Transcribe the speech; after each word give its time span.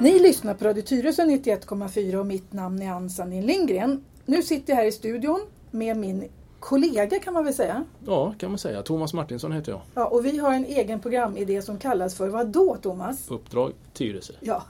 Ni 0.00 0.18
lyssnar 0.18 0.54
på 0.54 0.64
Radio 0.64 0.82
Tyresö 0.82 1.22
91,4 1.22 2.16
och 2.16 2.26
mitt 2.26 2.52
namn 2.52 2.82
är 2.82 2.90
Ann 2.90 3.10
Sandin 3.10 3.46
Lindgren. 3.46 4.04
Nu 4.26 4.42
sitter 4.42 4.72
jag 4.72 4.76
här 4.76 4.86
i 4.86 4.92
studion 4.92 5.40
med 5.70 5.96
min 5.96 6.28
kollega 6.60 7.18
kan 7.18 7.34
man 7.34 7.44
väl 7.44 7.54
säga. 7.54 7.84
Ja, 8.06 8.34
kan 8.38 8.50
man 8.50 8.58
säga. 8.58 8.82
Thomas 8.82 9.14
Martinsson 9.14 9.52
heter 9.52 9.72
jag. 9.72 9.80
Ja, 9.94 10.06
och 10.06 10.24
vi 10.24 10.38
har 10.38 10.54
en 10.54 10.64
egen 10.64 11.00
programidé 11.00 11.62
som 11.62 11.78
kallas 11.78 12.14
för 12.14 12.28
vad 12.28 12.46
då 12.46 12.76
Thomas? 12.82 13.30
Uppdrag 13.30 13.72
Tyresö. 13.92 14.32
Ja. 14.40 14.64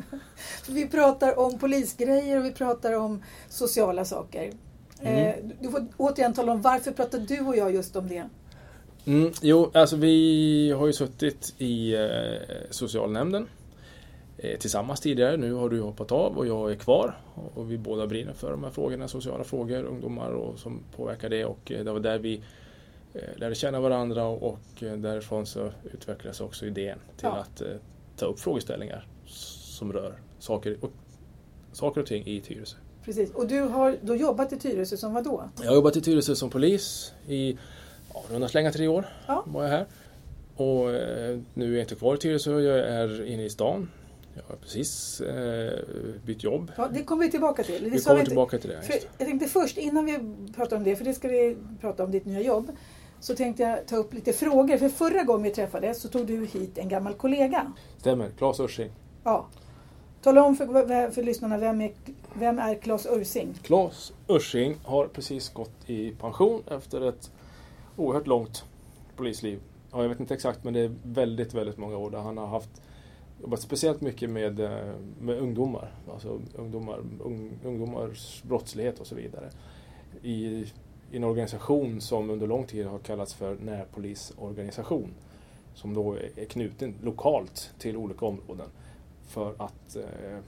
vi 0.68 0.88
pratar 0.88 1.38
om 1.38 1.58
polisgrejer 1.58 2.38
och 2.38 2.44
vi 2.44 2.52
pratar 2.52 2.92
om 2.92 3.22
sociala 3.48 4.04
saker. 4.04 4.52
Mm. 5.00 5.26
Eh, 5.26 5.34
du 5.60 5.70
får 5.70 5.86
återigen 5.96 6.34
tala 6.34 6.52
om 6.52 6.62
varför 6.62 6.90
pratar 6.90 7.18
du 7.18 7.40
och 7.40 7.56
jag 7.56 7.74
just 7.74 7.96
om 7.96 8.08
det? 8.08 8.28
Mm, 9.04 9.32
jo, 9.42 9.70
alltså 9.74 9.96
vi 9.96 10.70
har 10.78 10.86
ju 10.86 10.92
suttit 10.92 11.54
i 11.58 11.94
eh, 11.94 12.00
socialnämnden 12.70 13.48
tillsammans 14.58 15.00
tidigare. 15.00 15.36
Nu 15.36 15.52
har 15.52 15.68
du 15.68 15.80
hoppat 15.80 16.12
av 16.12 16.38
och 16.38 16.46
jag 16.46 16.72
är 16.72 16.76
kvar. 16.76 17.18
Och 17.54 17.72
vi 17.72 17.78
båda 17.78 18.06
brinner 18.06 18.32
för 18.32 18.50
de 18.50 18.64
här 18.64 18.70
frågorna, 18.70 19.08
sociala 19.08 19.44
frågor, 19.44 19.84
ungdomar 19.84 20.30
och 20.30 20.58
som 20.58 20.82
påverkar 20.96 21.28
det. 21.28 21.44
Och 21.44 21.72
eh, 21.72 21.84
det 21.84 21.92
var 21.92 22.00
där 22.00 22.18
vi 22.18 22.42
eh, 23.14 23.20
lärde 23.36 23.54
känna 23.54 23.80
varandra 23.80 24.24
och 24.24 24.82
eh, 24.82 24.96
därifrån 24.96 25.46
så 25.46 25.70
utvecklades 25.92 26.40
också 26.40 26.66
idén 26.66 26.98
till 27.16 27.28
ja. 27.32 27.36
att 27.36 27.62
ta 28.16 28.26
upp 28.26 28.40
frågeställningar 28.40 29.06
som 29.26 29.92
rör 29.92 30.14
saker 30.38 30.76
och, 30.80 30.90
saker 31.72 32.00
och 32.00 32.06
ting 32.06 32.26
i 32.26 32.40
Tyresö. 32.40 32.76
Precis, 33.04 33.30
och 33.30 33.46
du 33.46 33.60
har 33.60 33.96
då 34.00 34.16
jobbat 34.16 34.52
i 34.52 34.58
Tyresö 34.58 34.96
som 34.96 35.14
vad 35.14 35.24
då? 35.24 35.50
Jag 35.56 35.68
har 35.68 35.74
jobbat 35.74 35.96
i 35.96 36.00
Tyresö 36.00 36.34
som 36.34 36.50
polis 36.50 37.12
i 37.26 37.58
ja, 38.14 38.22
runda 38.30 38.48
slänga 38.48 38.72
tre 38.72 38.88
år. 38.88 39.06
Ja. 39.26 39.44
var 39.46 39.62
jag 39.62 39.70
här. 39.70 39.86
Och 40.56 40.90
eh, 40.90 41.38
nu 41.54 41.72
är 41.72 41.76
jag 41.76 41.80
inte 41.80 41.94
kvar 41.94 42.14
i 42.14 42.18
Tyresö, 42.18 42.60
jag 42.60 42.78
är 42.78 43.26
inne 43.26 43.44
i 43.44 43.50
stan 43.50 43.88
jag 44.36 44.42
har 44.48 44.56
precis 44.56 45.20
eh, 45.20 45.80
bytt 46.24 46.44
jobb. 46.44 46.72
Ja, 46.76 46.88
det 46.88 47.02
kommer 47.02 47.24
vi 47.24 47.30
tillbaka 47.30 47.62
till. 47.62 47.84
Det 47.84 47.90
vi 47.90 48.00
kommer 48.00 48.24
tillbaka 48.24 48.58
till 48.58 48.70
det. 48.70 48.82
För 48.82 48.94
jag 49.18 49.28
tänkte 49.28 49.48
först, 49.48 49.78
innan 49.78 50.04
vi 50.04 50.18
pratar 50.56 50.76
om 50.76 50.84
det, 50.84 50.96
för 50.96 51.04
det 51.04 51.14
ska 51.14 51.28
vi 51.28 51.56
prata 51.80 52.04
om 52.04 52.10
ditt 52.10 52.24
nya 52.24 52.40
jobb, 52.40 52.70
så 53.20 53.34
tänkte 53.34 53.62
jag 53.62 53.86
ta 53.86 53.96
upp 53.96 54.14
lite 54.14 54.32
frågor. 54.32 54.76
För 54.76 54.88
förra 54.88 55.22
gången 55.22 55.42
vi 55.42 55.50
träffades 55.50 56.00
så 56.00 56.08
tog 56.08 56.26
du 56.26 56.46
hit 56.46 56.78
en 56.78 56.88
gammal 56.88 57.14
kollega. 57.14 57.72
Stämmer, 57.98 58.30
Claes 58.38 58.60
Ursing. 58.60 58.90
Ja. 59.24 59.46
Tala 60.22 60.44
om 60.44 60.56
för, 60.56 61.10
för 61.10 61.22
lyssnarna, 61.22 61.58
vem 61.58 61.80
är, 61.80 61.92
vem 62.34 62.58
är 62.58 62.74
Claes 62.74 63.06
Ursing? 63.10 63.54
Claes 63.62 64.12
Ursing 64.28 64.76
har 64.84 65.06
precis 65.06 65.48
gått 65.52 65.90
i 65.90 66.10
pension 66.10 66.62
efter 66.70 67.08
ett 67.08 67.30
oerhört 67.96 68.26
långt 68.26 68.64
polisliv. 69.16 69.60
Ja, 69.92 70.02
jag 70.02 70.08
vet 70.08 70.20
inte 70.20 70.34
exakt 70.34 70.64
men 70.64 70.74
det 70.74 70.80
är 70.80 70.94
väldigt, 71.02 71.54
väldigt 71.54 71.76
många 71.76 71.96
år 71.96 72.10
där 72.10 72.18
han 72.18 72.38
har 72.38 72.46
haft 72.46 72.82
jobbat 73.40 73.60
speciellt 73.60 74.00
mycket 74.00 74.30
med, 74.30 74.60
eh, 74.60 74.94
med 75.20 75.38
ungdomar, 75.38 75.92
alltså 76.12 76.40
ungdomar, 76.54 76.98
un, 77.24 77.58
ungdomars 77.64 78.42
brottslighet 78.42 79.00
och 79.00 79.06
så 79.06 79.14
vidare. 79.14 79.50
I, 80.22 80.46
I 81.10 81.16
en 81.16 81.24
organisation 81.24 82.00
som 82.00 82.30
under 82.30 82.46
lång 82.46 82.64
tid 82.64 82.86
har 82.86 82.98
kallats 82.98 83.34
för 83.34 83.54
närpolisorganisation. 83.54 85.10
Som 85.74 85.94
då 85.94 86.16
är 86.36 86.44
knuten 86.44 86.94
lokalt 87.02 87.70
till 87.78 87.96
olika 87.96 88.26
områden. 88.26 88.66
För 89.26 89.54
att 89.58 89.96
eh, 89.96 90.38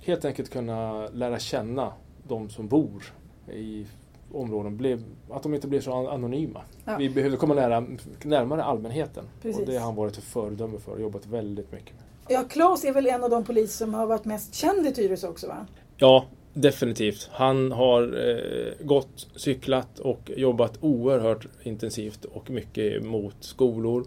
helt 0.00 0.24
enkelt 0.24 0.50
kunna 0.50 1.08
lära 1.08 1.38
känna 1.38 1.92
de 2.28 2.50
som 2.50 2.68
bor 2.68 3.04
i 3.52 3.86
områden, 4.32 4.76
blev, 4.76 5.02
att 5.30 5.42
de 5.42 5.54
inte 5.54 5.68
blir 5.68 5.80
så 5.80 6.08
anonyma. 6.08 6.62
Ja. 6.84 6.96
Vi 6.96 7.10
behöver 7.10 7.36
komma 7.36 7.54
nära, 7.54 7.86
närmare 8.24 8.64
allmänheten. 8.64 9.24
Precis. 9.42 9.60
Och 9.60 9.66
det 9.66 9.76
har 9.76 9.84
han 9.84 9.94
varit 9.94 10.18
ett 10.18 10.24
föredöme 10.24 10.78
för 10.78 10.92
och 10.92 11.00
jobbat 11.00 11.26
väldigt 11.26 11.72
mycket 11.72 11.94
med. 11.94 12.04
Ja, 12.28 12.44
Claes 12.48 12.84
är 12.84 12.92
väl 12.92 13.06
en 13.06 13.24
av 13.24 13.30
de 13.30 13.44
poliser 13.44 13.84
som 13.84 13.94
har 13.94 14.06
varit 14.06 14.24
mest 14.24 14.54
känd 14.54 14.86
i 14.86 14.92
Tyresö 14.92 15.28
också 15.28 15.46
va? 15.46 15.66
Ja, 15.96 16.26
definitivt. 16.54 17.28
Han 17.32 17.72
har 17.72 18.02
eh, 18.02 18.86
gått, 18.86 19.28
cyklat 19.36 19.98
och 19.98 20.30
jobbat 20.36 20.78
oerhört 20.80 21.46
intensivt 21.62 22.24
och 22.24 22.50
mycket 22.50 23.02
mot 23.02 23.36
skolor, 23.40 24.06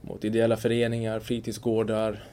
mot 0.00 0.24
ideella 0.24 0.56
föreningar, 0.56 1.20
fritidsgårdar, 1.20 2.24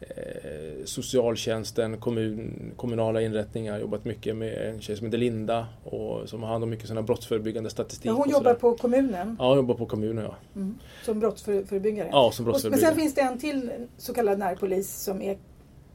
eh, 0.00 0.84
socialtjänsten, 0.84 1.96
kommun, 1.96 2.72
kommunala 2.76 3.20
inrättningar. 3.20 3.78
Jobbat 3.78 4.04
mycket 4.04 4.36
med 4.36 4.70
en 4.70 4.80
tjej 4.80 4.96
som 4.96 5.06
heter 5.06 5.18
Linda 5.18 5.66
och 5.84 6.28
som 6.28 6.42
har 6.42 6.50
hand 6.50 6.64
om 6.64 6.70
mycket 6.70 6.86
sådana 6.86 7.02
brottsförebyggande 7.02 7.70
statistik. 7.70 8.06
Ja, 8.06 8.12
hon 8.12 8.30
jobbar 8.30 8.54
på 8.54 8.76
kommunen? 8.76 9.36
Ja, 9.38 9.48
hon 9.48 9.56
jobbar 9.56 9.74
på 9.74 9.86
kommunen. 9.86 10.24
Ja. 10.24 10.36
Mm. 10.56 10.78
Som 11.04 11.20
brottsförebyggare? 11.20 12.08
Ja, 12.12 12.30
som 12.32 12.44
brottsförebyggare. 12.44 12.80
Men 12.80 12.90
sen 12.90 13.02
finns 13.02 13.14
det 13.14 13.20
en 13.20 13.38
till 13.38 13.70
så 13.96 14.14
kallad 14.14 14.38
närpolis 14.38 15.02
som 15.02 15.22
är 15.22 15.38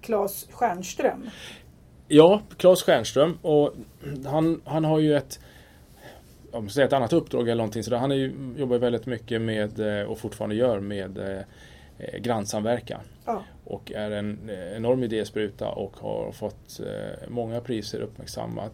Claes 0.01 0.47
Stjernström. 0.51 1.29
Ja, 2.07 2.41
Claes 2.57 2.83
Stjernström 2.83 3.37
och 3.41 3.73
han, 4.25 4.61
han 4.65 4.85
har 4.85 4.99
ju 4.99 5.15
ett 5.15 5.39
om 6.53 6.69
säga 6.69 6.87
ett 6.87 6.93
annat 6.93 7.13
uppdrag 7.13 7.41
eller 7.41 7.55
någonting 7.55 7.83
sådär. 7.83 7.97
Han 7.97 8.11
är 8.11 8.15
ju, 8.15 8.53
jobbar 8.57 8.77
väldigt 8.77 9.05
mycket 9.05 9.41
med 9.41 9.99
eh, 9.99 10.05
och 10.05 10.19
fortfarande 10.19 10.55
gör 10.55 10.79
med 10.79 11.17
eh, 11.17 11.39
eh 11.97 12.19
grannsamverkan. 12.19 13.01
Ja. 13.25 13.43
Och 13.65 13.91
är 13.91 14.11
en 14.11 14.49
eh, 14.49 14.75
enorm 14.75 15.03
idéspruta 15.03 15.69
och 15.69 15.97
har 15.97 16.31
fått 16.31 16.79
eh, 16.79 17.29
många 17.29 17.61
priser 17.61 18.01
uppmärksammat, 18.01 18.73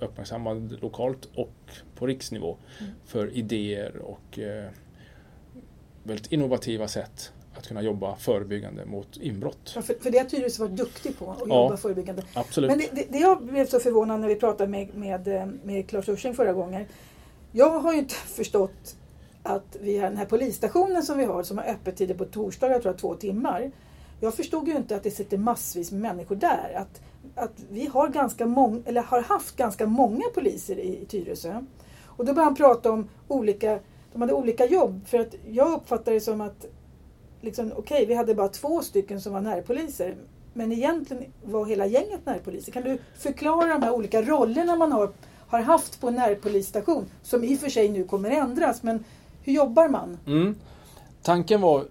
uppmärksammad 0.00 0.78
lokalt 0.80 1.28
och 1.34 1.54
på 1.94 2.06
riksnivå 2.06 2.56
mm. 2.80 2.92
för 3.06 3.36
idéer 3.36 3.96
och 3.96 4.38
eh, 4.38 4.68
väldigt 6.02 6.32
innovativa 6.32 6.88
sätt 6.88 7.32
att 7.54 7.68
kunna 7.68 7.82
jobba 7.82 8.16
förebyggande 8.16 8.84
mot 8.84 9.16
inbrott. 9.16 9.72
Ja, 9.74 9.82
för, 9.82 9.94
för 9.94 10.10
det 10.10 10.18
har 10.18 10.24
Tyresö 10.24 10.62
varit 10.62 10.76
duktig 10.76 11.18
på, 11.18 11.30
att 11.30 11.38
ja, 11.46 11.64
jobba 11.64 11.76
förebyggande. 11.76 12.22
Absolut. 12.34 12.70
Men 12.70 12.78
det, 12.78 12.88
det, 12.92 13.06
det 13.10 13.18
jag 13.18 13.42
blev 13.42 13.66
så 13.66 13.80
förvånad 13.80 14.20
när 14.20 14.28
vi 14.28 14.36
pratade 14.36 14.70
med, 14.70 14.94
med, 14.94 15.50
med 15.64 15.88
Claes 15.88 16.08
Ursing 16.08 16.34
förra 16.34 16.52
gången. 16.52 16.84
Jag 17.52 17.80
har 17.80 17.92
ju 17.92 17.98
inte 17.98 18.14
förstått 18.14 18.96
att 19.42 19.76
vi 19.80 19.98
har 19.98 20.08
den 20.08 20.16
här 20.16 20.24
polisstationen 20.24 21.02
som 21.02 21.18
vi 21.18 21.24
har 21.24 21.42
som 21.42 21.58
har 21.58 21.64
öppettider 21.64 22.14
på 22.14 22.24
torsdagar, 22.24 22.74
jag 22.74 22.82
tror 22.82 22.94
två 22.94 23.14
timmar. 23.14 23.70
Jag 24.22 24.34
förstod 24.34 24.68
ju 24.68 24.76
inte 24.76 24.96
att 24.96 25.02
det 25.02 25.10
sitter 25.10 25.38
massvis 25.38 25.92
med 25.92 26.00
människor 26.00 26.36
där. 26.36 26.74
Att, 26.76 27.00
att 27.34 27.52
vi 27.70 27.86
har, 27.86 28.08
ganska 28.08 28.46
mång, 28.46 28.82
eller 28.86 29.02
har 29.02 29.22
haft 29.22 29.56
ganska 29.56 29.86
många 29.86 30.24
poliser 30.34 30.78
i, 30.78 31.02
i 31.02 31.04
Tyresö. 31.04 31.60
Och 32.06 32.24
då 32.24 32.32
började 32.32 32.42
han 32.42 32.54
prata 32.54 32.92
om 32.92 33.08
olika, 33.28 33.78
de 34.12 34.20
hade 34.20 34.32
olika 34.32 34.66
jobb. 34.66 35.06
För 35.06 35.18
att 35.18 35.34
jag 35.50 35.72
uppfattade 35.72 36.16
det 36.16 36.20
som 36.20 36.40
att 36.40 36.66
liksom, 37.40 37.72
okej, 37.76 37.94
okay, 37.94 38.06
vi 38.06 38.14
hade 38.14 38.34
bara 38.34 38.48
två 38.48 38.82
stycken 38.82 39.20
som 39.20 39.32
var 39.32 39.40
närpoliser. 39.40 40.16
Men 40.52 40.72
egentligen 40.72 41.32
var 41.44 41.66
hela 41.66 41.86
gänget 41.86 42.26
närpoliser. 42.26 42.72
Kan 42.72 42.82
du 42.82 42.98
förklara 43.18 43.66
de 43.66 43.82
här 43.82 43.92
olika 43.92 44.22
rollerna 44.22 44.76
man 44.76 44.92
har, 44.92 45.10
har 45.48 45.60
haft 45.60 46.00
på 46.00 46.08
en 46.08 46.14
närpolisstation? 46.14 47.04
Som 47.22 47.44
i 47.44 47.56
och 47.56 47.60
för 47.60 47.68
sig 47.68 47.88
nu 47.88 48.04
kommer 48.04 48.30
ändras, 48.30 48.82
men 48.82 49.04
hur 49.42 49.52
jobbar 49.52 49.88
man? 49.88 50.18
Mm. 50.26 50.54
Tanken 51.22 51.60
var 51.60 51.84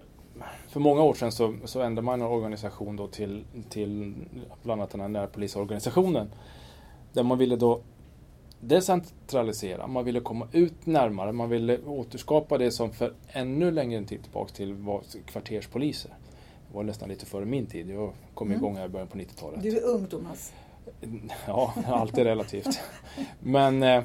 för 0.72 0.80
många 0.80 1.02
år 1.02 1.14
sedan 1.14 1.32
så, 1.32 1.54
så 1.64 1.80
ändrade 1.80 2.04
man 2.04 2.20
en 2.20 2.26
organisation 2.26 2.96
då 2.96 3.06
till, 3.06 3.44
till 3.68 4.14
bland 4.62 4.80
annat 4.80 4.90
den 4.90 5.00
här 5.00 5.08
närpolisorganisationen. 5.08 6.30
Där 7.12 7.22
man 7.22 7.38
ville 7.38 7.56
då 7.56 7.80
decentralisera, 8.60 9.86
man 9.86 10.04
ville 10.04 10.20
komma 10.20 10.48
ut 10.52 10.86
närmare, 10.86 11.32
man 11.32 11.48
ville 11.48 11.78
återskapa 11.78 12.58
det 12.58 12.70
som 12.70 12.92
för 12.92 13.14
ännu 13.28 13.70
längre 13.70 14.04
tid 14.04 14.22
tillbaka 14.22 14.54
till 14.54 14.74
var 14.74 15.02
kvarterspoliser. 15.26 16.10
Det 16.68 16.76
var 16.76 16.82
nästan 16.82 17.08
lite 17.08 17.26
före 17.26 17.44
min 17.44 17.66
tid, 17.66 17.90
jag 17.90 18.12
kom 18.34 18.46
mm. 18.46 18.58
igång 18.58 18.76
här 18.76 18.84
i 18.84 18.88
början 18.88 19.08
på 19.08 19.18
90-talet. 19.18 19.62
Du 19.62 19.78
är 19.78 19.84
ung 19.84 20.06
Thomas. 20.06 20.52
Ja, 21.46 21.74
allt 21.86 22.18
är 22.18 22.24
relativt. 22.24 22.80
Men, 23.40 23.82
eh, 23.82 24.02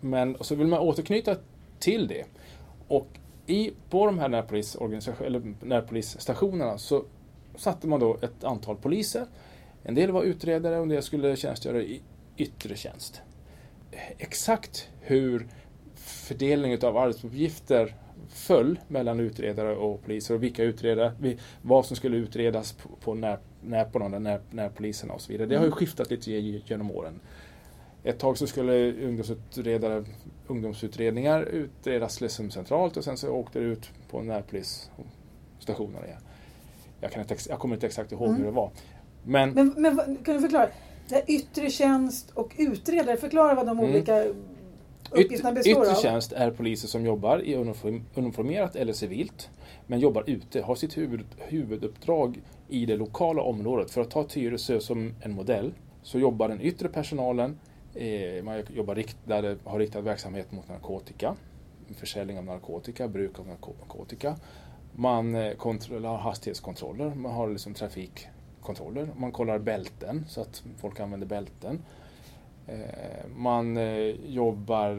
men 0.00 0.36
så 0.40 0.54
vill 0.54 0.66
man 0.66 0.78
återknyta 0.78 1.36
till 1.78 2.08
det. 2.08 2.24
Och 2.88 3.08
i, 3.46 3.72
på 3.90 4.06
de 4.06 4.18
här 4.18 4.28
närpolisstationerna 5.64 6.78
så 6.78 7.04
satte 7.56 7.86
man 7.86 8.00
då 8.00 8.18
ett 8.22 8.44
antal 8.44 8.76
poliser. 8.76 9.26
En 9.82 9.94
del 9.94 10.10
var 10.10 10.22
utredare 10.22 10.76
och 10.76 10.82
en 10.82 10.88
del 10.88 11.02
skulle 11.02 11.36
tjänstgöra 11.36 11.82
i 11.82 12.02
yttre 12.36 12.76
tjänst. 12.76 13.22
Exakt 14.18 14.88
hur 15.00 15.46
fördelningen 15.94 16.78
av 16.82 16.96
arbetsuppgifter 16.96 17.94
föll 18.28 18.78
mellan 18.88 19.20
utredare 19.20 19.76
och 19.76 20.04
poliser 20.04 20.34
och 20.34 20.42
vilka 20.42 20.62
utredare, 20.62 21.36
vad 21.62 21.86
som 21.86 21.96
skulle 21.96 22.16
utredas 22.16 22.72
på, 22.72 22.88
på, 22.88 23.14
när, 23.14 23.38
när, 23.60 23.84
på 23.84 23.98
de 23.98 24.12
där 24.12 24.18
när, 24.18 24.40
närpoliserna 24.50 25.14
och 25.14 25.20
så 25.20 25.32
vidare. 25.32 25.48
Det 25.48 25.54
har 25.54 25.62
ju 25.62 25.66
mm. 25.66 25.76
skiftat 25.76 26.10
lite 26.10 26.30
genom 26.30 26.90
åren. 26.90 27.20
Ett 28.06 28.18
tag 28.18 28.38
så 28.38 28.46
skulle 28.46 28.92
ungdomsutredare, 28.92 30.04
ungdomsutredningar 30.46 31.42
utredas 31.42 32.20
liksom 32.20 32.50
centralt 32.50 32.96
och 32.96 33.04
sen 33.04 33.16
så 33.16 33.30
åkte 33.30 33.58
det 33.58 33.64
ut 33.64 33.90
på 34.10 34.22
närpolisstationerna 34.22 36.06
igen. 36.06 36.20
Jag, 37.00 37.12
kan 37.12 37.22
inte, 37.22 37.36
jag 37.48 37.58
kommer 37.58 37.74
inte 37.74 37.86
exakt 37.86 38.12
ihåg 38.12 38.28
mm. 38.28 38.38
hur 38.38 38.44
det 38.44 38.50
var. 38.50 38.70
Men, 39.24 39.50
men, 39.50 39.74
men 39.76 40.16
kan 40.24 40.34
du 40.34 40.40
förklara? 40.40 40.68
Det 41.08 41.24
yttre 41.26 41.70
tjänst 41.70 42.30
och 42.30 42.54
utredare, 42.58 43.16
förklara 43.16 43.54
vad 43.54 43.66
de 43.66 43.78
mm. 43.78 43.90
olika 43.90 44.24
uppgifterna 45.10 45.52
består 45.52 45.82
Yttre 45.82 45.96
av? 45.96 46.02
tjänst 46.02 46.32
är 46.32 46.50
poliser 46.50 46.88
som 46.88 47.04
jobbar 47.04 47.44
i 47.44 47.54
uniform, 47.54 48.04
uniformerat 48.14 48.76
eller 48.76 48.92
civilt, 48.92 49.50
men 49.86 50.00
jobbar 50.00 50.24
ute, 50.26 50.60
har 50.60 50.74
sitt 50.74 50.96
huvud, 50.96 51.24
huvuduppdrag 51.38 52.40
i 52.68 52.86
det 52.86 52.96
lokala 52.96 53.42
området. 53.42 53.90
För 53.90 54.00
att 54.00 54.10
ta 54.10 54.24
Tyresö 54.24 54.80
som 54.80 55.14
en 55.20 55.32
modell, 55.32 55.72
så 56.02 56.18
jobbar 56.18 56.48
den 56.48 56.60
yttre 56.60 56.88
personalen, 56.88 57.58
Eh, 57.96 58.42
man 58.42 58.62
jobbar 58.74 58.94
riktade, 58.94 59.56
har 59.64 59.78
riktad 59.78 60.00
verksamhet 60.00 60.52
mot 60.52 60.68
narkotika, 60.68 61.36
försäljning 61.96 62.38
av 62.38 62.44
narkotika, 62.44 63.08
bruk 63.08 63.38
av 63.38 63.46
narkotika. 63.46 64.36
Man 64.92 65.34
eh, 65.34 65.56
har 65.58 66.18
hastighetskontroller, 66.18 67.14
man 67.14 67.32
har 67.32 67.48
liksom 67.48 67.74
trafikkontroller, 67.74 69.08
man 69.16 69.32
kollar 69.32 69.58
bälten 69.58 70.24
så 70.28 70.40
att 70.40 70.62
folk 70.78 71.00
använder 71.00 71.26
bälten. 71.26 71.82
Eh, 72.66 73.26
man 73.36 73.78
jobbar 74.26 74.94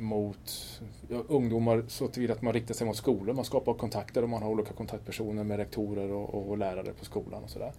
mot 0.00 0.80
ungdomar 1.28 1.84
så 1.88 2.08
tillvida 2.08 2.34
att 2.34 2.42
man 2.42 2.52
riktar 2.52 2.74
sig 2.74 2.86
mot 2.86 2.96
skolor. 2.96 3.34
Man 3.34 3.44
skapar 3.44 3.74
kontakter 3.74 4.22
och 4.22 4.28
man 4.28 4.42
har 4.42 4.50
olika 4.50 4.72
kontaktpersoner 4.72 5.44
med 5.44 5.56
rektorer 5.56 6.12
och, 6.12 6.50
och 6.50 6.58
lärare 6.58 6.92
på 6.92 7.04
skolan 7.04 7.44
och 7.44 7.50
sådär. 7.50 7.72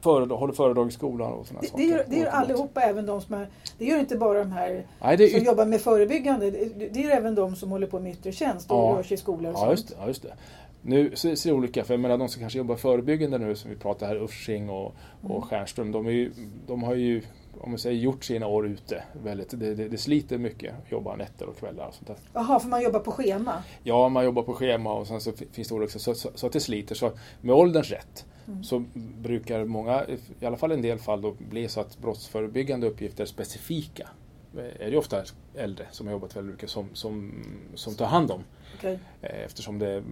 Föredrag, 0.00 0.36
håller 0.36 0.52
föredrag 0.54 0.88
i 0.88 0.90
skolan 0.90 1.32
och 1.32 1.46
sådana 1.46 1.60
Det, 1.60 1.66
saker. 1.68 1.82
det, 1.84 1.90
gör, 1.90 2.04
det 2.08 2.16
gör 2.16 2.26
allihopa, 2.30 2.80
även 2.80 3.06
de 3.06 3.20
som 3.20 3.34
är, 3.34 3.46
det 3.78 3.84
gör 3.84 3.98
inte 3.98 4.16
bara 4.16 4.38
de 4.38 4.52
här 4.52 4.86
Nej, 5.02 5.30
som 5.30 5.44
jobbar 5.44 5.64
med 5.66 5.80
förebyggande. 5.80 6.50
Det, 6.50 6.88
det 6.88 7.00
gör 7.00 7.10
även 7.10 7.34
de 7.34 7.56
som 7.56 7.70
håller 7.70 7.86
på 7.86 8.00
med 8.00 8.12
yttre 8.12 8.32
tjänst 8.32 8.70
och 8.70 8.76
Ja. 8.76 8.94
rör 8.98 9.02
sig 9.02 9.14
i 9.14 9.18
skolor 9.18 9.52
och 9.52 9.58
Ja, 9.58 9.70
just 9.70 9.88
det. 9.88 9.94
Ja, 10.00 10.06
just 10.06 10.22
det. 10.22 10.34
Nu 10.82 11.16
ser 11.16 11.48
det 11.50 11.52
olika 11.56 11.84
för 11.84 11.94
jag 11.94 12.00
menar, 12.00 12.18
de 12.18 12.28
som 12.28 12.40
kanske 12.40 12.58
jobbar 12.58 12.76
förebyggande 12.76 13.38
nu 13.38 13.56
som 13.56 13.70
vi 13.70 13.76
pratar 13.76 14.06
här, 14.06 14.24
Ursing 14.24 14.70
och, 14.70 14.94
Mm. 15.24 15.36
och 15.36 15.44
Stjernström, 15.44 15.92
de, 15.92 16.06
ju, 16.06 16.32
de 16.66 16.82
har 16.82 16.94
ju 16.94 17.22
om 17.60 17.70
man 17.70 17.78
säger, 17.78 17.96
gjort 18.00 18.24
sina 18.24 18.46
år 18.46 18.66
ute. 18.66 19.02
Väldigt, 19.24 19.50
det, 19.60 19.74
det, 19.74 19.88
det 19.88 19.98
sliter 19.98 20.38
mycket 20.38 20.74
att 20.84 20.92
jobba 20.92 21.16
nätter 21.16 21.46
och 21.46 21.56
kvällar 21.58 21.86
och 21.88 21.94
sånt 21.94 22.06
där. 22.06 22.16
Jaha, 22.32 22.60
för 22.60 22.68
man 22.68 22.82
jobbar 22.82 23.00
på 23.00 23.10
schema? 23.12 23.52
Ja, 23.82 24.08
man 24.08 24.24
jobbar 24.24 24.42
på 24.42 24.52
schema 24.54 24.92
och 24.94 25.06
sen 25.06 25.20
så 25.20 25.32
finns 25.52 25.68
det 25.68 25.74
olika, 25.74 25.98
så, 25.98 26.14
så, 26.14 26.30
så 26.34 26.46
att 26.46 26.52
det 26.52 26.60
sliter. 26.60 26.94
Så 26.94 27.10
med 27.40 27.54
ålderns 27.54 27.90
rätt 27.90 28.26
Mm. 28.50 28.64
så 28.64 28.84
brukar 29.22 29.64
många, 29.64 30.06
i 30.40 30.46
alla 30.46 30.56
fall 30.56 30.72
en 30.72 30.82
del 30.82 30.98
fall, 30.98 31.22
då 31.22 31.34
bli 31.38 31.68
så 31.68 31.80
att 31.80 31.98
brottsförebyggande 31.98 32.86
uppgifter 32.86 33.24
specifika 33.24 34.08
eh, 34.56 34.86
är 34.86 34.90
det 34.90 34.96
ofta 34.96 35.24
äldre 35.54 35.86
som 35.90 36.06
har 36.06 36.12
jobbat 36.12 36.36
väldigt 36.36 36.54
mycket 36.54 36.70
som, 36.70 36.88
som, 36.92 37.44
som 37.74 37.94
tar 37.94 38.06
hand 38.06 38.30
om. 38.30 38.44
Okej. 38.78 38.98
Eh, 39.22 39.44
Eftersom 39.44 39.78
det, 39.78 40.02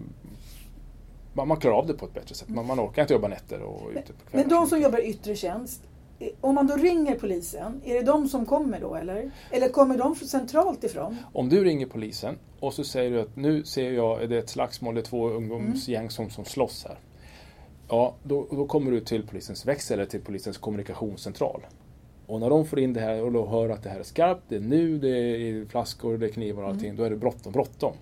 man, 1.33 1.47
man 1.47 1.57
klarar 1.57 1.75
av 1.75 1.87
det 1.87 1.93
på 1.93 2.05
ett 2.05 2.13
bättre 2.13 2.35
sätt. 2.35 2.49
Man, 2.49 2.65
man 2.65 2.79
orkar 2.79 3.01
inte 3.01 3.13
jobba 3.13 3.27
nätter 3.27 3.61
och 3.61 3.89
ute 3.91 4.13
på 4.13 4.29
kvällar. 4.29 4.45
Men 4.45 4.49
de 4.49 4.67
som 4.67 4.81
jobbar 4.81 4.99
yttre 4.99 5.35
tjänst, 5.35 5.83
eh, 6.19 6.27
om 6.41 6.55
man 6.55 6.67
då 6.67 6.75
ringer 6.75 7.15
polisen, 7.15 7.81
är 7.85 7.93
det 7.93 8.01
de 8.03 8.27
som 8.27 8.45
kommer 8.45 8.79
då 8.79 8.95
eller? 8.95 9.31
Eller 9.51 9.69
kommer 9.69 9.97
de 9.97 10.15
centralt 10.15 10.83
ifrån? 10.83 11.17
Om 11.33 11.49
du 11.49 11.63
ringer 11.63 11.85
polisen 11.85 12.35
och 12.59 12.73
så 12.73 12.83
säger 12.83 13.11
du 13.11 13.21
att 13.21 13.35
nu 13.35 13.63
ser 13.63 13.91
jag 13.91 14.29
det 14.29 14.35
är 14.35 14.39
ett 14.39 14.49
slagsmål, 14.49 14.95
det 14.95 15.01
är 15.01 15.05
två 15.05 15.29
ungdomsgäng 15.29 16.09
som, 16.09 16.29
som 16.29 16.45
slåss 16.45 16.85
här. 16.87 16.97
Ja, 17.89 18.15
då, 18.23 18.47
då 18.51 18.65
kommer 18.65 18.91
du 18.91 18.99
till 18.99 19.27
polisens 19.27 19.65
växel 19.65 19.99
eller 19.99 20.09
till 20.09 20.21
polisens 20.21 20.57
kommunikationscentral. 20.57 21.61
Och 22.25 22.39
när 22.39 22.49
de 22.49 22.65
får 22.65 22.79
in 22.79 22.93
det 22.93 22.99
här 22.99 23.23
och 23.23 23.31
då 23.31 23.45
hör 23.45 23.69
att 23.69 23.83
det 23.83 23.89
här 23.89 23.99
är 23.99 24.03
skarpt, 24.03 24.41
det 24.47 24.55
är 24.55 24.59
nu, 24.59 24.97
det 24.97 25.09
är 25.09 25.65
flaskor, 25.65 26.17
det 26.17 26.25
är 26.25 26.29
knivar 26.29 26.63
och 26.63 26.69
allting, 26.69 26.95
då 26.95 27.03
är 27.03 27.09
det 27.09 27.15
bråttom, 27.15 27.53
bråttom. 27.53 27.93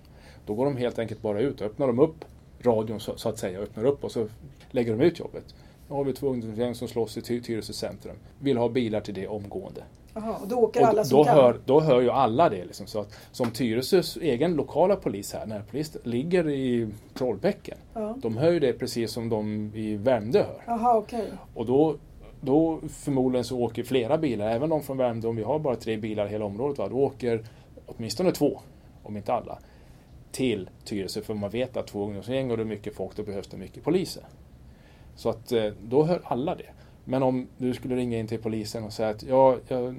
Då 0.46 0.54
går 0.54 0.64
de 0.64 0.76
helt 0.76 0.98
enkelt 0.98 1.22
bara 1.22 1.40
ut 1.40 1.60
och 1.60 1.66
öppnar 1.66 1.86
de 1.86 1.98
upp 1.98 2.24
radion 2.62 3.00
så, 3.00 3.16
så 3.16 3.28
att 3.28 3.38
säga, 3.38 3.58
öppnar 3.60 3.84
upp 3.84 4.04
och 4.04 4.12
så 4.12 4.28
lägger 4.70 4.96
de 4.96 5.04
ut 5.04 5.18
jobbet. 5.18 5.54
Nu 5.88 5.94
har 5.94 6.04
vi 6.04 6.12
två 6.12 6.28
ungdomsgäng 6.28 6.74
som 6.74 6.88
slåss 6.88 7.16
i 7.16 7.22
Ty- 7.22 7.40
Tyresö 7.40 7.72
centrum. 7.72 8.16
Vill 8.40 8.56
ha 8.56 8.68
bilar 8.68 9.00
till 9.00 9.14
det 9.14 9.28
omgående. 9.28 9.82
Jaha, 10.18 10.36
och 10.42 10.48
då 10.48 10.56
åker 10.56 10.80
Och 10.80 10.88
alla 10.88 11.04
som 11.04 11.18
då, 11.18 11.24
kan? 11.24 11.34
hör, 11.34 11.60
då 11.64 11.80
hör 11.80 12.00
ju 12.00 12.10
alla 12.10 12.48
det. 12.48 12.64
Liksom, 12.64 12.86
så 12.86 13.00
att, 13.00 13.18
som 13.32 13.50
Tyresös 13.50 14.16
egen 14.16 14.54
lokala 14.54 14.96
polis 14.96 15.32
här, 15.32 15.46
närpolis, 15.46 15.96
ligger 16.04 16.48
i 16.48 16.88
Trollbäcken. 17.14 17.78
Ja. 17.94 18.16
De 18.22 18.36
hör 18.36 18.50
ju 18.50 18.60
det 18.60 18.72
precis 18.72 19.12
som 19.12 19.28
de 19.28 19.72
i 19.74 19.96
Värmdö 19.96 20.42
hör. 20.42 20.62
Jaha, 20.66 20.96
okej. 20.96 21.26
Och 21.54 21.66
då, 21.66 21.96
då 22.40 22.80
förmodligen 22.88 23.44
så 23.44 23.58
åker 23.60 23.82
flera 23.82 24.18
bilar, 24.18 24.48
även 24.48 24.70
de 24.70 24.82
från 24.82 24.96
Värmdö, 24.96 25.28
om 25.28 25.36
vi 25.36 25.42
har 25.42 25.58
bara 25.58 25.76
tre 25.76 25.96
bilar 25.96 26.26
i 26.26 26.28
hela 26.28 26.44
området, 26.44 26.78
va, 26.78 26.88
då 26.88 26.96
åker 26.96 27.44
åtminstone 27.86 28.32
två, 28.32 28.60
om 29.02 29.16
inte 29.16 29.32
alla, 29.32 29.58
till 30.32 30.70
Tyresö 30.84 31.22
för 31.22 31.34
man 31.34 31.50
vet 31.50 31.76
att 31.76 31.86
två 31.86 32.04
ungdomsgäng 32.04 32.50
och 32.50 32.56
det 32.56 32.62
är 32.62 32.64
mycket 32.64 32.94
folk, 32.94 33.16
då 33.16 33.22
behövs 33.22 33.48
det 33.48 33.56
mycket 33.56 33.84
poliser. 33.84 34.22
Så 35.16 35.28
att 35.28 35.52
eh, 35.52 35.72
då 35.82 36.04
hör 36.04 36.20
alla 36.24 36.54
det. 36.54 36.66
Men 37.08 37.22
om 37.22 37.46
du 37.58 37.74
skulle 37.74 37.96
ringa 37.96 38.18
in 38.18 38.26
till 38.26 38.38
polisen 38.38 38.84
och 38.84 38.92
säga 38.92 39.08
att 39.08 39.22
ja, 39.22 39.56
jag, 39.68 39.94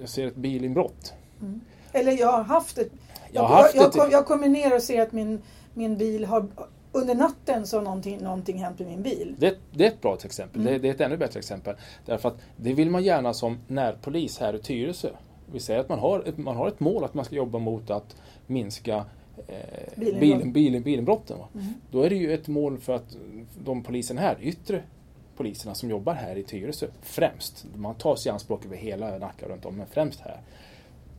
jag 0.00 0.08
ser 0.08 0.26
ett 0.26 0.36
bilinbrott. 0.36 1.12
Mm. 1.40 1.60
Eller 1.92 2.12
jag 2.12 2.32
har 2.32 2.42
haft 2.42 2.78
ett... 2.78 2.90
Jag 3.32 3.42
har 3.42 3.56
haft 3.62 3.74
jag, 3.74 3.86
ett- 3.86 3.92
kom, 3.92 4.10
jag 4.10 4.26
kommer 4.26 4.48
ner 4.48 4.74
och 4.74 4.82
ser 4.82 5.02
att 5.02 5.12
min, 5.12 5.42
min 5.74 5.96
bil 5.98 6.24
har... 6.24 6.46
Under 6.92 7.14
natten 7.14 7.66
så 7.66 7.76
har 7.76 7.84
någonting, 7.84 8.18
någonting 8.22 8.58
hänt 8.58 8.78
med 8.78 8.88
min 8.88 9.02
bil. 9.02 9.34
Det, 9.38 9.58
det 9.70 9.84
är 9.84 9.88
ett 9.88 10.00
bra 10.00 10.18
exempel. 10.24 10.60
Mm. 10.60 10.72
Det, 10.72 10.78
det 10.78 10.88
är 10.88 10.94
ett 10.94 11.00
ännu 11.00 11.16
bättre 11.16 11.38
exempel. 11.38 11.76
Därför 12.06 12.28
att 12.28 12.36
det 12.56 12.74
vill 12.74 12.90
man 12.90 13.02
gärna 13.04 13.34
som 13.34 13.58
närpolis 13.68 14.38
här 14.38 14.54
i 14.54 14.58
Tyresö. 14.58 15.08
Vi 15.52 15.60
säger 15.60 15.80
att 15.80 15.88
man 15.88 15.98
har, 15.98 16.22
ett, 16.26 16.38
man 16.38 16.56
har 16.56 16.68
ett 16.68 16.80
mål 16.80 17.04
att 17.04 17.14
man 17.14 17.24
ska 17.24 17.34
jobba 17.34 17.58
mot 17.58 17.90
att 17.90 18.16
minska 18.46 19.04
eh, 19.48 19.54
Bilinbrott. 19.96 20.20
bilen, 20.20 20.52
bilen, 20.52 20.82
bilinbrotten. 20.82 21.36
Mm. 21.54 21.66
Då 21.90 22.02
är 22.02 22.10
det 22.10 22.16
ju 22.16 22.34
ett 22.34 22.48
mål 22.48 22.78
för 22.78 22.92
att 22.92 23.16
de 23.64 23.82
polisen 23.82 24.18
här, 24.18 24.36
yttre 24.40 24.82
poliserna 25.42 25.74
som 25.74 25.90
jobbar 25.90 26.14
här 26.14 26.36
i 26.36 26.42
Tyresö, 26.42 26.86
främst, 27.00 27.66
man 27.76 27.94
tar 27.94 28.16
sig 28.16 28.30
i 28.30 28.32
anspråk 28.32 28.64
över 28.64 28.76
hela 28.76 29.18
Nacka 29.18 29.48
runt 29.48 29.64
om, 29.64 29.76
men 29.76 29.86
främst 29.86 30.20
här. 30.20 30.40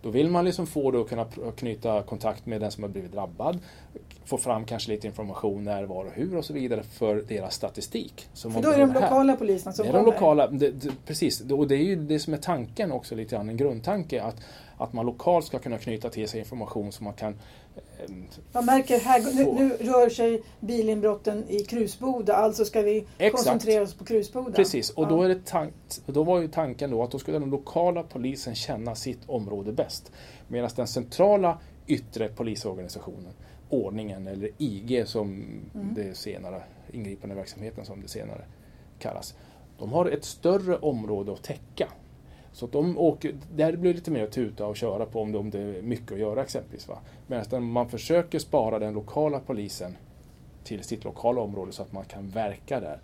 Då 0.01 0.09
vill 0.09 0.29
man 0.29 0.45
liksom 0.45 0.67
få 0.67 0.91
det 0.91 1.01
att 1.01 1.09
kunna 1.09 1.25
knyta 1.55 2.03
kontakt 2.03 2.45
med 2.45 2.61
den 2.61 2.71
som 2.71 2.83
har 2.83 2.89
blivit 2.89 3.11
drabbad, 3.11 3.59
få 4.25 4.37
fram 4.37 4.65
kanske 4.65 4.91
lite 4.91 5.07
information 5.07 5.63
när, 5.63 5.83
var 5.83 6.05
och 6.05 6.11
hur 6.11 6.37
och 6.37 6.45
så 6.45 6.53
vidare 6.53 6.83
för 6.83 7.15
deras 7.27 7.53
statistik. 7.55 8.29
som 8.33 8.51
För 8.53 8.61
då 8.61 8.69
är 8.69 8.77
det 8.77 8.85
de 8.85 8.93
lokala 8.93 9.35
poliserna 9.35 9.73
som 9.73 9.83
Det 9.85 9.89
är 9.89 9.93
de 9.93 9.99
kommer. 9.99 10.13
lokala, 10.13 10.47
det, 10.47 10.71
det, 10.71 10.91
precis. 11.05 11.41
Och 11.51 11.67
det 11.67 11.75
är 11.75 11.83
ju 11.83 11.95
det 11.95 12.19
som 12.19 12.33
är 12.33 12.37
tanken 12.37 12.91
också 12.91 13.15
lite 13.15 13.35
grann, 13.35 13.49
en 13.49 13.57
grundtanke 13.57 14.21
att, 14.23 14.35
att 14.77 14.93
man 14.93 15.05
lokalt 15.05 15.45
ska 15.45 15.59
kunna 15.59 15.77
knyta 15.77 16.09
till 16.09 16.27
sig 16.29 16.39
information 16.39 16.91
som 16.91 17.03
man 17.03 17.13
kan 17.13 17.33
eh, 17.75 18.13
Man 18.51 18.65
märker 18.65 18.99
här, 18.99 19.19
nu, 19.35 19.43
nu 19.79 19.89
rör 19.91 20.09
sig 20.09 20.43
bilinbrotten 20.59 21.45
i 21.49 21.59
Krusboda, 21.59 22.33
alltså 22.35 22.65
ska 22.65 22.81
vi 22.81 23.05
Exakt. 23.17 23.35
koncentrera 23.35 23.83
oss 23.83 23.93
på 23.93 24.05
Krusboda. 24.05 24.51
Precis, 24.51 24.89
och 24.89 25.03
Ja. 25.03 25.09
då, 25.09 25.23
är 25.23 25.29
det 25.29 25.45
tank, 25.45 25.73
då 26.05 26.23
var 26.23 26.39
ju 26.41 26.47
tanken 26.47 26.91
då 26.91 27.03
att 27.03 27.11
då 27.11 27.19
skulle 27.19 27.39
den 27.39 27.49
lokala 27.49 28.03
polisen 28.03 28.55
känna 28.55 28.95
sitt 28.95 29.19
område 29.27 29.71
bäst. 29.71 30.11
Medan 30.47 30.69
den 30.75 30.87
centrala 30.87 31.57
yttre 31.87 32.27
polisorganisationen, 32.30 33.33
ordningen 33.73 34.27
eller 34.27 34.49
IG 34.57 35.07
som 35.07 35.45
Mm. 35.75 35.94
det 35.94 36.18
senare, 36.18 36.61
ingripande 36.92 37.35
verksamheten 37.35 37.85
som 37.85 38.01
det 38.01 38.07
senare 38.07 38.45
kallas. 38.99 39.35
De 39.80 39.94
har 39.94 40.06
ett 40.06 40.25
större 40.25 40.77
område 40.77 41.33
att 41.33 41.44
täcka. 41.44 41.87
Så 42.51 42.65
att 42.65 42.71
de 42.71 42.97
åker, 42.97 43.35
där 43.56 43.75
blir 43.75 43.94
det 43.94 43.97
lite 43.97 44.11
mer 44.11 44.23
att 44.23 44.31
tuta 44.31 44.65
och 44.65 44.75
köra 44.75 45.06
på 45.06 45.21
om 45.21 45.31
det, 45.31 45.37
om 45.37 45.49
det 45.49 45.59
är 45.59 45.81
mycket 45.81 46.11
att 46.11 46.19
göra 46.19 46.44
exempelvis. 46.44 46.87
Va? 46.87 46.99
Medan 47.27 47.63
man 47.63 47.89
försöker 47.89 48.39
spara 48.39 48.80
den 48.80 48.94
lokala 48.94 49.39
polisen 49.39 49.97
till 50.63 50.83
sitt 50.83 51.03
lokala 51.03 51.42
område 51.42 51.71
så 51.71 51.81
att 51.81 51.92
man 51.92 52.06
kan 52.06 52.30
verka 52.30 52.80
där 52.80 52.99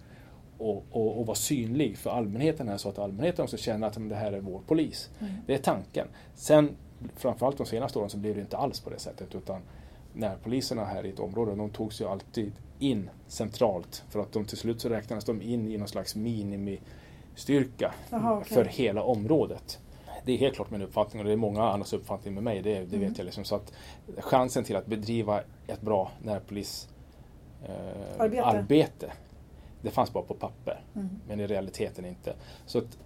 och, 0.57 0.85
och, 0.91 1.19
och 1.19 1.25
vara 1.25 1.35
synlig 1.35 1.97
för 1.97 2.09
allmänheten 2.09 2.67
här 2.67 2.77
så 2.77 2.89
att 2.89 2.99
allmänheten 2.99 3.43
också 3.43 3.57
känner 3.57 3.87
att 3.87 4.09
det 4.09 4.15
här 4.15 4.31
är 4.31 4.39
vår 4.39 4.61
polis. 4.67 5.09
Mm. 5.19 5.33
Det 5.47 5.53
är 5.53 5.57
tanken. 5.57 6.07
Sen 6.35 6.75
framförallt 7.15 7.57
de 7.57 7.65
senaste 7.65 7.99
åren 7.99 8.09
så 8.09 8.17
blev 8.17 8.35
det 8.35 8.41
inte 8.41 8.57
alls 8.57 8.79
på 8.79 8.89
det 8.89 8.99
sättet 8.99 9.35
utan 9.35 9.61
närpoliserna 10.19 10.85
här 10.85 11.05
i 11.05 11.09
ett 11.09 11.19
område 11.19 11.55
de 11.55 11.69
togs 11.69 12.01
ju 12.01 12.05
alltid 12.05 12.51
in 12.79 13.09
centralt 13.27 14.03
för 14.09 14.19
att 14.19 14.31
de 14.31 14.45
till 14.45 14.57
slut 14.57 14.81
så 14.81 14.89
räknades 14.89 15.25
de 15.25 15.41
in 15.41 15.67
i 15.71 15.77
någon 15.77 15.87
slags 15.87 16.15
minimistyrka 16.15 17.93
Jaha, 18.09 18.37
okej. 18.37 18.53
för 18.55 18.65
hela 18.65 19.03
området. 19.03 19.79
Det 20.25 20.31
är 20.33 20.37
helt 20.37 20.55
klart 20.55 20.71
min 20.71 20.81
uppfattning 20.81 21.19
och 21.21 21.25
det 21.27 21.31
är 21.33 21.37
många 21.37 21.63
andras 21.63 21.93
uppfattning 21.93 22.33
med 22.33 22.43
mig, 22.43 22.61
det, 22.61 22.73
det 22.85 22.95
Mm. 22.95 23.09
vet 23.09 23.17
jag. 23.17 23.25
Liksom. 23.25 23.43
Så 23.43 23.55
att 23.55 23.73
chansen 24.17 24.63
till 24.63 24.75
att 24.75 24.85
bedriva 24.85 25.41
ett 25.67 25.81
bra 25.81 26.11
närpolis 26.23 26.89
eh, 27.67 28.21
arbete, 28.43 29.11
det 29.81 29.89
fanns 29.91 30.13
bara 30.13 30.23
på 30.23 30.33
papper, 30.33 30.81
Mm. 30.95 31.09
men 31.27 31.39
i 31.39 31.47
realiteten 31.47 32.05
inte. 32.05 32.33
Så 32.65 32.77
att 32.77 32.97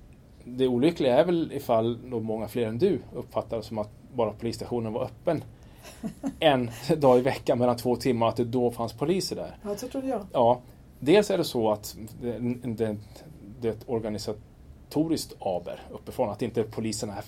det 0.44 0.68
olyckliga 0.68 1.18
är 1.20 1.26
väl 1.26 1.52
ifall 1.52 2.10
då 2.10 2.20
många 2.20 2.48
fler 2.48 2.68
än 2.68 2.78
du 2.78 3.00
uppfattar 3.14 3.58
det 3.58 3.64
som 3.64 3.78
att 3.78 3.90
bara 4.14 4.32
polisstationen 4.34 4.94
var 4.94 5.04
öppen 5.04 5.44
en 6.40 6.72
dag 6.98 7.20
i 7.20 7.22
veckan 7.22 7.60
mellan 7.60 7.78
två 7.78 7.96
timmar, 7.96 8.28
att 8.28 8.36
det 8.36 8.46
då 8.46 8.72
fanns 8.72 8.94
poliser 8.94 9.36
där. 9.36 9.58
Ja, 9.64 9.76
så 9.76 9.88
trodde 9.88 10.08
jag. 10.08 10.26
Ja, 10.34 10.62
dels 11.00 11.32
är 11.32 11.38
det 11.38 11.44
så 11.44 11.72
att 11.72 11.98
det, 12.22 12.40
det, 12.64 12.98
det 13.62 13.68
är 13.68 13.72
ett 13.72 13.90
organisatoriskt 13.90 15.36
aber 15.40 15.82
uppifrån. 15.92 16.30
Att 16.30 16.42
inte 16.42 16.64
poliserna 16.64 17.14
här, 17.14 17.24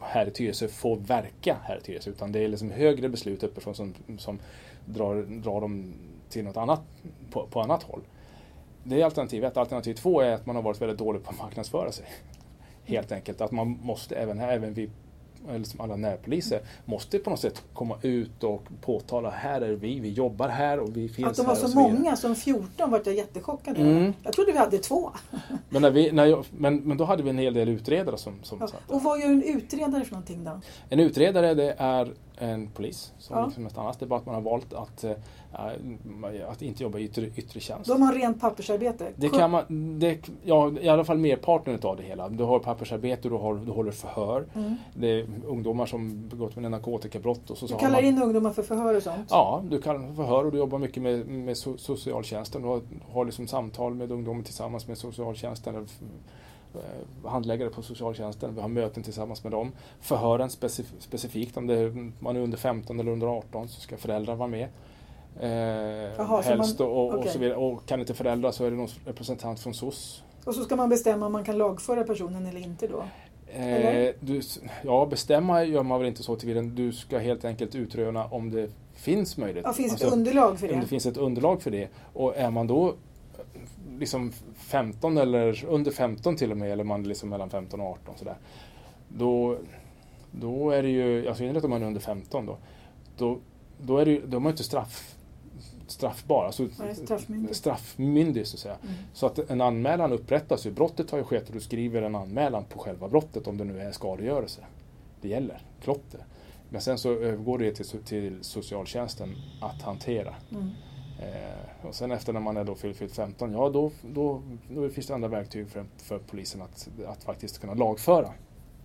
här 0.00 0.26
i 0.26 0.30
Tyresö 0.30 0.68
får 0.68 0.96
verka 0.96 1.56
här 1.62 1.78
i 1.78 1.80
Tyresö. 1.80 2.10
Utan 2.10 2.32
det 2.32 2.44
är 2.44 2.48
liksom 2.48 2.70
högre 2.70 3.08
beslut 3.08 3.42
uppifrån 3.42 3.74
som, 3.74 3.94
som 4.18 4.38
drar, 4.84 5.22
drar 5.22 5.60
dem 5.60 5.94
till 6.28 6.44
något 6.44 6.56
annat 6.56 6.80
på, 7.30 7.46
på 7.46 7.60
annat 7.60 7.82
håll. 7.82 8.00
Det 8.84 9.00
är 9.00 9.04
alternativ 9.04 9.44
ett. 9.44 9.56
Alternativ 9.56 9.94
två 9.94 10.20
är 10.20 10.32
att 10.32 10.46
man 10.46 10.56
har 10.56 10.62
varit 10.62 10.80
väldigt 10.82 10.98
dålig 10.98 11.24
på 11.24 11.30
att 11.30 11.38
marknadsföra 11.38 11.92
sig. 11.92 12.06
Helt 12.84 13.12
enkelt. 13.12 13.40
Att 13.40 13.50
man 13.50 13.78
måste 13.82 14.16
även 14.16 14.38
här, 14.38 14.52
även 14.52 14.74
vid 14.74 14.90
eller 15.48 15.64
som 15.64 15.80
alla 15.80 15.96
närpoliser, 15.96 16.60
måste 16.84 17.18
på 17.18 17.30
något 17.30 17.40
sätt 17.40 17.62
komma 17.72 17.96
ut 18.02 18.44
och 18.44 18.62
påtala 18.80 19.30
här 19.30 19.60
är 19.60 19.72
vi, 19.72 20.00
vi 20.00 20.12
jobbar 20.12 20.48
här 20.48 20.78
och 20.78 20.96
vi 20.96 21.08
finns 21.08 21.24
här. 21.24 21.30
Att 21.30 21.36
de 21.36 21.46
var 21.46 21.54
så, 21.54 21.68
så 21.68 21.78
många, 21.78 22.16
som 22.16 22.34
14 22.36 22.90
var 22.90 23.02
jag 23.04 23.14
jättechockad 23.14 23.76
Mm. 23.78 24.12
Jag 24.22 24.32
trodde 24.32 24.52
vi 24.52 24.58
hade 24.58 24.78
två. 24.78 25.10
Men, 25.68 25.82
när 25.82 25.90
vi, 25.90 26.12
när 26.12 26.26
jag, 26.26 26.44
men, 26.50 26.76
men 26.76 26.96
då 26.96 27.04
hade 27.04 27.22
vi 27.22 27.30
en 27.30 27.38
hel 27.38 27.54
del 27.54 27.68
utredare 27.68 28.18
som, 28.18 28.34
som 28.42 28.58
Ja. 28.60 28.66
satt 28.66 28.88
där. 28.88 28.94
Och 28.94 29.02
vad 29.02 29.20
gör 29.20 29.26
en 29.28 29.42
utredare 29.42 30.04
för 30.04 30.12
någonting 30.12 30.44
då? 30.44 30.60
En 30.88 31.00
utredare 31.00 31.54
det 31.54 31.74
är 31.78 32.12
en 32.40 32.68
polis 32.68 33.12
som 33.18 33.38
Ja. 33.38 33.46
liksom 33.46 33.68
annat. 33.74 33.98
Det 33.98 34.04
är 34.04 34.06
bara 34.06 34.20
att 34.20 34.26
man 34.26 34.34
har 34.34 34.42
valt 34.42 34.72
att, 34.72 35.04
eh, 35.04 35.12
att 36.48 36.62
inte 36.62 36.82
jobba 36.82 36.98
i 36.98 37.04
yttre, 37.04 37.26
yttre 37.36 37.60
tjänst. 37.60 37.90
De 37.90 38.02
har 38.02 38.12
rent 38.12 38.40
pappersarbete. 38.40 39.12
Det 39.16 39.28
kan 39.28 39.50
man, 39.50 39.98
det, 39.98 40.18
ja, 40.44 40.72
i 40.80 40.88
alla 40.88 41.04
fall 41.04 41.18
merparten 41.18 41.78
av 41.82 41.96
det 41.96 42.02
hela. 42.02 42.28
Du 42.28 42.44
har 42.44 42.58
pappersarbete, 42.58 43.28
du, 43.28 43.34
har, 43.34 43.54
du 43.54 43.72
håller 43.72 43.92
förhör. 43.92 44.44
Mm. 44.54 44.76
Det 44.94 45.08
är 45.08 45.26
ungdomar 45.46 45.86
som 45.86 46.28
begått 46.28 46.56
med 46.56 46.70
narkotikabrott. 46.70 47.50
Och 47.50 47.58
så, 47.58 47.66
Du 47.66 47.72
så 47.72 47.78
kallar 47.78 48.02
man, 48.02 48.04
in 48.04 48.22
ungdomar 48.22 48.50
för 48.50 48.62
förhör 48.62 48.96
och 48.96 49.02
sånt? 49.02 49.26
Ja, 49.30 49.62
du 49.70 49.80
kan 49.80 50.16
förhör 50.16 50.44
och 50.44 50.52
du 50.52 50.58
jobbar 50.58 50.78
mycket 50.78 51.02
med, 51.02 51.26
med 51.26 51.56
so, 51.56 51.76
socialtjänsten. 51.76 52.62
Du 52.62 52.68
har, 52.68 52.80
har 53.12 53.24
liksom 53.24 53.46
samtal 53.46 53.94
med 53.94 54.12
ungdomar 54.12 54.42
tillsammans 54.42 54.88
med 54.88 54.98
socialtjänsten. 54.98 55.86
Eh, 56.74 57.30
Handläggare 57.30 57.68
på 57.70 57.82
socialtjänsten. 57.82 58.54
Vi 58.54 58.60
har 58.60 58.68
möten 58.68 59.02
tillsammans 59.02 59.44
med 59.44 59.52
dem. 59.52 59.72
Förhören 60.00 60.50
specif 60.50 60.92
specifikt 60.98 61.56
om 61.56 61.66
det 61.66 61.74
är, 61.78 62.12
man 62.18 62.36
är 62.36 62.40
under 62.40 62.58
15 62.58 63.00
eller 63.00 63.12
under 63.12 63.26
18 63.26 63.68
så 63.68 63.80
ska 63.80 63.96
föräldrar 63.96 64.34
vara 64.34 64.48
med. 64.48 64.68
Eh, 65.40 65.48
Jaha, 65.48 66.42
så 66.42 66.48
helst 66.48 66.78
man- 66.78 66.88
och, 66.88 67.08
och, 67.08 67.18
okej. 67.18 67.32
så 67.32 67.38
vidare. 67.38 67.56
Och 67.56 67.86
kan 67.86 68.00
inte 68.00 68.14
föräldrar 68.14 68.50
så 68.52 68.64
är 68.64 68.70
det 68.70 68.76
någon 68.76 68.88
representant 69.04 69.60
från 69.60 69.74
SOS. 69.74 70.22
Och 70.44 70.54
så 70.54 70.64
ska 70.64 70.76
man 70.76 70.88
bestämma 70.88 71.26
om 71.26 71.32
man 71.32 71.44
kan 71.44 71.58
lagföra 71.58 72.04
personen 72.04 72.46
eller 72.46 72.60
inte 72.60 72.86
då? 72.86 73.04
Eh, 73.52 74.14
du, 74.20 74.40
ja, 74.84 75.06
bestämma 75.10 75.64
gör 75.64 75.82
man 75.82 75.98
väl 75.98 76.08
inte 76.08 76.22
så 76.22 76.36
tillvida. 76.36 76.62
Du 76.62 76.92
ska 76.92 77.18
helt 77.18 77.44
enkelt 77.44 77.74
utröna 77.74 78.24
om 78.24 78.50
det 78.50 78.70
finns 78.94 79.36
möjlighet. 79.36 79.66
Ja, 79.66 79.72
finns 79.72 79.92
Alltså, 79.92 80.06
ett 80.06 80.12
underlag 80.12 80.58
för 80.60 80.68
om 80.68 80.74
det 80.74 80.80
det? 80.80 80.86
finns 80.86 81.06
ett 81.06 81.16
underlag 81.16 81.62
för 81.62 81.70
det. 81.70 81.88
Och 82.12 82.36
är 82.36 82.50
man 82.50 82.66
då 82.66 82.94
liksom 84.00 84.32
15 84.54 85.18
eller 85.18 85.64
under 85.64 85.90
15 85.90 86.36
till 86.36 86.50
och 86.50 86.56
med, 86.56 86.72
eller 86.72 86.84
man 86.84 87.04
är 87.04 87.08
liksom 87.08 87.28
mellan 87.28 87.50
15 87.50 87.80
och 87.80 87.86
18 87.86 88.18
sådär. 88.18 88.36
Då, 89.08 89.58
då 90.30 90.70
är 90.70 90.82
det 90.82 90.88
ju, 90.88 91.28
alltså 91.28 91.42
i 91.42 91.46
synnerhet 91.46 91.64
om 91.64 91.70
man 91.70 91.82
är 91.82 91.86
under 91.86 92.00
15 92.00 92.46
då, 92.46 92.56
då, 93.16 93.38
då 93.80 93.98
är, 93.98 94.04
det, 94.04 94.20
då 94.26 94.36
är 94.36 94.40
man 94.40 94.50
inte 94.50 94.64
straff, 94.64 95.14
straffbar, 95.86 96.44
alltså 96.44 96.68
straffmyndig. 96.92 97.56
straffmyndig 97.56 98.46
så 98.46 98.56
att 98.56 98.60
säga. 98.60 98.76
Mm. 98.82 98.94
Så 99.12 99.26
att 99.26 99.50
en 99.50 99.60
anmälan 99.60 100.12
upprättas 100.12 100.66
ju. 100.66 100.70
Brottet 100.70 101.10
har 101.10 101.18
ju 101.18 101.24
skett 101.24 101.48
och 101.48 101.54
du 101.54 101.60
skriver 101.60 102.02
en 102.02 102.14
anmälan 102.14 102.64
på 102.64 102.78
själva 102.78 103.08
brottet 103.08 103.46
om 103.46 103.56
det 103.56 103.64
nu 103.64 103.80
är 103.80 103.92
skadegörelse. 103.92 104.60
Det 105.20 105.28
gäller, 105.28 105.62
klotter. 105.82 106.20
Men 106.68 106.80
sen 106.80 106.98
så 106.98 107.12
övergår 107.12 107.58
det 107.58 107.74
till, 107.74 108.02
till 108.02 108.38
socialtjänsten 108.40 109.34
att 109.60 109.82
hantera. 109.82 110.34
Mm. 110.50 110.70
Eh, 111.20 111.86
och 111.88 111.94
sen 111.94 112.10
efter 112.12 112.32
när 112.32 112.40
man 112.40 112.56
är 112.56 112.64
då 112.64 112.74
fyllt, 112.74 112.96
fyllt 112.96 113.12
15, 113.12 113.52
ja 113.52 113.68
då, 113.68 113.90
då, 114.02 114.42
då 114.68 114.88
finns 114.88 115.06
det 115.06 115.14
andra 115.14 115.28
verktyg 115.28 115.68
för, 115.68 115.84
för 115.96 116.18
polisen 116.18 116.62
att, 116.62 116.88
att 117.06 117.24
faktiskt 117.24 117.60
kunna 117.60 117.74
lagföra. 117.74 118.28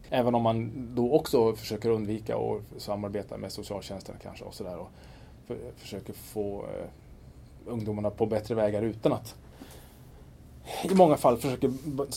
Även 0.09 0.35
om 0.35 0.41
man 0.41 0.71
då 0.95 1.13
också 1.13 1.55
försöker 1.55 1.89
undvika 1.89 2.37
att 2.37 2.81
samarbeta 2.81 3.37
med 3.37 3.51
socialtjänsten 3.51 4.15
kanske 4.23 4.45
och 4.45 4.53
sådär. 4.53 4.77
Och 4.77 4.89
för, 5.47 5.57
försöker 5.77 6.13
få 6.13 6.57
eh, 6.57 6.87
ungdomarna 7.65 8.09
på 8.09 8.25
bättre 8.25 8.55
vägar 8.55 8.81
utan 8.81 9.13
att 9.13 9.35
i 10.83 10.95
många 10.95 11.17
fall 11.17 11.37
försöker 11.37 11.71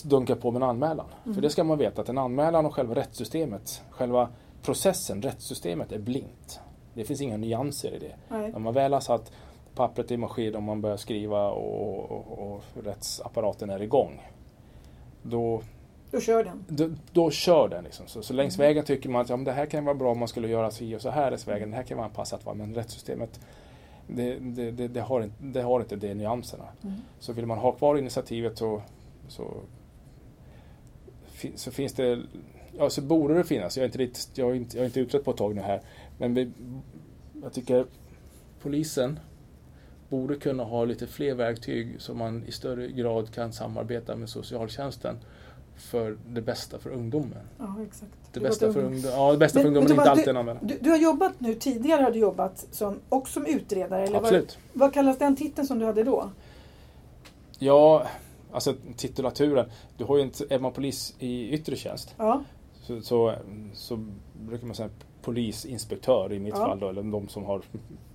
dunka 0.07 0.35
på 0.35 0.51
med 0.51 0.61
en 0.61 0.69
anmälan. 0.69 1.05
Mm. 1.23 1.35
För 1.35 1.41
det 1.41 1.49
ska 1.49 1.63
man 1.63 1.77
veta 1.77 2.01
att 2.01 2.09
en 2.09 2.17
anmälan 2.17 2.65
och 2.65 2.75
själva 2.75 2.95
rättssystemet, 2.95 3.81
själva 3.89 4.29
processen, 4.61 5.21
rättssystemet 5.21 5.91
är 5.91 5.99
blint. 5.99 6.59
Det 6.93 7.03
finns 7.03 7.21
inga 7.21 7.37
nyanser 7.37 7.93
i 7.95 7.99
det. 7.99 8.15
Nej. 8.27 8.51
När 8.51 8.59
man 8.59 8.73
väl 8.73 8.93
har 8.93 8.99
satt 8.99 9.31
pappret 9.79 10.11
i 10.11 10.17
maskin 10.17 10.55
och 10.55 10.63
man 10.63 10.81
börjar 10.81 10.97
skriva 10.97 11.49
och, 11.49 12.11
och, 12.11 12.53
och 12.53 12.63
rättsapparaten 12.83 13.69
är 13.69 13.81
igång. 13.81 14.21
Då, 15.23 15.61
Då 16.11 16.19
kör 16.19 16.43
den. 16.43 16.65
då, 16.67 16.89
då 17.11 17.31
kör 17.31 17.69
den. 17.69 17.83
Liksom. 17.83 18.07
Så, 18.07 18.21
så 18.21 18.33
längs 18.33 18.55
Mm. 18.57 18.67
vägen 18.67 18.85
tycker 18.85 19.09
man 19.09 19.21
att 19.21 19.29
ja, 19.29 19.37
det 19.37 19.51
här 19.51 19.65
kan 19.65 19.85
vara 19.85 19.95
bra 19.95 20.11
om 20.11 20.19
man 20.19 20.27
skulle 20.27 20.47
göra 20.47 20.71
si 20.71 20.95
och 20.95 21.01
så 21.01 21.09
här 21.09 21.31
är 21.31 21.45
vägen. 21.45 21.71
Det 21.71 21.75
här 21.75 21.83
kan 21.83 21.97
vara 21.97 22.07
anpassat. 22.07 22.45
Va? 22.45 22.53
Men 22.53 22.75
rättssystemet 22.75 23.39
det, 24.07 24.35
det, 24.39 24.71
det, 24.71 24.87
det, 24.87 25.01
har 25.01 25.21
inte, 25.21 25.35
det 25.43 25.61
har 25.61 25.79
inte 25.79 25.95
de 25.95 26.13
nyanserna. 26.13 26.65
Mm. 26.83 26.95
Så 27.19 27.33
vill 27.33 27.45
man 27.45 27.57
ha 27.57 27.71
kvar 27.71 27.97
initiativet 27.97 28.57
så, 28.57 28.81
så, 29.27 29.53
så 31.55 31.71
finns 31.71 31.93
det 31.93 32.21
Ja, 32.77 32.89
så 32.89 33.01
borde 33.01 33.33
det 33.33 33.43
finnas. 33.43 33.77
Jag 33.77 33.83
är 33.83 33.87
inte, 33.87 33.97
riktigt, 33.97 34.37
jag 34.37 34.51
är 34.51 34.55
inte, 34.55 34.77
jag 34.77 34.81
är 34.81 34.85
inte 34.85 34.99
utrett 34.99 35.25
på 35.25 35.31
ett 35.31 35.37
tag 35.37 35.55
nu 35.55 35.61
här. 35.61 35.81
Men 36.17 36.33
vi, 36.33 36.51
jag 37.41 37.53
tycker 37.53 37.85
polisen 38.61 39.19
borde 40.09 40.35
kunna 40.35 40.63
ha 40.63 40.85
lite 40.85 41.07
fler 41.07 41.33
verktyg 41.35 41.95
så 41.99 42.13
man 42.13 42.43
i 42.47 42.51
större 42.51 42.87
grad 42.87 43.33
kan 43.33 43.53
samarbeta 43.53 44.15
med 44.15 44.29
socialtjänsten 44.29 45.15
för 45.75 46.17
det 46.27 46.41
bästa 46.41 46.79
för 46.79 46.89
ungdomen. 46.89 47.37
Ja, 47.57 47.75
exakt. 47.87 48.11
Det 48.33 48.39
bästa 48.39 48.73
för, 48.73 48.79
ung. 48.79 48.85
ungdom, 48.93 49.11
ja, 49.11 49.31
det 49.31 49.37
bästa 49.37 49.59
Men- 49.59 49.63
för 49.63 49.67
ungdomen 49.67 49.91
inte 49.91 50.11
alltid 50.11 50.27
en. 50.27 50.57
Du, 50.61 50.77
du 50.81 50.89
har 50.89 50.97
jobbat 50.97 51.33
nu, 51.39 51.53
tidigare 51.53 52.01
har 52.03 52.11
du 52.11 52.19
jobbat 52.19 52.67
som, 52.71 52.99
också 53.09 53.33
som 53.33 53.45
utredare. 53.45 54.01
Eller 54.03 54.13
vad, 54.13 54.21
Absolut. 54.23 54.57
vad 54.73 54.93
kallas 54.93 55.17
den 55.17 55.35
titeln 55.35 55.67
som 55.67 55.79
du 55.79 55.85
hade 55.85 56.03
då? 56.03 56.29
Ja, 57.59 58.07
alltså 58.51 58.73
titulaturen. 58.97 59.69
Du 59.97 60.03
har 60.03 60.17
ju 60.17 60.23
inte, 60.23 60.45
är 60.49 60.59
man 60.59 60.71
polis 60.73 61.15
i 61.19 61.49
yttre 61.49 61.75
tjänst 61.75 62.15
Ja, 62.17 62.43
så, 62.81 63.01
så, 63.01 63.35
så 63.73 64.05
brukar 64.41 64.65
man 64.67 64.75
säga 64.75 64.89
polisinspektör 65.21 66.33
i 66.33 66.39
mitt 66.39 66.53
Ja. 66.57 66.65
fall 66.65 66.79
då, 66.79 66.89
eller 66.89 67.03
de 67.03 67.27
som 67.27 67.43
har 67.45 67.61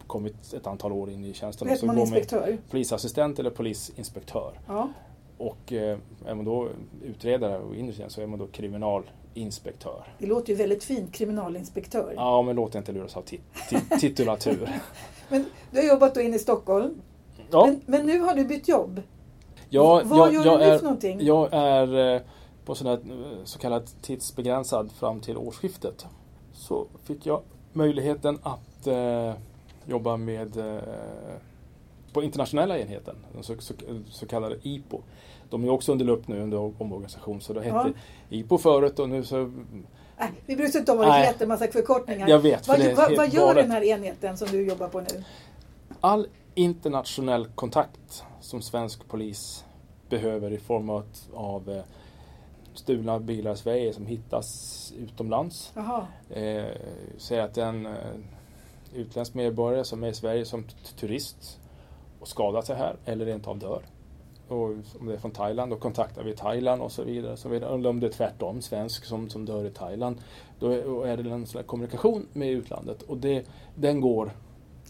kommit 0.07 0.53
ett 0.53 0.67
antal 0.67 0.93
år 0.93 1.11
in 1.11 1.25
i 1.25 1.33
tjänsten. 1.33 1.79
Så 1.79 1.87
man 1.87 1.99
inspektör. 1.99 2.59
Polisassistent 2.71 3.39
eller 3.39 3.51
polisinspektör. 3.51 4.61
Ja. 4.67 4.89
Och 5.39 5.73
eh, 5.73 5.99
är 6.27 6.35
man 6.35 6.45
då 6.45 6.69
utredare 7.03 7.59
och 7.59 7.77
inre 7.77 8.11
så 8.11 8.21
är 8.21 8.27
man 8.27 8.39
då 8.39 8.47
kriminalinspektör. 8.47 10.05
Det 10.19 10.27
låter 10.27 10.51
ju 10.51 10.55
väldigt 10.55 10.85
fint, 10.85 11.13
kriminalinspektör. 11.13 12.13
Ja, 12.17 12.43
men 12.43 12.57
låt 12.57 12.75
inte 12.75 12.93
luras 12.93 13.17
av 13.17 13.23
tit, 13.23 13.43
tit, 13.71 13.91
titulatur. 14.01 14.71
Men 15.29 15.45
du 15.71 15.79
har 15.81 15.89
jobbat 15.89 16.15
då 16.15 16.21
inne 16.21 16.37
i 16.37 16.39
Stockholm. 16.39 17.01
Ja, 17.51 17.67
Men, 17.67 17.81
men 17.87 18.07
nu 18.07 18.21
har 18.21 18.35
du 18.35 18.45
bytt 18.45 18.69
jobb. 18.69 19.03
ja 19.69 20.03
vad 20.05 20.19
jag, 20.19 20.35
gör 20.35 20.45
jag 20.45 20.61
du 20.61 20.65
nu 20.65 20.71
är, 20.71 20.79
för 20.79 20.85
någonting? 20.85 21.19
Jag 21.23 21.49
är 21.53 22.15
eh, 22.15 22.21
på 22.65 22.75
sån 22.75 22.87
här, 22.87 22.95
eh, 22.95 23.45
så 23.45 23.59
kallat 23.59 24.03
tidsbegränsad 24.03 24.93
fram 24.93 25.21
till 25.21 25.37
årsskiftet. 25.37 26.07
Så 26.53 26.87
fick 27.05 27.27
jag 27.27 27.43
möjligheten 27.73 28.39
att 28.43 28.87
eh, 28.87 29.33
jobba 29.87 30.17
med 30.17 30.57
eh, 30.57 30.83
på 32.13 32.23
internationella 32.23 32.79
enheten, 32.79 33.17
den 33.33 33.43
så, 33.43 33.55
så, 33.59 33.75
så 34.11 34.27
kallade 34.27 34.57
IPO. 34.63 35.03
De 35.51 35.65
är 35.65 35.71
också 35.71 35.93
under 35.93 36.05
lupp 36.05 36.29
nu 36.29 36.41
under 36.41 36.83
omorganisation 36.83 37.41
så 37.41 37.53
det 37.53 37.61
hette 37.61 37.93
Ja. 38.29 38.37
IPO 38.39 38.59
förut 38.59 38.99
och 38.99 39.09
nu 39.09 39.25
så... 39.25 39.53
Nej, 40.19 40.31
vi 40.47 40.57
bryr 40.57 40.69
oss 40.69 40.75
inte 40.75 40.93
om 40.93 40.99
vad 40.99 41.07
det 41.07 41.27
heter, 41.27 41.47
massa 41.47 41.67
förkortningar. 41.67 42.29
Jag 42.29 42.39
vet, 42.39 42.69
vad, 42.69 42.79
det 42.79 42.95
vad, 42.95 43.17
vad 43.17 43.29
gör 43.35 43.47
galet. 43.47 43.65
den 43.65 43.71
här 43.71 43.83
enheten 43.83 44.37
som 44.37 44.49
du 44.49 44.67
jobbar 44.67 44.89
på 44.89 45.01
nu? 45.01 45.25
All 46.01 46.27
internationell 46.55 47.47
kontakt 47.47 48.25
som 48.41 48.63
svensk 48.63 49.09
polis 49.09 49.65
behöver 50.09 50.53
i 50.53 50.59
form 50.59 50.91
av, 50.91 51.05
av 51.35 51.71
eh, 51.71 51.83
stulna 52.75 53.21
bilar 53.21 53.53
i 53.53 53.57
Sverige 53.57 53.93
som 53.93 54.07
hittas 54.07 54.93
utomlands. 54.99 55.73
Eh, 56.31 56.65
säg 57.19 57.41
att 57.41 57.59
en 57.59 57.87
eh, 57.87 57.93
utländsk 58.95 59.35
medborgare 59.35 59.85
som 59.85 60.05
är 60.05 60.09
i 60.09 60.15
Sverige 60.15 60.45
som 60.45 60.65
turist 60.97 61.61
och 62.21 62.29
skadar 62.29 62.63
sig 62.63 62.77
här 62.77 62.97
eller 63.05 63.27
rent 63.27 63.49
av 63.49 63.59
dör. 63.59 63.83
Och 64.49 64.63
om 65.01 65.07
det 65.07 65.15
är 65.15 65.19
från 65.19 65.31
Thailand 65.31 65.73
då 65.73 65.77
kontaktar 65.77 66.23
vi 66.23 66.37
Thailand 66.37 66.83
och 66.83 66.93
så 66.93 67.03
vidare. 67.03 67.37
Så 67.37 67.49
vidare. 67.49 67.75
Eller 67.75 67.91
om 67.91 68.01
det 68.01 68.07
är 68.07 68.11
tvärtom, 68.11 68.63
svensk 68.63 69.05
som, 69.05 69.31
som 69.31 69.45
dör 69.45 69.65
i 69.65 69.71
Thailand. 69.71 70.17
Då 70.59 70.71
är, 71.05 71.17
det 71.17 71.31
en 71.31 71.47
här 71.55 71.63
kommunikation 71.63 72.27
med 72.33 72.51
utlandet 72.51 73.03
och 73.03 73.17
det, 73.17 73.45
den, 73.75 74.01
går, 74.01 74.31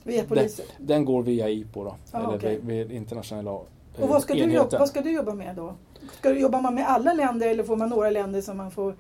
Via 0.03 0.25
polisen. 0.25 0.67
den 0.79 1.05
går 1.05 1.23
via 1.23 1.49
IPO 1.49 1.85
då. 1.85 1.97
Ah, 2.11 2.19
eller 2.19 2.37
okej. 2.37 2.59
vid, 2.63 2.87
vid 2.89 2.97
internationella 2.97 3.51
eh, 3.51 4.03
Och 4.03 4.09
vad 4.09 4.23
ska, 4.23 4.35
du 4.35 4.53
jobba, 4.53 4.79
vad 4.79 4.89
ska 4.89 5.01
du 5.01 5.13
jobba 5.13 5.35
med 5.35 5.57
då? 5.57 5.75
Ska 6.19 6.31
du 6.31 6.41
jobba 6.41 6.71
med 6.71 6.89
alla 6.89 7.13
länder 7.13 7.49
eller 7.49 7.65
får 7.65 7.77
man 7.77 7.89
några 7.89 8.11
länder 8.11 8.41
som 8.41 8.57
man 8.57 8.71
får... 8.71 8.95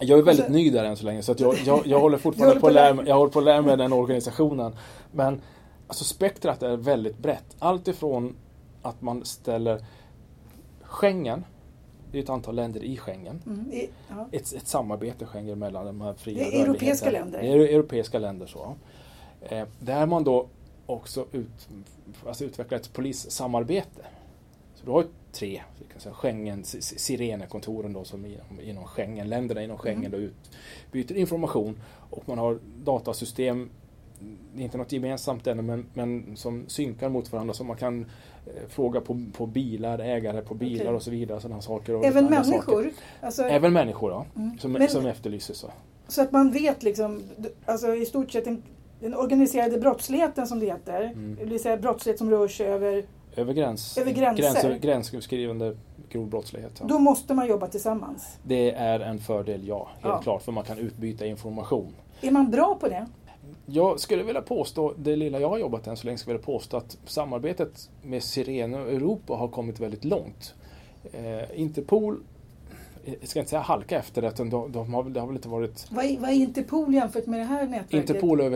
Jag 0.00 0.18
är 0.18 0.22
väldigt 0.22 0.44
Alltså- 0.44 0.52
ny 0.58 0.70
där 0.70 0.84
än 0.84 0.96
så 0.96 1.04
länge 1.04 1.22
så 1.22 1.34
jag, 1.38 1.54
jag, 1.66 1.86
jag 1.86 2.00
håller 2.00 2.18
fortfarande 2.26 2.50
håller 2.50 2.60
på 2.60 2.66
på 2.66 2.72
lära 2.72 2.94
mig, 2.94 3.08
jag 3.08 3.16
håller 3.16 3.32
på 3.32 3.38
att 3.38 3.44
lära 3.44 3.62
mig 3.62 3.76
den 3.76 3.92
organisationen. 3.92 4.76
Men 5.12 5.40
alltså 5.86 6.04
spektrat 6.04 6.62
är 6.62 6.76
väldigt 6.76 7.18
brett. 7.18 7.56
Allt 7.58 7.88
ifrån 7.88 8.36
att 8.82 9.02
man 9.02 9.24
ställer 9.24 9.84
Schengen, 10.82 11.44
det 12.12 12.18
är 12.18 12.22
ett 12.22 12.30
antal 12.30 12.54
länder 12.54 12.84
i 12.84 12.96
Schengen. 12.96 13.42
Mm, 13.46 13.72
i, 13.72 13.90
ja. 14.08 14.28
Ett, 14.32 14.52
ett 14.52 14.68
samarbete 14.68 15.26
Schengen 15.26 15.58
mellan 15.58 15.86
de 15.86 16.00
här 16.00 16.14
fria 16.14 16.44
Det 16.44 16.60
är 16.60 16.64
europeiska 16.64 17.10
länder. 17.10 17.42
Det 17.42 17.48
är 17.48 17.56
europeiska 17.58 18.18
länder. 18.18 18.46
så. 18.46 18.74
Eh, 19.42 19.66
där 19.80 20.06
man 20.06 20.24
då 20.24 20.46
också 20.86 21.26
ut, 21.32 21.68
alltså 22.26 22.44
utvecklar 22.44 22.78
ett 22.78 22.92
polissamarbete. 22.92 24.02
Så 24.74 24.84
du 24.86 24.90
har 24.90 25.00
ett 25.00 25.19
tre 25.32 25.62
kan 26.00 26.00
säga, 26.00 26.14
Schengen, 26.14 26.64
Sirenekontoren 26.64 27.92
då 27.92 28.04
som 28.04 28.26
inom, 28.26 28.60
inom 28.62 28.84
Schengen, 28.84 29.28
länderna 29.28 29.62
inom 29.62 29.78
Schengen 29.78 30.06
mm. 30.06 30.10
då 30.12 30.18
utbyter 30.18 31.14
information 31.14 31.80
och 32.10 32.28
man 32.28 32.38
har 32.38 32.58
datasystem 32.84 33.70
inte 34.56 34.78
något 34.78 34.92
gemensamt 34.92 35.46
ännu 35.46 35.62
men, 35.62 35.86
men 35.94 36.36
som 36.36 36.68
synkar 36.68 37.08
mot 37.08 37.32
varandra 37.32 37.54
så 37.54 37.64
man 37.64 37.76
kan 37.76 38.00
eh, 38.46 38.68
fråga 38.68 39.00
på, 39.00 39.20
på 39.32 39.46
bilar, 39.46 39.98
ägare 39.98 40.42
på 40.42 40.54
bilar 40.54 40.84
okay. 40.84 40.94
och 40.94 41.02
så 41.02 41.10
vidare. 41.10 41.40
Sådana 41.40 41.60
saker 41.60 41.94
och 41.94 42.04
Även 42.04 42.24
människor? 42.24 42.90
Alltså, 43.20 43.42
Även 43.42 43.72
människor 43.72 44.10
ja, 44.10 44.26
mm. 44.36 44.58
som, 44.58 44.72
men, 44.72 44.88
som 44.88 45.06
efterlyses. 45.06 45.56
Så. 45.56 45.70
så 46.08 46.22
att 46.22 46.32
man 46.32 46.50
vet 46.50 46.82
liksom, 46.82 47.22
alltså 47.64 47.94
i 47.94 48.06
stort 48.06 48.30
sett 48.30 48.44
den, 48.44 48.62
den 49.00 49.14
organiserade 49.14 49.78
brottsligheten 49.78 50.46
som 50.46 50.60
det 50.60 50.66
heter, 50.66 51.02
mm. 51.02 51.36
det 51.40 51.44
vill 51.44 51.60
säga 51.60 51.76
brottslighet 51.76 52.18
som 52.18 52.30
rör 52.30 52.48
sig 52.48 52.66
över 52.66 53.04
över, 53.40 53.52
gräns, 53.52 53.98
över 53.98 54.12
gränser. 54.12 54.68
Gräns, 54.68 54.80
gränsöverskridande 54.82 55.72
grov 56.10 56.28
brottslighet. 56.28 56.72
Ja. 56.80 56.86
Då 56.86 56.98
måste 56.98 57.34
man 57.34 57.48
jobba 57.48 57.66
tillsammans? 57.66 58.38
Det 58.42 58.70
är 58.70 59.00
en 59.00 59.18
fördel, 59.18 59.68
ja. 59.68 59.88
Helt 59.92 60.02
ja. 60.02 60.22
klart. 60.22 60.42
För 60.42 60.52
man 60.52 60.64
kan 60.64 60.78
utbyta 60.78 61.26
information. 61.26 61.94
Är 62.20 62.30
man 62.30 62.50
bra 62.50 62.78
på 62.80 62.88
det? 62.88 63.06
Jag 63.66 64.00
skulle 64.00 64.22
vilja 64.22 64.42
påstå, 64.42 64.94
det 64.98 65.16
lilla 65.16 65.40
jag 65.40 65.48
har 65.48 65.58
jobbat 65.58 65.86
än 65.86 65.96
så 65.96 66.06
länge, 66.06 66.18
skulle 66.18 66.34
vilja 66.34 66.46
påstå 66.46 66.76
att 66.76 66.98
samarbetet 67.06 67.90
med 68.02 68.22
Sirene 68.22 68.80
och 68.80 68.88
Europa 68.92 69.34
har 69.34 69.48
kommit 69.48 69.80
väldigt 69.80 70.04
långt. 70.04 70.54
Eh, 71.12 71.60
Interpol 71.60 72.20
jag 73.04 73.28
ska 73.28 73.38
inte 73.38 73.50
säga 73.50 73.62
halka 73.62 73.98
efter 73.98 74.22
det, 74.22 74.32
de, 74.36 74.72
de 74.72 74.94
har, 74.94 75.04
det 75.04 75.20
har 75.20 75.26
väl 75.26 75.36
inte 75.36 75.48
varit... 75.48 75.86
Vad 75.90 76.04
är, 76.04 76.18
vad 76.18 76.30
är 76.30 76.34
Interpol 76.34 76.94
jämfört 76.94 77.26
med 77.26 77.40
det 77.40 77.44
här 77.44 77.66
nätverket? 77.66 78.10
Interpol 78.10 78.40
är, 78.40 78.52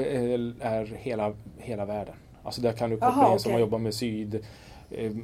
är 0.61 0.85
hela, 0.85 1.33
hela 1.59 1.85
världen. 1.85 2.15
Alltså 2.43 2.61
där 2.61 2.73
kan 2.73 2.91
du 2.91 2.97
koppla 2.97 3.09
Aha, 3.09 3.23
in 3.23 3.27
okay. 3.27 3.39
som 3.39 3.53
har 3.53 3.59
jobbat 3.59 3.81
med 3.81 3.95
syd, 3.95 4.35
eh, 4.35 4.41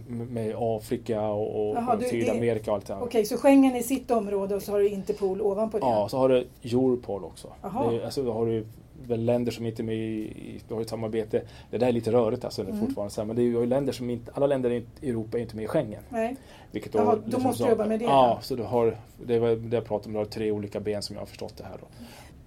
med 0.07 0.55
Afrika 0.59 1.23
och, 1.23 1.99
du, 1.99 2.05
Sydamerika 2.05 2.71
och 2.71 2.77
allt 2.77 2.87
det 2.87 2.95
Okej, 2.95 3.07
okay, 3.07 3.25
så 3.25 3.37
Schengen 3.37 3.77
är 3.77 3.83
sitt 3.83 4.11
område 4.11 4.55
och 4.55 4.63
så 4.63 4.73
har 4.73 4.79
du 4.79 4.89
Interpol 4.89 5.41
ovanpå 5.41 5.79
det? 5.79 5.87
Ja, 5.87 6.09
så 6.09 6.19
har 6.19 6.29
du 6.29 6.47
Europol 6.63 7.25
också. 7.25 7.49
Det, 7.63 8.05
alltså, 8.05 8.23
då 8.23 8.33
har 8.33 8.47
du 8.47 8.65
väl 9.07 9.25
länder 9.25 9.53
som 9.53 9.67
inte 9.67 9.83
är 9.83 9.85
med 9.85 9.97
i, 9.97 10.61
du 10.69 10.75
har 10.75 10.81
ett 10.81 10.89
samarbete. 10.89 11.43
Det 11.71 11.79
där 11.79 11.87
är 11.87 11.93
lite 11.93 12.13
rörigt 12.13 12.45
alltså 12.45 12.63
mm. 12.63 12.81
fortfarande. 12.81 13.15
Så, 13.15 13.25
men 13.25 13.37
det 13.37 13.43
är 13.43 13.45
ju 13.45 13.67
länder 13.67 13.93
som 13.93 14.11
inte, 14.11 14.33
alla 14.35 14.47
länder 14.47 14.71
i 14.71 14.85
Europa 15.03 15.39
är 15.39 15.43
inte 15.43 15.57
med 15.57 15.65
i 15.65 15.69
Schengen. 15.69 16.03
Nej. 16.09 16.37
Vilket 16.71 16.93
då, 16.93 16.99
Jaha, 16.99 17.15
då 17.15 17.23
liksom 17.25 17.43
måste 17.43 17.65
du 17.65 17.69
jobba 17.69 17.87
med 17.87 17.99
det? 17.99 18.05
Ja, 18.05 18.39
så 18.43 18.57
du 18.57 18.63
har, 18.63 18.97
det 19.27 19.39
var 19.39 19.49
det 19.49 19.77
jag 19.77 19.85
pratade 19.85 20.07
om, 20.07 20.13
du 20.13 20.19
har 20.19 20.25
tre 20.25 20.51
olika 20.51 20.81
ben 20.81 21.03
som 21.03 21.15
jag 21.15 21.21
har 21.21 21.27
förstått 21.27 21.57
det 21.57 21.65
här. 21.65 21.79
Då. 21.81 21.87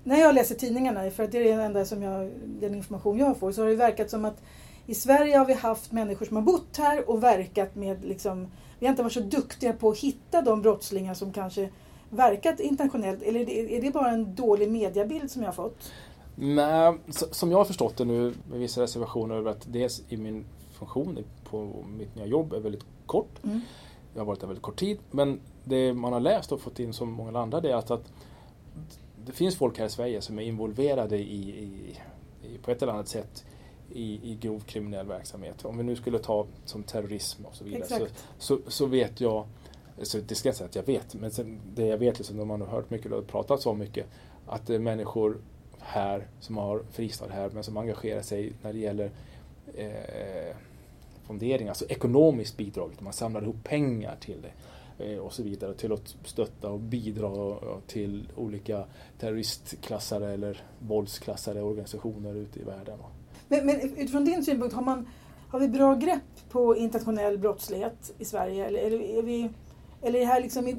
När 0.03 0.19
jag 0.19 0.35
läser 0.35 0.55
tidningarna, 0.55 1.09
för 1.11 1.23
att 1.23 1.31
det 1.31 1.37
är 1.37 1.43
den 1.43 1.59
enda 1.59 1.85
som 1.85 2.03
jag, 2.03 2.29
den 2.45 2.75
information 2.75 3.17
jag 3.17 3.37
får, 3.37 3.51
så 3.51 3.61
har 3.61 3.69
det 3.69 3.75
verkat 3.75 4.09
som 4.09 4.25
att 4.25 4.41
i 4.85 4.93
Sverige 4.93 5.37
har 5.37 5.45
vi 5.45 5.53
haft 5.53 5.91
människor 5.91 6.25
som 6.25 6.35
har 6.35 6.43
bott 6.43 6.77
här 6.77 7.09
och 7.09 7.23
verkat 7.23 7.75
med 7.75 8.05
liksom, 8.05 8.47
vi 8.79 8.85
har 8.85 8.91
inte 8.91 9.03
varit 9.03 9.13
så 9.13 9.19
duktiga 9.19 9.73
på 9.73 9.89
att 9.89 9.97
hitta 9.97 10.41
de 10.41 10.61
brottslingar 10.61 11.13
som 11.13 11.33
kanske 11.33 11.69
verkat 12.09 12.59
internationellt. 12.59 13.21
Eller 13.21 13.49
är 13.49 13.81
det 13.81 13.91
bara 13.91 14.11
en 14.11 14.35
dålig 14.35 14.71
mediabild 14.71 15.31
som 15.31 15.41
jag 15.41 15.47
har 15.47 15.53
fått? 15.53 15.91
Nej, 16.35 16.97
som 17.09 17.51
jag 17.51 17.57
har 17.57 17.65
förstått 17.65 17.97
det 17.97 18.05
nu 18.05 18.33
med 18.49 18.59
vissa 18.59 18.81
reservationer 18.81 19.35
över 19.35 19.51
att 19.51 19.65
dels 19.73 20.03
i 20.09 20.17
min 20.17 20.45
funktion 20.71 21.23
på 21.43 21.85
mitt 21.97 22.15
nya 22.15 22.25
jobb 22.25 22.53
är 22.53 22.59
väldigt 22.59 22.85
kort. 23.05 23.43
Mm. 23.43 23.61
Jag 24.13 24.21
har 24.21 24.25
varit 24.25 24.39
där 24.39 24.47
väldigt 24.47 24.63
kort 24.63 24.79
tid. 24.79 24.97
Men 25.11 25.39
det 25.63 25.93
man 25.93 26.13
har 26.13 26.19
läst 26.19 26.51
och 26.51 26.61
fått 26.61 26.79
in 26.79 26.93
som 26.93 27.11
många 27.11 27.39
andra 27.39 27.61
det 27.61 27.71
är 27.71 27.75
att, 27.75 27.91
att 27.91 28.13
det 29.25 29.31
finns 29.31 29.55
folk 29.55 29.79
här 29.79 29.85
i 29.85 29.89
Sverige 29.89 30.21
som 30.21 30.39
är 30.39 30.43
involverade 30.43 31.17
i, 31.17 31.49
i, 31.49 31.97
i 32.43 32.57
på 32.57 32.71
ett 32.71 32.81
eller 32.81 32.93
annat 32.93 33.07
sätt 33.07 33.45
i, 33.93 34.31
i 34.31 34.37
grov 34.41 34.59
kriminell 34.59 35.07
verksamhet. 35.07 35.65
Om 35.65 35.77
vi 35.77 35.83
nu 35.83 35.95
skulle 35.95 36.19
ta 36.19 36.45
som 36.65 36.83
terrorism 36.83 37.45
och 37.45 37.55
så 37.55 37.63
vidare 37.63 37.85
så, 37.85 38.07
så, 38.37 38.59
så, 38.67 38.85
vet 38.85 39.21
jag, 39.21 39.47
så 40.01 40.17
det 40.17 40.35
ska 40.35 40.49
jag 40.49 40.55
säga 40.55 40.67
att 40.67 40.75
jag 40.75 40.85
vet, 40.85 41.15
men 41.15 41.31
sen, 41.31 41.59
det 41.75 41.85
jag 41.85 41.97
vet, 41.97 42.19
liksom, 42.19 42.47
man 42.47 42.61
har 42.61 42.67
hört 42.67 42.89
mycket 42.89 43.11
och 43.11 43.27
pratat 43.27 43.61
så 43.61 43.73
mycket, 43.73 44.05
att 44.45 44.67
det 44.67 44.75
är 44.75 44.79
människor 44.79 45.37
här 45.79 46.27
som 46.39 46.57
har 46.57 46.83
fristad 46.91 47.29
här 47.29 47.49
men 47.53 47.63
som 47.63 47.77
engagerar 47.77 48.21
sig 48.21 48.53
när 48.61 48.73
det 48.73 48.79
gäller 48.79 49.11
eh, 49.75 50.55
fondering, 51.23 51.67
alltså 51.67 51.85
ekonomiskt 51.85 52.57
bidrag. 52.57 52.91
Man 52.99 53.13
samlar 53.13 53.41
ihop 53.41 53.63
pengar 53.63 54.15
till 54.19 54.41
det 54.41 54.51
eh, 55.05 55.19
och 55.19 55.33
så 55.33 55.43
vidare 55.43 55.73
till 55.73 55.93
att 55.93 56.15
stötta 56.25 56.69
och 56.69 56.79
bidra 56.79 57.57
till 57.87 58.27
olika 58.35 58.85
terroristklassade 59.19 60.33
eller 60.33 60.63
våldsklassade 60.79 61.61
organisationer 61.61 62.35
ute 62.35 62.59
i 62.59 62.63
världen. 62.63 62.99
Men, 63.47 63.65
men 63.65 63.81
utifrån 63.81 64.25
din 64.25 64.43
synpunkt, 64.43 64.75
har, 64.75 64.81
man, 64.81 65.07
har 65.49 65.59
vi 65.59 65.67
bra 65.67 65.95
grepp 65.95 66.49
på 66.49 66.75
internationell 66.77 67.37
brottslighet 67.37 68.13
i 68.17 68.25
Sverige? 68.25 68.65
Eller, 68.65 68.79
eller 68.79 69.01
är, 69.01 69.21
vi, 69.21 69.49
eller 70.01 70.19
är 70.19 70.23
det 70.23 70.31
här 70.31 70.41
liksom 70.41 70.75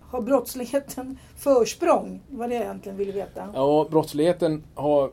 har 0.00 0.20
brottsligheten 0.20 1.18
försprång? 1.36 2.20
Vad 2.28 2.48
det 2.48 2.54
jag 2.54 2.64
egentligen 2.64 2.98
ville 2.98 3.12
veta. 3.12 3.48
Ja, 3.54 3.88
brottsligheten 3.90 4.62
har 4.74 5.12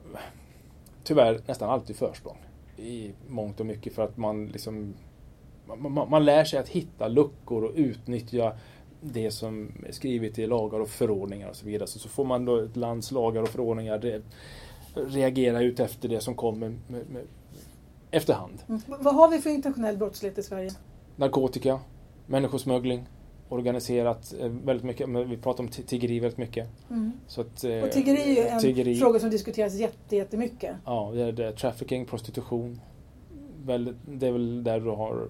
tyvärr 1.03 1.41
nästan 1.45 1.69
alltid 1.69 1.95
försprång. 1.95 2.37
I 2.77 3.11
mångt 3.27 3.59
och 3.59 3.65
mycket 3.65 3.93
för 3.93 4.03
att 4.03 4.17
man 4.17 4.47
liksom 4.47 4.93
man, 5.77 6.09
man 6.09 6.25
lär 6.25 6.43
sig 6.43 6.59
att 6.59 6.69
hitta 6.69 7.07
luckor 7.07 7.63
och 7.63 7.71
utnyttja 7.75 8.53
det 9.01 9.31
som 9.31 9.71
är 9.87 9.91
skrivet 9.91 10.39
i 10.39 10.47
lagar 10.47 10.79
och 10.79 10.89
förordningar 10.89 11.49
och 11.49 11.55
så 11.55 11.65
vidare. 11.65 11.87
Så, 11.87 11.99
så 11.99 12.09
får 12.09 12.25
man 12.25 12.45
då 12.45 12.57
ett 12.57 12.75
lands 12.75 13.11
lagar 13.11 13.41
och 13.41 13.49
förordningar 13.49 14.23
reagera 14.95 15.61
ut 15.61 15.79
efter 15.79 16.09
det 16.09 16.21
som 16.21 16.35
kommer 16.35 16.69
med, 16.69 17.09
med, 17.09 17.23
efterhand. 18.11 18.63
Mm. 18.69 18.81
Vad 18.87 19.15
har 19.15 19.29
vi 19.29 19.39
för 19.39 19.49
internationell 19.49 19.97
brottslighet 19.97 20.37
i 20.37 20.43
Sverige? 20.43 20.71
Narkotika, 21.15 21.79
människosmuggling, 22.25 23.05
organiserat 23.49 24.33
eh, 24.39 24.49
väldigt 24.49 24.85
mycket. 24.85 25.09
Vi 25.09 25.37
pratar 25.37 25.63
om 25.63 25.69
tiggeri 25.69 26.19
väldigt 26.19 26.37
mycket. 26.37 26.67
Mm. 26.89 27.11
Så 27.27 27.41
att, 27.41 27.63
eh, 27.63 27.83
och 27.83 27.91
tiggeri 27.91 28.39
är 28.39 28.51
en 28.51 28.61
tiggeri, 28.61 28.95
fråga 28.95 29.19
som 29.19 29.29
diskuteras 29.29 29.73
jättemycket. 30.09 30.75
Ja, 30.85 31.11
det 31.13 31.21
är, 31.21 31.31
det 31.31 31.45
är 31.45 31.51
trafficking, 31.51 32.05
prostitution. 32.05 32.81
Det 34.05 34.27
är 34.27 34.31
väl 34.31 34.63
där 34.63 34.79
du 34.79 34.89
har 34.89 35.29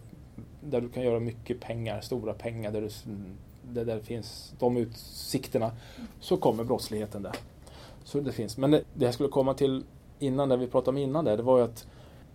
där 0.61 0.81
du 0.81 0.89
kan 0.89 1.03
göra 1.03 1.19
mycket 1.19 1.59
pengar, 1.59 2.01
stora 2.01 2.33
pengar, 2.33 2.71
där, 2.71 2.81
du, 2.81 2.89
där, 3.73 3.85
där 3.85 3.99
finns 3.99 4.53
de 4.59 4.77
utsikterna. 4.77 5.71
Så 6.19 6.37
kommer 6.37 6.63
brottsligheten 6.63 7.23
där. 7.23 7.35
Så 8.09 8.19
det 8.19 8.31
finns. 8.31 8.57
Men 8.57 8.71
det, 8.71 8.83
jag 8.99 9.13
skulle 9.13 9.29
komma 9.29 9.53
till 9.53 9.83
innan, 10.19 10.49
det 10.49 10.57
vi 10.57 10.67
pratade 10.67 10.89
om 10.89 10.97
innan 10.97 11.25
där, 11.25 11.37
det 11.37 11.43
var 11.43 11.57
ju 11.57 11.63
att 11.63 11.87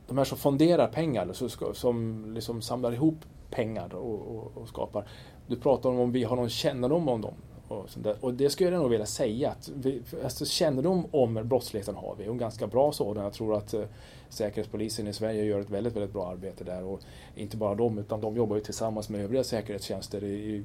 de 0.07 0.19
här 0.19 0.25
som 0.25 0.39
fonderar 0.39 0.89
pengar, 0.89 1.33
som 1.73 2.27
liksom 2.35 2.63
samlar 2.63 2.93
ihop 2.93 3.17
pengar 3.51 3.95
och, 3.95 4.37
och, 4.37 4.53
och 4.55 4.69
skapar. 4.69 5.09
Du 5.47 5.57
pratar 5.57 5.91
om 5.91 6.01
om 6.01 6.13
vi 6.13 6.25
har 6.25 6.37
någon 6.37 6.49
kännedom 6.49 7.09
om 7.09 7.21
dem. 7.21 7.35
Och, 7.69 7.89
och 8.21 8.35
det 8.35 8.51
skulle 8.51 8.71
jag 8.71 8.81
nog 8.81 8.91
vilja 8.91 9.07
säga 9.07 9.51
att 9.51 9.71
vi, 9.75 10.03
alltså 10.25 10.45
kännedom 10.45 11.07
om 11.11 11.35
brottsligheten 11.35 11.95
har 11.95 12.17
vi 12.19 12.29
och 12.29 12.33
en 12.33 12.39
ganska 12.39 12.67
bra 12.67 12.93
sådan. 12.93 13.25
Jag 13.25 13.33
tror 13.33 13.57
att 13.57 13.75
eh, 13.75 13.85
Säkerhetspolisen 14.29 15.09
i 15.09 15.13
Sverige 15.13 15.45
gör 15.45 15.61
ett 15.61 15.71
väldigt, 15.71 15.97
väldigt 15.97 16.13
bra 16.13 16.31
arbete 16.31 16.65
där 16.65 16.85
och 16.85 17.01
inte 17.35 17.57
bara 17.57 17.75
de 17.75 17.99
utan 17.99 18.21
de 18.21 18.37
jobbar 18.37 18.57
ju 18.57 18.63
tillsammans 18.63 19.09
med 19.09 19.21
övriga 19.21 19.45
säkerhetstjänster 19.45 20.25
i, 20.25 20.35
i 20.35 20.65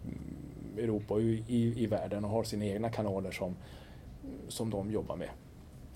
Europa 0.82 1.14
och 1.14 1.22
i, 1.22 1.44
i, 1.48 1.84
i, 1.84 1.86
världen 1.86 2.26
och 2.26 2.32
har 2.32 2.44
sina 2.44 2.66
egna 2.66 2.90
kanaler 2.90 3.32
som, 3.32 3.56
som 4.50 4.70
de 4.70 4.92
jobbar 4.92 5.16
med. 5.16 5.30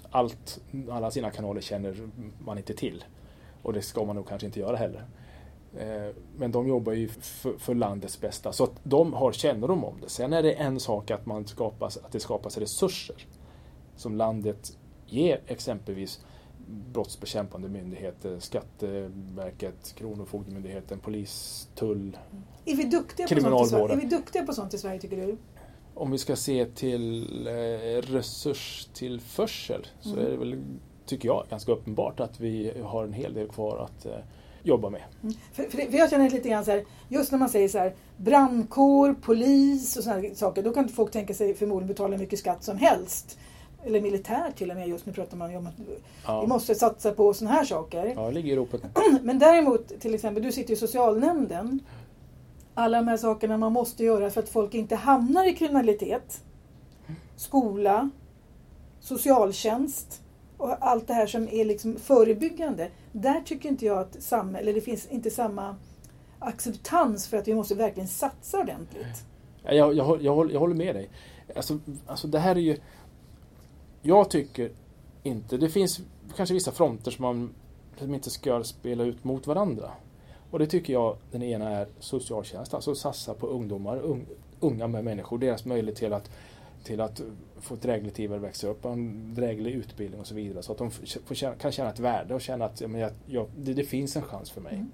Allt, 0.10 0.62
alla 0.89 1.12
sina 1.12 1.32
kanaler 1.32 1.62
känner 1.62 2.10
man 2.39 2.58
inte 2.58 2.74
till 2.74 3.04
och 3.63 3.74
det 3.74 3.82
ska 3.82 4.06
man 4.06 4.16
nog 4.16 4.28
kanske 4.28 4.46
inte 4.46 4.60
göra 4.60 4.76
heller. 4.76 5.06
Eh, 5.78 6.16
men 6.38 6.52
de 6.52 6.68
jobbar 6.68 6.94
ju 6.94 7.08
för, 7.08 7.58
för, 7.58 7.76
landets 7.76 8.22
bästa, 8.22 8.54
så 8.54 8.63
att 8.63 8.80
de 8.84 9.13
har 9.13 9.32
kännedom 9.32 9.84
om 9.84 10.02
det. 10.02 10.10
Sen 10.10 10.34
är 10.34 10.44
det 10.44 10.54
en 10.54 10.80
sak 10.80 11.12
att, 11.12 11.26
man 11.26 11.48
skapas, 11.48 11.98
att 11.98 12.12
det 12.12 12.20
skapas 12.20 12.58
resurser 12.58 13.28
som 13.96 14.16
landet 14.16 14.78
ger 15.06 15.42
exempelvis 15.48 16.26
brottsbekämpande 16.68 17.70
myndigheter, 17.70 18.39
Skatteverket, 18.39 19.96
Kronofogdemyndigheten, 19.96 21.00
polis, 21.00 21.68
tull, 21.76 22.18
är 22.66 22.76
vi 22.76 22.84
duktiga 22.84 23.28
kriminalvården. 23.28 23.98
Är 23.98 24.02
vi 24.02 24.08
duktiga 24.08 24.46
på 24.46 24.54
sånt 24.54 24.74
i 24.74 24.78
Sverige 24.78 25.00
tycker 25.00 25.18
du? 25.18 25.38
Om 25.96 26.12
vi 26.12 26.18
ska 26.18 26.36
se 26.36 26.66
till 26.66 27.48
eh, 27.48 28.02
resurstillförsel 28.02 29.88
mm. 30.06 30.16
så 30.16 30.22
är 30.22 30.32
det 30.32 30.38
väl, 30.38 30.64
tycker 31.06 31.28
jag, 31.28 31.46
ganska 31.50 31.72
uppenbart 31.72 32.20
att 32.20 32.40
vi 32.40 32.72
har 32.84 33.04
en 33.04 33.14
hel 33.14 33.34
del 33.34 33.48
kvar 33.48 33.78
att 33.78 34.06
eh, 34.06 34.12
jobba 34.64 34.90
med. 34.90 35.02
Mm. 35.24 35.36
För, 35.54 35.64
för, 35.64 35.78
för, 35.78 35.98
jag 35.98 36.10
känner 36.10 36.30
lite 36.30 36.50
grann 36.50 36.66
så 36.66 36.72
här, 36.72 36.84
just 37.10 37.32
när 37.32 37.40
man 37.40 37.50
säger 37.50 37.70
så 37.70 37.78
här, 37.78 37.94
brandkår, 38.18 39.16
polis 39.22 39.98
och 39.98 40.04
sådana 40.04 40.36
saker, 40.36 40.64
då 40.64 40.74
kan 40.74 40.90
folk 40.90 41.12
tänka 41.12 41.34
sig 41.34 41.54
förmodligen 41.54 41.88
betala 41.88 42.18
mycket 42.18 42.40
skatt 42.40 42.64
som 42.64 42.78
helst. 42.78 43.38
Eller 43.86 44.02
militär 44.02 44.52
till 44.56 44.72
och 44.72 44.78
med, 44.78 44.88
just 44.88 45.06
nu 45.06 45.14
pratar 45.14 45.38
man 45.38 45.52
ju 45.52 45.58
om 45.58 45.68
att 45.68 45.74
ja. 46.26 46.42
vi 46.42 46.48
måste 46.48 46.76
satsa 46.76 47.12
på 47.12 47.34
sådana 47.34 47.56
här 47.56 47.66
saker. 47.66 48.14
Ja, 48.16 48.28
det 48.28 48.32
ligger 48.32 48.54
i 48.54 48.56
ropet. 48.56 48.82
Men 49.22 49.40
däremot, 49.40 50.00
till 50.00 50.14
exempel, 50.14 50.44
du 50.44 50.52
sitter 50.52 50.74
i 50.74 50.76
socialnämnden. 50.76 51.80
Alla 52.74 52.98
de 52.98 53.08
här 53.08 53.18
sakerna 53.18 53.58
man 53.58 53.74
måste 53.74 54.04
göra 54.04 54.30
för 54.30 54.42
att 54.42 54.50
folk 54.50 54.74
inte 54.74 54.96
hamnar 54.96 55.50
i 55.50 55.54
kriminalitet. 55.54 56.44
Skola, 57.36 58.10
socialtjänst 59.00 60.22
och 60.58 60.88
allt 60.88 61.08
det 61.08 61.14
här 61.14 61.28
som 61.28 61.48
är 61.50 61.66
liksom 61.66 61.96
förebyggande. 61.96 62.90
Där 63.12 63.42
tycker 63.42 63.70
inte 63.70 63.86
jag 63.86 63.98
att 63.98 64.32
eller 64.34 64.74
det 64.74 64.82
finns 64.82 65.08
inte 65.08 65.30
samma 65.30 65.76
acceptans 66.40 67.28
för 67.28 67.38
att 67.38 67.48
vi 67.48 67.56
måste 67.56 67.76
verkligen 67.76 68.08
satsa 68.08 68.60
ordentligt. 68.60 69.26
Jag, 69.64 69.76
jag, 69.76 69.94
jag, 69.94 70.22
jag, 70.22 70.52
jag 70.52 70.60
håller 70.60 70.76
med 70.76 70.96
dig. 70.96 71.10
Alltså, 71.56 71.80
alltså 72.08 72.28
det 72.28 72.40
här 72.40 72.56
är 72.56 72.60
ju... 72.60 72.78
Jag 74.02 74.30
tycker 74.30 74.72
inte... 75.24 75.58
Det 75.58 75.70
finns 75.70 76.02
kanske 76.36 76.54
vissa 76.54 76.72
fronter 76.72 77.12
som 77.12 77.22
man 77.22 77.54
som 77.98 78.14
inte 78.14 78.30
ska 78.30 78.64
spela 78.64 79.04
ut 79.04 79.24
mot 79.24 79.48
varandra. 79.48 79.92
Och 80.54 80.60
det 80.60 80.68
tycker 80.68 80.94
jag 80.94 81.18
den 81.32 81.44
ena 81.44 81.70
är 81.70 81.88
socialtjänst, 82.00 82.74
alltså 82.74 82.96
satsa 82.96 83.34
på 83.34 83.48
ungdomar, 83.48 83.98
un, 83.98 84.26
unga 84.60 84.88
med 84.88 85.04
människor, 85.04 85.38
deras 85.38 85.66
möjlighet 85.66 85.98
till 85.98 86.13
att, 86.13 86.30
till 86.84 87.02
att 87.02 87.22
få 87.60 87.74
ett 87.74 87.82
drägligt 87.82 88.18
liv 88.18 88.32
växa 88.32 88.68
upp, 88.68 88.86
en 88.86 89.36
dräglig 89.36 89.74
utbildning 89.74 90.20
och 90.20 90.28
så 90.28 90.36
vidare. 90.36 90.63
Så 90.63 90.72
att 90.72 90.78
de 90.78 90.92
får 90.92 91.56
kan 91.58 91.72
känna 91.72 91.89
ett 91.89 92.00
värde 92.00 92.36
och 92.36 92.42
känna 92.42 92.66
att 92.66 92.82
ja, 92.82 93.10
jag, 93.26 93.48
det, 93.58 93.74
det, 93.74 93.84
finns 93.84 94.16
en 94.16 94.22
chans 94.22 94.52
för 94.52 94.62
mig. 94.62 94.74
Mm. 94.74 94.92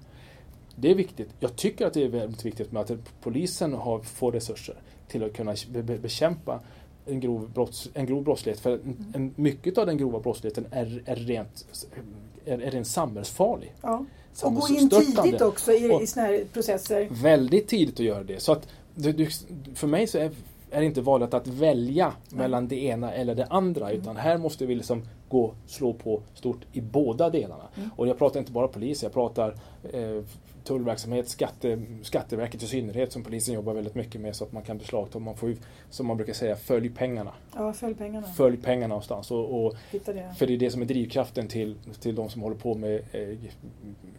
Det 0.76 0.90
är 0.90 0.94
viktigt. 0.94 1.28
Jag 1.40 1.56
tycker 1.56 1.86
att 1.86 1.94
det 1.94 2.04
är 2.04 2.08
väldigt 2.08 2.44
viktigt 2.44 2.72
med 2.72 2.82
att 2.82 2.92
polisen 3.22 3.74
har, 3.74 3.98
får 3.98 4.32
resurser 4.32 4.76
till 5.08 5.24
att 5.24 5.32
kunna 5.32 5.54
bekämpa 6.02 6.60
en 7.06 7.20
grov, 7.20 7.50
brotts, 7.54 7.90
en 7.94 8.06
grov 8.06 8.24
brottslighet. 8.24 8.60
För 8.60 8.72
en, 8.72 9.12
en, 9.14 9.34
mycket 9.36 9.78
av 9.78 9.86
den 9.86 9.98
grova 9.98 10.20
brottsligheten 10.20 10.66
är, 10.70 11.02
är, 11.06 11.16
rent, 11.16 11.66
är, 12.44 12.58
är 12.58 12.70
rent 12.70 12.86
samhällsfarlig. 12.86 13.72
Ja. 13.82 14.04
Och 14.42 14.54
gå 14.54 14.68
in 14.68 14.90
tidigt 14.90 15.40
också 15.40 15.72
i, 15.72 16.02
i 16.02 16.06
sådana 16.06 16.28
här 16.28 16.44
processer. 16.52 17.08
Väldigt 17.10 17.68
tidigt 17.68 17.94
att 17.94 18.06
göra 18.06 18.22
det. 18.22 18.40
Så 18.40 18.52
att, 18.52 18.68
för 19.74 19.86
mig 19.86 20.06
så 20.06 20.18
är, 20.18 20.30
är 20.70 20.80
det 20.80 20.86
inte 20.86 21.00
valet 21.00 21.34
att 21.34 21.46
välja 21.46 22.12
Nej. 22.28 22.38
mellan 22.38 22.68
det 22.68 22.76
ena 22.76 23.12
eller 23.12 23.34
det 23.34 23.46
andra. 23.46 23.90
Mm. 23.90 24.02
Utan 24.02 24.16
här 24.16 24.38
måste 24.38 24.66
vi 24.66 24.74
liksom 24.74 25.02
gå 25.28 25.54
slå 25.66 25.92
på 25.92 26.22
stort 26.34 26.60
i 26.72 26.80
båda 26.80 27.30
delarna. 27.30 27.64
Mm. 27.76 27.90
Och 27.96 28.08
jag 28.08 28.18
pratar 28.18 28.40
inte 28.40 28.52
bara 28.52 28.68
polis, 28.68 29.02
jag 29.02 29.12
pratar 29.12 29.54
eh, 29.92 30.22
tullverksamhet, 30.64 31.28
skatte, 31.28 31.82
Skatteverket 32.02 32.62
i 32.62 32.66
synnerhet 32.66 33.12
som 33.12 33.22
polisen 33.22 33.54
jobbar 33.54 33.74
väldigt 33.74 33.94
mycket 33.94 34.20
med 34.20 34.36
så 34.36 34.44
att 34.44 34.52
man 34.52 34.62
kan 34.62 34.78
beslagta, 34.78 35.18
man 35.18 35.36
får 35.36 35.56
som 35.90 36.06
man 36.06 36.16
brukar 36.16 36.32
säga, 36.32 36.56
följ 36.56 36.90
pengarna. 36.90 37.32
Ja, 37.54 37.72
följ 37.72 37.94
pengarna. 37.94 38.26
Följ 38.26 38.56
pengarna 38.56 38.88
någonstans. 38.88 39.30
Och, 39.30 39.64
och 39.64 39.76
det. 39.90 40.34
För 40.38 40.46
det 40.46 40.54
är 40.54 40.58
det 40.58 40.70
som 40.70 40.82
är 40.82 40.86
drivkraften 40.86 41.48
till, 41.48 41.76
till 42.00 42.14
de 42.14 42.30
som 42.30 42.42
håller 42.42 42.56
på 42.56 42.74
med 42.74 43.02
eh, 43.12 43.38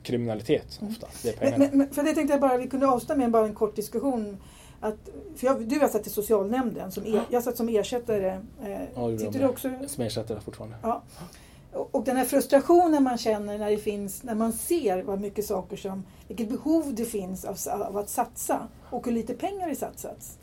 kriminalitet. 0.04 0.80
Mm. 0.82 0.94
Ofta. 0.94 1.08
Det 1.24 1.42
är 1.42 1.58
men, 1.58 1.70
men, 1.74 1.90
för 1.90 2.04
det 2.04 2.14
tänkte 2.14 2.34
jag 2.34 2.42
bara, 2.42 2.58
vi 2.58 2.68
kunde 2.68 2.88
avsluta 2.88 3.16
med 3.16 3.32
bara 3.32 3.46
en 3.46 3.56
kort 3.56 3.76
diskussion. 3.76 4.38
Att, 4.80 5.10
för 5.36 5.48
jag, 5.48 5.68
du 5.68 5.80
har 5.80 5.88
satt 5.88 6.08
i 6.08 6.10
socialnämnden, 6.10 6.92
som 6.92 7.06
er, 7.06 7.22
jag 7.30 7.44
satt 7.44 7.58
som 7.58 7.70
ersättare. 7.70 8.40
Eh, 8.64 8.72
ja, 8.96 9.18
sitter 9.18 9.40
du 9.40 9.48
också? 9.48 9.70
Som 9.88 10.04
ersättare 10.04 10.40
fortfarande. 10.40 10.78
Ja. 10.82 11.02
Och 11.74 12.04
den 12.04 12.18
här 12.18 12.26
frustrationen 12.26 13.04
man 13.04 13.18
känner 13.18 13.58
när 13.58 13.72
det 13.72 13.78
finns, 13.78 14.24
när 14.24 14.36
man 14.36 14.54
ser 14.54 15.04
vad 15.04 15.22
mycket 15.22 15.46
saker 15.46 15.78
som, 15.78 16.04
vilket 16.28 16.50
behov 16.50 16.96
det 16.96 17.06
finns 17.06 17.46
av, 17.46 17.58
av 17.82 17.98
att 17.98 18.10
satsa 18.10 18.68
och 18.90 19.06
hur 19.06 19.14
lite 19.14 19.34
pengar 19.34 19.70
det 19.70 19.76
satsats. 19.76 20.38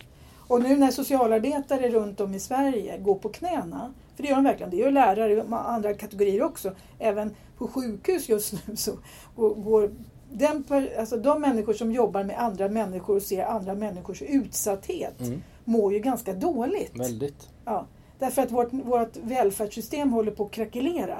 Och 0.48 0.62
nu 0.62 0.76
när 0.76 0.90
socialarbetare 0.90 1.88
runt 1.88 2.20
om 2.20 2.34
i 2.34 2.40
Sverige 2.40 2.98
går 2.98 3.14
på 3.14 3.28
knäna, 3.28 3.94
för 4.16 4.22
det 4.22 4.28
gör 4.28 4.36
de 4.36 4.44
verkligen, 4.44 4.70
det 4.70 4.76
gör 4.76 4.90
lärare 4.90 5.42
och 5.42 5.70
andra 5.70 5.94
kategorier 5.94 6.42
också, 6.42 6.72
även 6.98 7.34
på 7.58 7.68
sjukhus 7.68 8.28
just 8.28 8.52
nu 8.52 8.76
så 8.76 8.92
går 9.36 9.90
den, 10.30 10.64
alltså 10.98 11.16
de 11.16 11.40
människor 11.40 11.72
som 11.72 11.92
jobbar 11.92 12.24
med 12.24 12.38
andra 12.38 12.68
människor 12.68 13.16
och 13.16 13.22
ser 13.22 13.44
andra 13.44 13.74
människors 13.74 14.22
utsatthet 14.22 15.20
mm. 15.20 15.42
mår 15.64 15.92
ju 15.92 15.98
ganska 15.98 16.32
dåligt. 16.32 17.00
Väldigt. 17.00 17.48
Ja. 17.64 17.86
Därför 18.18 18.42
att 18.42 18.52
vårt, 18.52 18.72
vårt 18.72 19.16
välfärdssystem 19.16 20.12
håller 20.12 20.32
på 20.32 20.44
att 20.44 20.50
krackelera. 20.50 21.18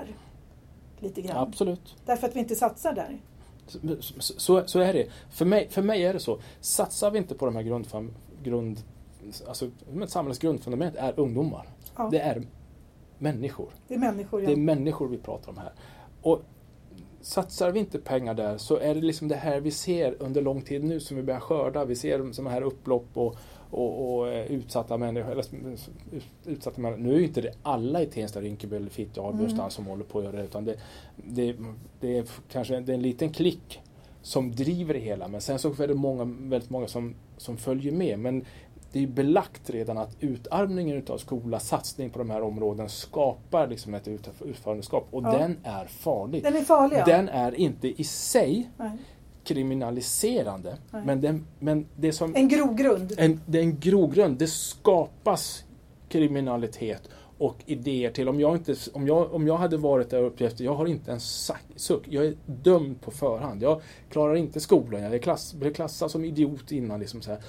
Lite 1.01 1.23
grann. 1.23 1.37
Absolut. 1.37 1.97
Därför 2.07 2.29
att 2.29 2.37
vi 2.37 2.41
inte 2.41 2.55
satsar 2.55 2.93
där. 2.93 3.19
Så, 3.67 3.79
så, 4.21 4.63
så, 4.67 4.79
är 4.79 4.93
det. 4.93 5.07
För 5.31 5.45
mig, 5.45 5.69
för 5.69 5.83
mig 5.83 6.05
är 6.05 6.13
det 6.13 6.21
så. 6.21 6.39
Satsar 6.61 7.11
vi 7.11 7.19
inte 7.19 7.35
på 7.35 7.47
de 7.47 7.57
här 7.57 7.63
grundfam, 7.63 8.15
grund, 8.43 8.81
alltså, 9.49 9.71
samhällets 10.07 10.39
grundfundament 10.39 10.97
är 10.97 11.21
ungdomar. 11.21 11.69
Ja. 11.97 12.09
Det 12.13 12.21
är 12.21 12.43
människor. 13.19 13.69
Det 13.89 13.95
är 13.95 13.99
människor, 13.99 14.43
ja. 14.43 14.47
Det 14.47 14.53
är 14.53 14.57
människor 14.57 15.09
vi 15.09 15.19
pratar 15.19 15.51
om 15.51 15.59
här. 15.59 15.73
Och 16.23 16.43
satsar 17.21 17.71
vi 17.71 17.81
inte 17.81 17.99
pengar 17.99 18.35
där 18.35 18.59
så 18.59 18.77
är 18.77 18.95
det 18.95 19.01
liksom 19.01 19.29
det 19.29 19.37
här 19.37 19.61
vi 19.61 19.71
ser 19.71 20.23
under 20.23 20.43
lång 20.43 20.63
tid 20.63 20.85
nu 20.85 21.01
som 21.01 21.17
vi 21.17 21.23
börjar 21.23 21.41
skörda. 21.41 21.85
Vi 21.85 21.97
ser 21.97 22.33
sådana 22.33 22.51
här 22.51 22.63
upplopp 22.63 23.07
och, 23.15 23.37
och, 23.71 24.19
och 24.19 24.29
eh, 24.29 24.47
utsatta 24.47 24.97
människor. 24.97 25.33
Eller, 25.33 25.45
utsatta 26.47 26.81
människor. 26.81 27.03
Nu 27.03 27.15
är 27.15 27.19
ju 27.19 27.25
inte 27.25 27.41
det 27.41 27.53
alla 27.63 28.03
i 28.03 28.07
Tensta, 28.07 28.41
Rinkeby 28.41 28.77
eller 28.77 28.91
Fittja 28.91 29.23
och 29.23 29.35
mm. 29.35 29.71
som 29.71 29.87
håller 29.87 30.05
på 30.05 30.19
att 30.19 30.25
göra 30.25 30.37
det. 30.37 30.45
Utan 30.45 30.65
det, 30.65 30.77
det, 31.17 31.57
det 32.01 32.19
är 32.19 32.25
kanske 32.53 32.81
det 32.81 32.93
är 32.93 32.95
en 32.95 33.03
liten 33.03 33.33
klick 33.33 33.81
som 34.23 34.53
driver 34.53 34.95
det 34.95 35.01
hela. 35.01 35.29
Men 35.29 35.41
sen 35.41 35.59
så 35.59 35.83
är 35.83 35.89
det 35.89 35.95
många, 35.95 36.25
väldigt 36.25 36.71
många 36.71 36.87
som, 36.87 37.15
som 37.37 37.57
följer 37.57 37.93
med. 37.93 38.19
Men 38.19 38.45
det 38.93 39.03
är 39.03 39.07
belagt 39.07 39.71
redan 39.71 39.99
att 39.99 40.17
utarmningen 40.21 41.03
av 41.09 41.19
skola, 41.19 41.61
satsning 41.61 42.11
på 42.11 42.19
de 42.19 42.31
här 42.31 42.43
områdena 42.43 42.89
skapar 42.89 43.67
liksom 43.67 43.95
ett 43.95 44.09
utförandeskap. 44.45 45.09
Och 45.11 45.23
ja. 45.23 45.39
den 45.39 45.57
är 45.63 45.85
farlig. 45.85 46.43
Den 46.43 46.57
är 46.57 46.61
farlig, 46.61 46.99
ja. 46.99 47.05
Den 47.05 47.29
är 47.29 47.55
inte 47.55 48.01
i 48.01 48.05
sig 48.05 48.71
Nej 48.77 48.91
kriminaliserande. 49.49 50.77
Men, 50.91 51.21
den, 51.21 51.47
men 51.59 51.87
det 51.97 52.13
som... 52.13 52.35
En 52.37 52.49
grogrund. 52.49 53.13
En, 53.19 53.41
det 53.47 53.59
är 53.59 53.63
en 53.63 53.81
grogrund. 53.81 54.39
Det 54.39 54.47
skapas 54.47 55.65
kriminalitet 56.09 57.09
och 57.39 57.57
idéer 57.67 58.11
till. 58.11 58.29
Om 58.29 58.41
jag, 58.41 58.57
inte, 58.57 58.75
om 58.93 59.07
jag, 59.07 59.35
om 59.35 59.47
jag 59.47 59.57
hade 59.57 59.77
varit 59.77 60.11
där 60.11 60.23
uppe 60.23 60.47
efter, 60.47 60.65
jag 60.65 60.75
har 60.75 60.87
inte 60.87 61.13
en 61.13 61.21
suck. 61.21 62.03
Jag 62.05 62.25
är 62.25 62.35
dömd 62.47 63.01
på 63.01 63.11
förhand. 63.11 63.63
Jag 63.63 63.81
klarar 64.11 64.37
inte 64.37 64.61
skolan. 64.61 65.03
Jag 65.03 65.15
är 65.15 65.19
klass, 65.19 65.55
blev 65.55 65.73
klassad 65.73 66.11
som 66.11 66.25
idiot 66.25 66.73
innan. 66.73 67.01
Liksom 67.01 67.23
så, 67.23 67.31
här. 67.31 67.41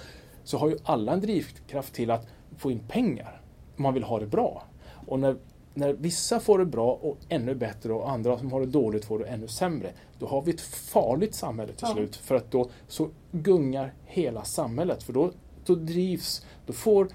så 0.44 0.58
har 0.58 0.70
ju 0.70 0.78
alla 0.84 1.14
en 1.14 1.22
drivkraft 1.22 1.94
till 1.94 2.12
att 2.12 2.28
få 2.58 2.72
in 2.72 2.80
pengar. 2.80 3.42
Man 3.76 3.94
vill 3.94 4.04
ha 4.04 4.20
det 4.20 4.28
bra. 4.28 4.64
Och 5.08 5.20
när 5.20 5.36
när 5.80 5.94
vissa 5.94 6.39
får 6.39 6.60
det 6.60 6.65
bra 6.65 7.00
och 7.02 7.18
ännu 7.30 7.56
bättre 7.56 7.94
och 7.94 8.12
andra 8.12 8.38
som 8.38 8.52
har 8.52 8.60
det 8.60 8.65
dåligt 8.65 9.06
får 9.06 9.20
det 9.20 9.26
ännu 9.26 9.48
sämre. 9.48 9.92
Då 10.20 10.26
har 10.26 10.42
vi 10.42 10.52
ett 10.52 10.62
farligt 10.62 11.36
samhälle 11.36 11.74
till 11.74 11.88
ja. 11.89 11.94
slut. 11.94 12.15
För 12.15 12.36
att 12.36 12.52
då 12.52 12.70
så 12.88 13.10
gungar 13.32 13.94
hela 14.06 14.44
samhället. 14.44 15.04
För 15.04 15.13
då, 15.13 15.32
då 15.65 15.76
drivs, 15.76 16.46
då 16.65 16.74
får 16.74 17.08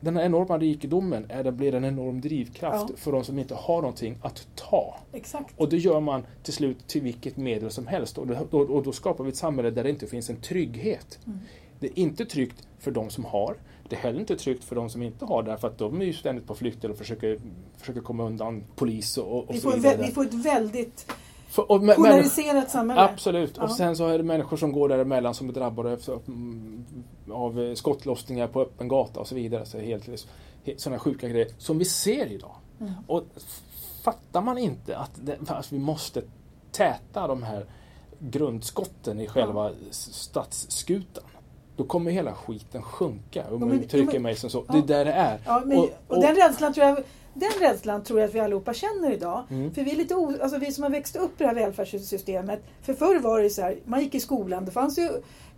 den 0.00 0.16
här 0.16 0.24
enorma 0.24 0.58
rikedomen 0.58 1.26
är 1.28 1.44
det 1.44 1.52
blir 1.52 1.74
en 1.74 1.84
enorm 1.84 2.20
drivkraft 2.20 2.86
ja. 2.90 2.96
för 2.96 3.12
de 3.12 3.24
som 3.24 3.38
inte 3.38 3.54
har 3.54 3.80
någonting 3.82 4.18
att 4.22 4.46
ta. 4.54 4.96
Exakt. 5.12 5.54
Och 5.56 5.68
det 5.68 5.76
gör 5.76 6.00
man 6.00 6.26
till 6.42 6.52
slut 6.52 6.88
till 6.88 7.02
vilket 7.02 7.36
medel 7.36 7.70
som 7.70 7.86
helst. 7.86 8.18
Och 8.18 8.26
då, 8.26 8.58
och 8.58 8.82
då 8.82 8.92
skapar 8.92 9.24
vi 9.24 9.30
ett 9.30 9.36
samhälle 9.36 9.70
där 9.70 9.84
det 9.84 9.90
inte 9.90 10.06
finns 10.06 10.30
en 10.30 10.40
trygghet. 10.40 11.18
Mm. 11.26 11.38
Det 11.80 11.86
är 11.86 11.98
inte 11.98 12.24
tryggt 12.24 12.68
för 12.78 12.90
de 12.90 13.10
som 13.10 13.24
har. 13.24 13.56
Det 13.88 13.96
är 13.96 14.00
heller 14.00 14.20
inte 14.20 14.36
tryggt 14.36 14.64
för 14.64 14.76
de 14.76 14.90
som 14.90 15.02
inte 15.02 15.24
har 15.24 15.42
det, 15.42 15.58
för 15.58 15.68
att 15.68 15.78
de 15.78 16.00
är 16.00 16.04
ju 16.04 16.12
ständigt 16.12 16.46
på 16.46 16.54
flykt 16.54 16.84
eller 16.84 16.94
försöker, 16.94 17.38
försöker 17.76 18.00
komma 18.00 18.24
undan 18.24 18.64
polis 18.76 19.18
och, 19.18 19.38
och 19.38 19.54
vi 19.54 19.60
så 19.60 19.70
vidare. 19.70 19.96
Vi 19.96 20.10
får 20.10 20.24
ett 20.24 20.34
väldigt 20.34 21.06
för, 21.48 21.72
och, 21.72 21.80
polariserat 21.96 22.70
samhälle. 22.70 23.00
Absolut, 23.02 23.54
ja. 23.56 23.62
och 23.62 23.70
sen 23.70 23.96
så 23.96 24.06
är 24.06 24.18
det 24.18 24.24
människor 24.24 24.56
som 24.56 24.72
går 24.72 24.88
däremellan 24.88 25.34
som 25.34 25.48
är 25.48 25.52
drabbade 25.52 25.98
av 27.30 27.74
skottlossningar 27.74 28.46
på 28.46 28.60
öppen 28.60 28.88
gata 28.88 29.20
och 29.20 29.28
så 29.28 29.34
vidare. 29.34 29.66
Så 29.66 29.78
helt, 29.78 30.26
sådana 30.76 30.98
sjuka 30.98 31.28
grejer 31.28 31.48
som 31.58 31.78
vi 31.78 31.84
ser 31.84 32.26
idag. 32.32 32.54
Mm. 32.80 32.92
Och 33.06 33.24
fattar 34.02 34.40
man 34.40 34.58
inte 34.58 34.96
att, 34.98 35.10
det, 35.14 35.38
att 35.46 35.72
vi 35.72 35.78
måste 35.78 36.22
täta 36.72 37.26
de 37.26 37.42
här 37.42 37.66
grundskotten 38.18 39.20
i 39.20 39.26
själva 39.26 39.70
ja. 39.70 39.74
stadsskutan 39.90 41.24
då 41.78 41.84
kommer 41.84 42.10
hela 42.10 42.34
skiten 42.34 42.82
sjunka. 42.82 43.44
Om 43.50 43.60
man 43.60 43.72
uttrycker 43.72 44.18
mig 44.18 44.36
som 44.36 44.50
så. 44.50 44.64
Ja. 44.68 44.74
Det 44.74 44.78
är 44.78 44.82
där 44.82 45.04
det 45.04 45.12
är. 45.12 45.38
Ja, 45.46 45.62
men, 45.64 45.78
och, 45.78 45.84
och, 45.84 46.16
och, 46.16 46.22
den 46.22 46.36
rädslan 46.36 46.74
tror 46.74 46.86
jag 46.86 46.98
den 47.34 47.50
rädslan 47.60 48.04
tror 48.04 48.20
jag 48.20 48.28
att 48.28 48.34
vi 48.34 48.40
allihopa 48.40 48.74
känner 48.74 49.12
idag. 49.12 49.44
Mm. 49.50 49.74
För 49.74 49.82
vi, 49.82 49.90
är 49.90 49.96
lite 49.96 50.14
o, 50.14 50.34
alltså 50.42 50.58
vi 50.58 50.72
som 50.72 50.82
har 50.82 50.90
växt 50.90 51.16
upp 51.16 51.40
i 51.40 51.44
det 51.44 51.46
här 51.46 51.54
välfärdssystemet. 51.54 52.62
För 52.82 52.94
förr 52.94 53.18
var 53.20 53.40
det 53.40 53.50
så 53.50 53.62
här, 53.62 53.76
man 53.84 54.00
gick 54.00 54.14
i 54.14 54.20
skolan, 54.20 54.64
det 54.64 54.70
fanns 54.70 54.98
ju 54.98 55.08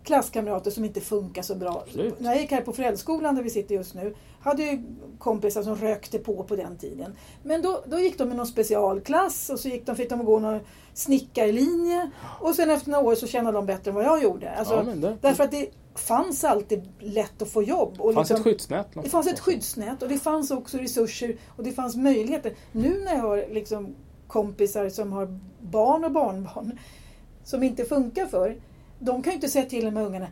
klasskamrater 0.05 0.71
som 0.71 0.85
inte 0.85 1.01
funkar 1.01 1.43
så 1.43 1.55
bra. 1.55 1.83
Absolut. 1.87 2.21
När 2.21 2.31
jag 2.31 2.41
gick 2.41 2.51
här 2.51 2.61
på 2.61 2.73
Föräldraskolan 2.73 3.35
där 3.35 3.43
vi 3.43 3.51
sitter 3.51 3.75
just 3.75 3.95
nu, 3.95 4.15
hade 4.41 4.63
ju 4.63 4.83
kompisar 5.19 5.63
som 5.63 5.77
rökte 5.77 6.19
på 6.19 6.45
på 6.45 6.57
den 6.57 6.79
tiden. 6.79 7.15
Men 7.43 7.63
då, 7.63 7.83
då 7.87 7.99
gick 7.99 8.19
de 8.19 8.33
i 8.33 8.35
någon 8.35 8.47
specialklass 8.47 9.51
och 9.51 9.61
så 9.61 9.69
gick 9.69 9.87
de, 9.87 9.97
fick 9.97 10.11
de 10.11 10.25
gå 10.25 10.39
någon 10.39 10.61
snickarlinje 10.95 12.11
och 12.41 12.55
sen 12.55 12.71
efter 12.71 12.91
några 12.91 13.05
år 13.05 13.15
så 13.15 13.27
tjänade 13.27 13.59
de 13.59 13.67
bättre 13.67 13.91
än 13.91 13.95
vad 13.95 14.05
jag 14.05 14.23
gjorde. 14.23 14.51
Alltså, 14.51 14.75
ja, 14.75 14.83
det... 14.83 15.17
Därför 15.21 15.45
att 15.45 15.51
det 15.51 15.67
fanns 16.01 16.45
alltid 16.45 16.89
lätt 16.99 17.43
att 17.43 17.51
få 17.51 17.63
jobb. 17.63 18.01
Och 18.01 18.09
det 18.09 18.15
fanns 18.15 18.31
liksom, 18.31 18.37
ett 18.37 18.45
skyddsnät. 18.45 18.87
Det 19.03 19.09
fanns 19.09 19.27
ett 19.27 19.41
skyddsnät 19.41 20.03
och 20.03 20.09
det 20.09 20.19
fanns 20.19 20.51
också 20.51 20.79
resurser 20.79 21.37
och 21.57 21.65
det 21.65 21.73
fanns 21.73 21.97
möjligheter. 21.97 22.55
Nu 22.73 23.01
när 23.05 23.15
jag 23.15 23.23
har 23.23 23.45
liksom 23.51 23.95
kompisar 24.27 24.89
som 24.89 25.13
har 25.13 25.39
barn 25.61 26.05
och 26.05 26.13
barnbarn 26.13 26.79
som 27.45 27.63
inte 27.63 27.85
funkar 27.85 28.27
för, 28.27 28.57
de 28.99 29.23
kan 29.23 29.31
ju 29.31 29.35
inte 29.35 29.49
säga 29.49 29.65
till 29.65 29.85
de 29.85 29.97
här 29.97 30.05
ungarna 30.05 30.27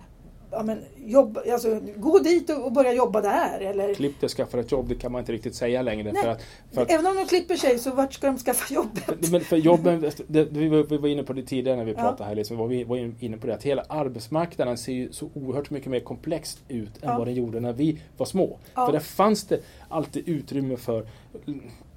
ja, 0.51 0.63
men, 0.63 0.79
jobb, 1.07 1.39
alltså, 1.53 1.81
gå 1.97 2.19
dit 2.19 2.51
och, 2.51 2.65
och 2.65 2.73
börja 2.73 2.93
jobba 2.93 3.21
där. 3.21 3.61
Eller, 3.61 3.95
Klipp 3.95 4.21
dig, 4.21 4.29
skaffa 4.29 4.61
ett 4.61 4.73
jobb, 4.73 4.89
det 4.89 4.95
kan 4.95 5.13
man 5.13 5.19
inte 5.19 5.33
riktigt 5.33 5.55
säga 5.55 5.83
längre. 5.83 6.13
Nej, 6.13 6.23
För 6.23 6.31
att, 6.31 6.43
för 6.73 6.83
att, 6.83 6.91
Även 6.91 7.07
om 7.07 7.17
de 7.17 7.25
klipper 7.27 7.57
sig, 7.57 7.79
så 7.79 7.91
vart 7.91 8.13
ska 8.13 8.27
de 8.27 8.39
skaffa 8.39 8.75
jobbet? 8.75 9.31
men 9.33 9.41
för 9.41 9.57
jobben, 9.57 10.11
det, 10.27 10.45
vi, 10.45 10.69
var, 10.69 10.83
vi 10.83 10.97
var 10.97 11.09
inne 11.09 11.23
på 11.23 11.33
det 11.33 11.43
tidigare 11.43 11.77
när 11.77 11.85
vi 11.85 11.93
Ja. 11.93 11.99
pratade 11.99 12.29
här, 12.29 12.35
liksom, 12.35 12.57
var 12.57 12.67
vi 12.67 12.85
var 12.85 12.97
inne 13.21 13.37
på 13.37 13.47
det 13.47 13.55
att 13.55 13.63
hela 13.63 13.83
arbetsmarknaden 13.89 14.79
ser 14.79 14.93
ju 14.93 15.13
så 15.13 15.31
oerhört 15.35 15.71
mycket 15.71 15.91
mer 15.91 16.01
komplext 16.01 16.59
ut 16.69 16.91
än 17.03 17.09
Ja. 17.09 17.19
vad 17.19 17.27
den 17.27 17.35
gjorde 17.35 17.61
när 17.61 17.73
vi 17.73 18.01
var 18.17 18.27
små. 18.27 18.59
Ja. 18.75 18.87
För 18.87 18.93
där 18.93 19.01
fanns 19.01 19.45
det 19.45 19.61
alltid 19.89 20.29
utrymme 20.29 20.77
för 20.77 21.07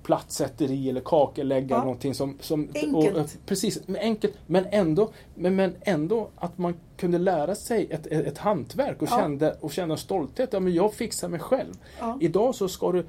plattsätteri 0.03 0.89
eller 0.89 1.01
kakeläggare, 1.01 1.79
Ja. 1.79 1.83
någonting 1.83 2.13
som... 2.15 2.37
som 2.39 2.69
Enkelt. 2.73 3.17
Och, 3.17 3.25
precis, 3.45 3.87
men 3.87 4.01
enkelt. 4.01 4.33
Men 4.47 4.65
ändå, 4.71 5.09
men, 5.35 5.55
men 5.55 5.75
ändå 5.81 6.29
att 6.35 6.57
man 6.57 6.75
kunde 6.97 7.17
lära 7.17 7.55
sig 7.55 7.87
ett, 7.89 8.07
ett, 8.07 8.27
ett 8.27 8.37
hantverk 8.37 9.01
och, 9.01 9.07
Ja. 9.11 9.17
kände, 9.19 9.55
och 9.59 9.71
en 9.91 9.97
stolthet. 9.97 10.49
Ja, 10.53 10.59
men 10.59 10.73
jag 10.73 10.93
fixar 10.93 11.29
mig 11.29 11.39
själv. 11.39 11.73
Ja. 11.99 12.17
Idag 12.21 12.55
så 12.55 12.67
ska 12.67 12.91
du 12.91 13.05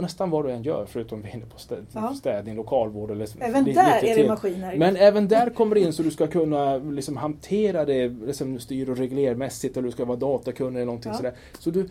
nästan 0.00 0.30
vad 0.30 0.44
du 0.44 0.50
än 0.52 0.62
gör, 0.62 0.86
förutom 0.88 1.22
vi 1.22 1.28
är 1.30 1.34
inne 1.36 1.46
på 1.46 1.58
städ, 1.58 1.86
Ja. 1.94 2.14
städning, 2.14 2.56
lokalvård 2.56 3.10
eller 3.10 3.28
Även 3.40 3.64
li- 3.64 3.72
där 3.72 4.00
lite 4.02 4.12
är 4.12 4.22
det 4.22 4.28
maskiner. 4.28 4.76
Men 4.76 4.96
även 4.96 5.28
där 5.28 5.50
kommer 5.50 5.74
det 5.74 5.80
in 5.80 5.92
så 5.92 6.02
du 6.02 6.10
ska 6.10 6.26
kunna 6.26 6.76
liksom 6.76 7.16
hantera 7.16 7.84
det 7.84 8.08
liksom 8.08 8.58
styr 8.58 8.90
och 8.90 8.96
reglermässigt 8.96 9.76
eller 9.76 9.86
du 9.86 9.92
ska 9.92 10.04
vara 10.04 10.18
datakunnig 10.18 10.76
eller 10.76 10.86
någonting 10.86 11.10
Ja. 11.12 11.16
sådär. 11.16 11.34
Så 11.58 11.70
du, 11.70 11.88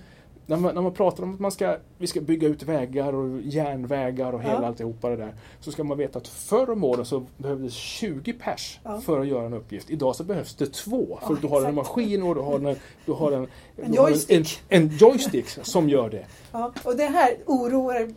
när, 0.50 0.58
man, 0.58 0.76
när 0.76 0.82
man 0.82 0.94
pratar 0.94 1.24
om 1.24 1.34
att 1.34 1.40
man 1.40 1.52
ska, 1.52 1.78
vi 1.98 2.08
ska 2.08 2.22
bygga 2.22 2.48
ut 2.48 2.64
vägar 2.64 3.14
och 3.16 3.42
järnvägar 3.42 4.34
och 4.34 4.42
hela 4.42 4.62
Ja. 4.62 4.68
alltihopa 4.68 5.10
det 5.10 5.16
där. 5.16 5.34
Så 5.60 5.72
ska 5.72 5.84
man 5.84 5.98
veta 5.98 6.20
att 6.20 6.28
förr 6.28 6.70
om 6.70 6.84
åren 6.84 7.06
så 7.06 7.26
behövdes 7.38 7.74
20 7.74 8.34
pers 8.34 8.80
Ja. 8.84 9.02
för 9.02 9.20
att 9.20 9.28
göra 9.28 9.46
en 9.46 9.54
uppgift. 9.54 9.90
Idag 9.90 10.16
så 10.16 10.24
behövs 10.24 10.56
det 10.56 10.74
två. 10.74 11.20
För 11.28 11.34
Ja, 11.34 11.38
du 11.42 11.48
har 11.48 11.62
en 11.62 11.68
exakt. 11.68 11.76
maskin 11.76 12.24
och 12.24 12.36
du 12.36 12.42
har 12.42 12.56
en, 12.60 12.76
du 13.06 13.12
har 13.12 13.32
en, 13.32 13.48
En 13.78 13.92
du 13.92 14.00
har 14.00 14.10
joystick. 14.10 14.62
En, 14.70 14.82
en 14.82 14.98
joystick 14.98 15.50
som 15.50 15.90
gör 15.90 16.10
det. 16.10 16.26
Ja, 16.52 16.72
och 16.84 16.96
det 16.96 17.06
här 17.06 17.38
oroar 17.46 18.10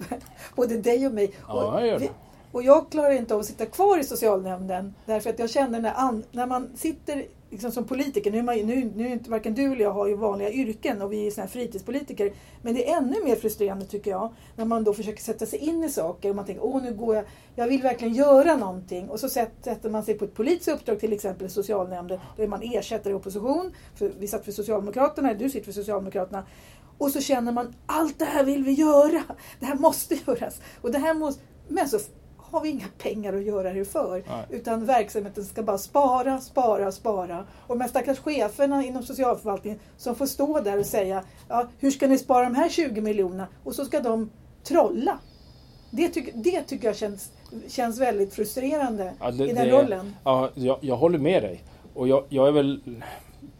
både 0.56 0.76
dig 0.76 1.06
och 1.06 1.12
mig. 1.12 1.30
Ja, 1.48 1.54
och, 1.74 1.80
jag 1.80 1.86
gör 1.86 1.98
vi- 1.98 2.06
det 2.06 2.12
och 2.52 2.62
jag 2.62 2.90
klarar 2.90 3.10
inte 3.10 3.34
av 3.34 3.40
att 3.40 3.46
sitta 3.46 3.66
kvar 3.66 3.98
i 3.98 4.04
socialnämnden 4.04 4.94
därför 5.06 5.30
att 5.30 5.38
jag 5.38 5.50
känner 5.50 5.80
när, 5.80 5.92
an, 5.96 6.24
när 6.32 6.46
man 6.46 6.68
sitter 6.76 7.26
liksom 7.50 7.72
som 7.72 7.84
politiker, 7.84 8.30
nu 8.30 8.38
är, 8.38 8.42
man, 8.42 8.58
ju- 8.58 8.64
nu, 8.64 8.92
nu 8.96 9.06
är 9.06 9.12
inte 9.12 9.30
varken 9.30 9.54
du 9.54 9.72
eller 9.72 9.80
jag 9.82 9.90
har 9.92 10.06
ju 10.06 10.14
vanliga 10.14 10.50
yrken 10.50 11.02
och 11.02 11.12
vi 11.12 11.26
är 11.26 11.30
såna 11.30 11.42
här 11.44 11.50
fritidspolitiker. 11.50 12.32
Men 12.62 12.74
det 12.74 12.90
är 12.90 12.96
ännu 12.96 13.24
mer 13.24 13.36
frustrerande 13.36 13.84
tycker 13.86 14.10
jag 14.10 14.32
när 14.56 14.64
man 14.64 14.84
då 14.84 14.94
försöker 14.94 15.22
sätta 15.22 15.46
sig 15.46 15.58
in 15.58 15.84
i 15.84 15.88
saker 15.88 16.30
och 16.30 16.36
man 16.36 16.44
tänker 16.44 16.64
åh 16.64 16.82
nu 16.82 16.94
går 16.94 17.16
jag, 17.16 17.24
jag 17.54 17.66
vill 17.66 17.82
verkligen 17.82 18.14
göra 18.14 18.56
någonting 18.56 19.08
och 19.10 19.20
så 19.20 19.28
sätter 19.28 19.90
man 19.90 20.04
sig 20.04 20.14
på 20.14 20.24
ett 20.24 20.34
politiskt 20.34 20.68
uppdrag 20.68 21.00
till 21.00 21.12
exempel 21.12 21.46
i 21.46 21.50
socialnämnden. 21.50 22.18
Då 22.36 22.42
är 22.42 22.48
man 22.48 22.62
ersättare 22.62 23.12
i 23.12 23.16
opposition, 23.16 23.72
för 23.94 24.12
vi 24.18 24.28
satt 24.28 24.44
för 24.44 24.52
Socialdemokraterna, 24.52 25.34
du 25.34 25.50
sitter 25.50 25.64
för 25.64 25.72
Socialdemokraterna. 25.72 26.46
Och 26.98 27.10
så 27.10 27.20
känner 27.20 27.52
man 27.52 27.74
allt 27.86 28.18
det 28.18 28.24
här 28.24 28.44
vill 28.44 28.64
vi 28.64 28.72
göra. 28.72 29.22
Det 29.60 29.66
här 29.66 29.74
måste 29.78 30.14
göras. 30.26 30.60
Och 30.82 30.92
det 30.92 30.98
här 30.98 31.14
måste, 31.14 31.42
men 31.68 31.88
så 31.88 31.98
har 32.52 32.60
vi 32.60 32.68
inga 32.68 32.86
pengar 32.98 33.32
att 33.32 33.42
göra 33.44 33.72
det 33.72 33.84
för. 33.84 34.10
Nej. 34.28 34.44
Utan 34.50 34.84
verksamheten 34.86 35.44
ska 35.44 35.62
bara 35.62 35.78
spara, 35.78 36.40
spara, 36.40 36.92
spara. 36.92 37.44
Och 37.66 37.74
de 37.76 37.80
här 37.80 37.88
stackars 37.88 38.18
cheferna 38.18 38.84
inom 38.84 39.02
socialförvaltningen 39.02 39.78
som 39.96 40.14
får 40.14 40.26
stå 40.26 40.60
där 40.60 40.78
och 40.78 40.86
säga 40.86 41.22
ja, 41.48 41.68
hur 41.78 41.90
ska 41.90 42.06
ni 42.06 42.18
spara 42.18 42.44
de 42.44 42.54
här 42.54 42.68
20 42.68 43.00
miljonerna? 43.00 43.46
Och 43.64 43.74
så 43.74 43.84
ska 43.84 44.00
de 44.00 44.30
trolla. 44.64 45.18
Det, 45.90 46.08
tyck, 46.08 46.30
det 46.34 46.62
tycker 46.62 46.86
jag 46.86 46.96
känns, 46.96 47.30
känns 47.68 48.00
väldigt 48.00 48.34
frustrerande 48.34 49.12
Ja, 49.20 49.30
det- 49.30 49.44
i 49.44 49.52
den 49.52 49.66
det- 49.68 49.82
rollen. 49.82 50.14
Ja, 50.24 50.50
jag, 50.54 50.78
jag 50.80 50.96
håller 50.96 51.18
med 51.18 51.42
dig. 51.42 51.62
Och 51.94 52.08
jag, 52.08 52.24
jag 52.28 52.48
är 52.48 52.52
väl 52.52 52.80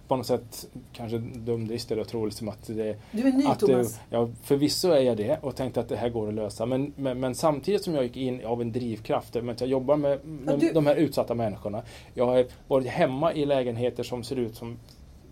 på 0.08 0.16
något 0.16 0.26
sätt 0.26 0.66
kanske 0.92 1.18
dumdristig 1.18 1.98
och 1.98 2.08
tror 2.08 2.26
liksom 2.26 2.48
att 2.48 2.66
det 2.66 2.96
Du 3.12 3.28
är 3.28 3.32
ny 3.32 3.44
att, 3.46 3.58
Thomas. 3.58 4.00
ja, 4.10 4.28
förvisso 4.42 4.88
är 4.88 5.00
jag 5.00 5.16
det 5.16 5.38
och 5.42 5.56
tänkte 5.56 5.80
att 5.80 5.88
det 5.88 5.96
här 5.96 6.08
går 6.08 6.28
att 6.28 6.34
lösa. 6.34 6.66
Men, 6.66 6.92
men, 6.96 7.20
men 7.20 7.34
samtidigt 7.34 7.84
som 7.84 7.94
jag 7.94 8.04
gick 8.04 8.16
in 8.16 8.44
av 8.44 8.60
en 8.62 8.72
drivkraft, 8.72 9.36
att 9.36 9.60
jag 9.60 9.70
jobbar 9.70 9.96
med, 9.96 10.18
med 10.24 10.58
du- 10.58 10.72
de 10.72 10.86
här 10.86 10.96
utsatta 10.96 11.34
människorna. 11.34 11.82
Jag 12.14 12.26
har 12.26 12.46
varit 12.68 12.86
hemma 12.86 13.32
i 13.32 13.44
lägenheter 13.44 14.02
som 14.02 14.22
ser 14.22 14.36
ut 14.36 14.56
som 14.56 14.78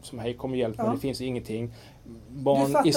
som 0.02 0.18
hej 0.18 0.34
kom 0.34 0.50
och 0.50 0.56
hjälp 0.56 0.74
Ja. 0.78 0.92
det 0.92 0.98
finns 0.98 1.20
ingenting. 1.20 1.70
Barn 2.28 2.86
i, 2.86 2.88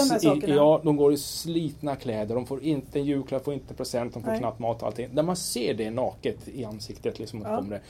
i, 0.52 0.56
ja, 0.56 0.82
de 0.84 0.96
går 0.96 1.14
i 1.14 1.18
slitna 1.18 1.96
kläder, 1.96 2.36
de 2.36 2.46
får 2.46 2.64
inte 2.64 3.00
en 3.00 3.06
julklapp, 3.06 3.44
får 3.46 3.54
inte 3.54 3.74
present, 3.74 4.14
de 4.14 4.24
får 4.24 4.30
Nej. 4.30 4.40
knappt 4.40 4.60
mat 4.60 4.82
och 4.82 4.88
allting. 4.88 5.08
När 5.14 5.24
man 5.24 5.36
ser 5.36 5.74
det 5.74 5.90
naket 5.92 6.48
i 6.48 6.66
ansiktet, 6.66 7.20
liksom, 7.20 7.42
Ja. 7.42 7.58
kommer 7.58 7.70
det, 7.76 7.82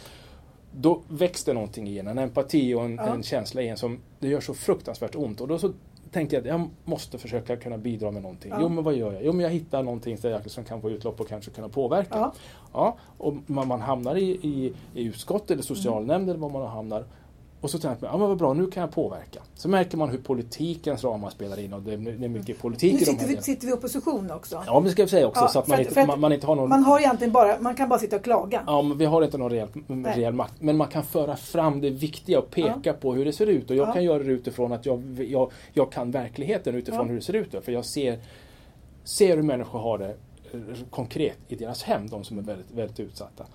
då 0.76 1.02
det 1.44 1.54
någonting 1.54 1.88
i 1.88 2.00
en, 2.00 2.08
en 2.08 2.18
empati 2.18 2.74
och 2.74 2.84
en, 2.86 2.96
Ja. 2.96 3.14
en 3.14 3.24
känsla 3.24 3.62
i 3.62 3.68
en 3.70 3.78
som 3.78 4.00
det 4.20 4.28
gör 4.28 4.42
så 4.42 4.54
fruktansvärt 4.54 5.16
ont. 5.16 5.42
Och 5.42 5.48
då 5.48 5.58
så 5.58 5.72
tänkte 6.12 6.36
jag 6.36 6.42
att 6.42 6.48
jag 6.48 6.70
måste 6.86 7.18
försöka 7.18 7.56
kunna 7.58 7.78
bidra 7.78 8.12
med 8.12 8.22
någonting. 8.22 8.52
Ja. 8.52 8.58
Jo 8.62 8.70
men 8.70 8.84
vad 8.84 8.96
gör 8.96 9.14
jag? 9.14 9.26
Jo 9.26 9.32
men 9.34 9.44
jag 9.44 9.50
hittar 9.50 9.84
någonting 9.84 10.18
där 10.22 10.30
jag 10.30 10.52
som 10.52 10.64
kan 10.64 10.82
få 10.82 10.90
utlopp 10.90 11.20
och 11.22 11.28
kanske 11.28 11.52
kunna 11.52 11.70
påverka. 11.70 12.18
Ja. 12.18 12.34
Ja, 12.74 12.98
och 13.18 13.34
man, 13.46 13.68
man 13.68 13.82
hamnar 13.82 14.16
i, 14.16 14.24
i, 14.32 14.74
i 14.94 15.04
utskott 15.04 15.52
eller 15.52 15.64
socialnämnd 15.64 16.24
Mm. 16.24 16.30
eller 16.30 16.40
var 16.40 16.50
man 16.50 16.68
hamnar. 16.68 17.06
Och 17.64 17.70
så 17.70 17.80
tänker 17.80 18.02
man, 18.02 18.12
ja 18.12 18.18
men 18.18 18.28
vad 18.28 18.38
bra, 18.38 18.54
nu 18.54 18.68
kan 18.68 18.82
jag 18.82 18.92
påverka. 18.92 19.40
Så 19.56 19.70
märker 19.70 19.98
man 19.98 20.10
hur 20.10 20.18
politikens 20.18 21.04
ramar 21.04 21.30
spelar 21.30 21.60
in 21.60 21.74
och 21.74 21.82
det 21.82 21.94
är, 21.94 21.98
det 21.98 22.26
är 22.26 22.30
mycket 22.30 22.60
politik 22.60 22.94
Nu 22.94 23.00
i 23.00 23.00
de 23.00 23.06
sitter 23.12 23.28
här 23.28 23.36
vi, 23.36 23.42
sitter 23.42 23.66
vi 23.68 23.72
i 23.72 23.76
opposition 23.76 24.32
också. 24.32 24.64
Ja, 24.68 24.74
men 24.74 24.84
det 24.84 24.90
ska 24.90 25.02
jag 25.02 25.10
säga 25.10 25.28
också, 25.28 25.42
Ja, 25.42 25.48
så 25.48 25.60
att 25.60 25.68
man, 25.68 25.80
att- 25.80 25.88
inte, 25.88 26.06
man, 26.06 26.20
man 26.20 26.34
inte 26.34 26.48
har 26.48 26.56
någon... 26.56 26.70
Man 26.70 26.84
har 26.84 27.00
egentligen 27.00 27.34
bara, 27.34 27.60
man 27.60 27.76
kan 27.76 27.90
bara 27.90 28.00
sitta 28.00 28.16
och 28.16 28.24
klaga. 28.24 28.64
Ja, 28.68 28.82
men 28.82 28.98
vi 28.98 29.06
har 29.06 29.22
inte 29.24 29.38
någon 29.38 29.50
reell, 30.06 30.34
makt. 30.34 30.54
Men 30.62 30.78
man 30.78 30.88
kan 30.88 31.04
föra 31.04 31.36
fram 31.36 31.82
det 31.82 31.90
viktiga 31.90 32.40
och 32.40 32.50
peka 32.52 32.94
på 32.94 33.14
hur 33.14 33.26
det 33.26 33.34
ser 33.34 33.48
ut. 33.48 33.70
Och 33.70 33.76
jag 33.76 33.88
Ja. 33.88 33.94
kan 33.94 34.04
göra 34.04 34.24
det 34.24 34.32
utifrån 34.32 34.72
att 34.74 34.86
jag, 34.86 35.20
jag, 35.30 35.52
jag 35.74 35.92
kan 35.92 36.12
verkligheten 36.12 36.76
utifrån 36.76 37.00
Ja. 37.06 37.08
hur 37.08 37.16
det 37.16 37.22
ser 37.26 37.34
ut. 37.36 37.56
För 37.66 37.72
jag 37.72 37.86
ser, 37.86 38.20
ser 39.04 39.36
hur 39.36 39.44
människor 39.44 39.80
har 39.80 39.98
det 39.98 40.16
konkret 40.90 41.38
i 41.48 41.56
deras 41.56 41.84
hem, 41.84 42.08
de 42.10 42.24
som 42.24 42.38
är 42.38 42.42
väldigt, 42.42 42.72
väldigt 42.72 43.00
utsatta. 43.00 43.46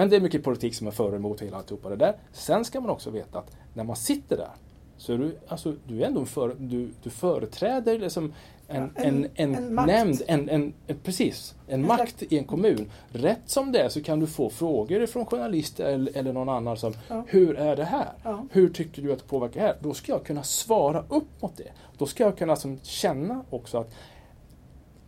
Men 0.00 0.08
det 0.10 0.16
är 0.16 0.20
mycket 0.20 0.44
politik 0.44 0.74
som 0.74 0.86
är 0.86 0.90
för 0.90 1.08
och 1.08 1.14
emot 1.16 1.42
hela 1.42 1.56
alltihopa 1.56 1.88
det 1.88 1.96
där. 1.96 2.16
Sen 2.32 2.64
ska 2.64 2.80
man 2.80 2.90
också 2.90 3.10
veta 3.10 3.38
att 3.38 3.56
när 3.74 3.84
man 3.84 3.96
sitter 3.96 4.36
där 4.36 4.48
så 4.96 5.12
är 5.12 5.18
du, 5.18 5.38
alltså, 5.48 5.74
du 5.86 6.02
är 6.02 6.06
ändå 6.06 6.24
för, 6.24 6.56
du, 6.58 6.90
du 7.02 7.10
företräder 7.10 7.98
liksom 7.98 8.34
en, 8.68 8.90
Ja, 8.96 9.02
en, 9.02 9.24
en- 9.24 9.54
en, 9.54 9.54
en 9.78 9.86
nämnd, 9.86 10.22
en, 10.26 10.48
en, 10.48 10.72
precis, 11.02 11.54
en 11.68 11.86
makt 11.86 12.22
i 12.22 12.38
en 12.38 12.44
kommun. 12.44 12.90
Rätt 13.08 13.40
som 13.46 13.72
det 13.72 13.78
är 13.78 13.88
så 13.88 14.02
kan 14.02 14.20
du 14.20 14.26
få 14.26 14.50
frågor 14.50 15.06
från 15.06 15.26
journalister 15.26 15.84
eller, 15.84 16.16
eller 16.16 16.32
någon 16.32 16.48
annan 16.48 16.76
som 16.76 16.92
Ja. 17.08 17.24
Hur 17.28 17.54
är 17.56 17.76
det 17.76 17.84
här? 17.84 18.08
Ja. 18.24 18.46
Hur 18.50 18.68
tycker 18.68 19.02
du 19.02 19.12
att 19.12 19.18
det 19.18 19.24
påverkar 19.28 19.60
här? 19.60 19.76
Då 19.80 19.94
ska 19.94 20.12
jag 20.12 20.24
kunna 20.24 20.42
svara 20.42 21.04
upp 21.08 21.42
mot 21.42 21.56
det. 21.56 21.72
Då 21.98 22.06
ska 22.06 22.22
jag 22.24 22.38
kunna 22.38 22.56
som, 22.56 22.78
känna 22.82 23.44
också 23.50 23.78
att 23.78 23.90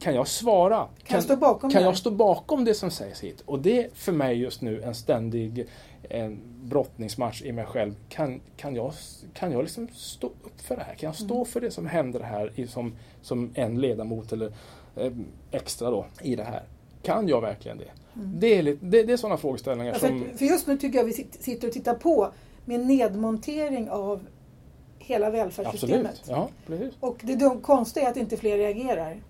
kan 0.02 0.14
jag 0.14 0.28
svara? 0.28 0.88
Kan 1.04 1.14
jag 1.14 1.24
stå 1.24 1.36
bakom 1.36 1.70
kan 1.70 1.82
det 1.82 1.86
jag 1.88 1.96
stå 1.96 2.10
bakom 2.10 2.64
det 2.64 2.74
som 2.74 2.90
sägs 2.90 3.20
hit? 3.20 3.42
Och 3.46 3.58
det 3.58 3.84
är 3.84 3.90
för 3.94 4.12
mig 4.12 4.36
just 4.40 4.62
nu 4.62 4.82
en 4.82 4.94
ständig 4.94 5.66
en 6.08 6.38
brottningsmatch 6.62 7.42
i 7.42 7.52
mig 7.52 7.64
själv. 7.64 7.94
Kan, 8.08 8.40
kan 8.56 8.74
jag, 8.74 8.92
kan 9.34 9.52
jag 9.52 9.62
liksom 9.62 9.88
stå 9.94 10.26
upp 10.26 10.60
för 10.60 10.76
det 10.76 10.82
här? 10.82 10.94
Kan 10.94 11.06
jag 11.06 11.16
stå 11.16 11.34
Mm. 11.34 11.46
för 11.46 11.60
det 11.60 11.70
som 11.70 11.86
händer 11.86 12.20
här 12.20 12.66
som, 12.68 12.94
som 13.22 13.50
en 13.54 13.80
ledamot 13.80 14.32
eller 14.32 14.52
eh, 14.96 15.12
extra 15.50 15.90
då 15.90 16.06
i 16.22 16.36
det 16.36 16.44
här? 16.44 16.62
Kan 17.02 17.28
jag 17.28 17.40
verkligen 17.40 17.78
det? 17.78 17.90
Det 18.14 18.58
är, 18.58 18.62
det, 18.62 19.02
det 19.02 19.12
är 19.12 19.16
sådana 19.16 19.36
frågeställningar 19.36 19.92
Ja, 19.92 19.98
som... 19.98 20.24
för, 20.24 20.38
för 20.38 20.44
just 20.44 20.66
nu 20.66 20.76
tycker 20.78 20.98
jag 20.98 21.04
vi 21.04 21.12
sit- 21.12 21.40
sitter 21.42 21.68
och 21.68 21.74
tittar 21.74 21.94
på 21.94 22.32
med 22.64 22.80
nedmontering 22.86 23.90
av 23.90 24.26
hela 24.98 25.30
välfärdssystemet. 25.30 26.06
Absolut. 26.06 26.28
Ja, 26.28 26.48
precis. 26.66 26.94
Och 27.00 27.16
det 27.22 27.56
konstiga 27.62 28.06
är 28.06 28.10
att 28.10 28.16
inte 28.16 28.36
fler 28.36 28.58
reagerar. 28.58 29.20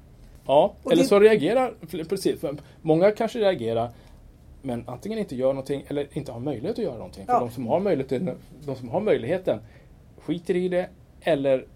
Ja, 0.47 0.75
Och 0.83 0.93
eller 0.93 1.03
det- 1.03 1.09
så 1.09 1.21
reagerar, 1.21 1.75
precis, 2.09 2.41
för 2.41 2.57
många 2.83 3.11
kanske 3.11 3.39
reagerar 3.39 3.91
men 4.63 4.85
antingen 4.89 5.19
inte 5.19 5.37
gör 5.37 5.49
någonting 5.53 5.85
eller 5.89 6.09
inte 6.13 6.33
har 6.33 6.41
möjlighet 6.41 6.79
att 6.79 6.85
göra 6.85 6.95
någonting. 6.97 7.27
För 7.27 7.33
Ja. 7.33 7.41
de, 7.41 7.51
som 7.51 7.67
har 7.67 7.81
möjligheten, 7.81 8.31
de 8.67 8.77
som 8.77 8.89
har 8.89 9.01
möjligheten 9.01 9.59
skiter 10.21 10.57
i 10.57 10.69
det 10.69 10.89
eller 11.21 11.67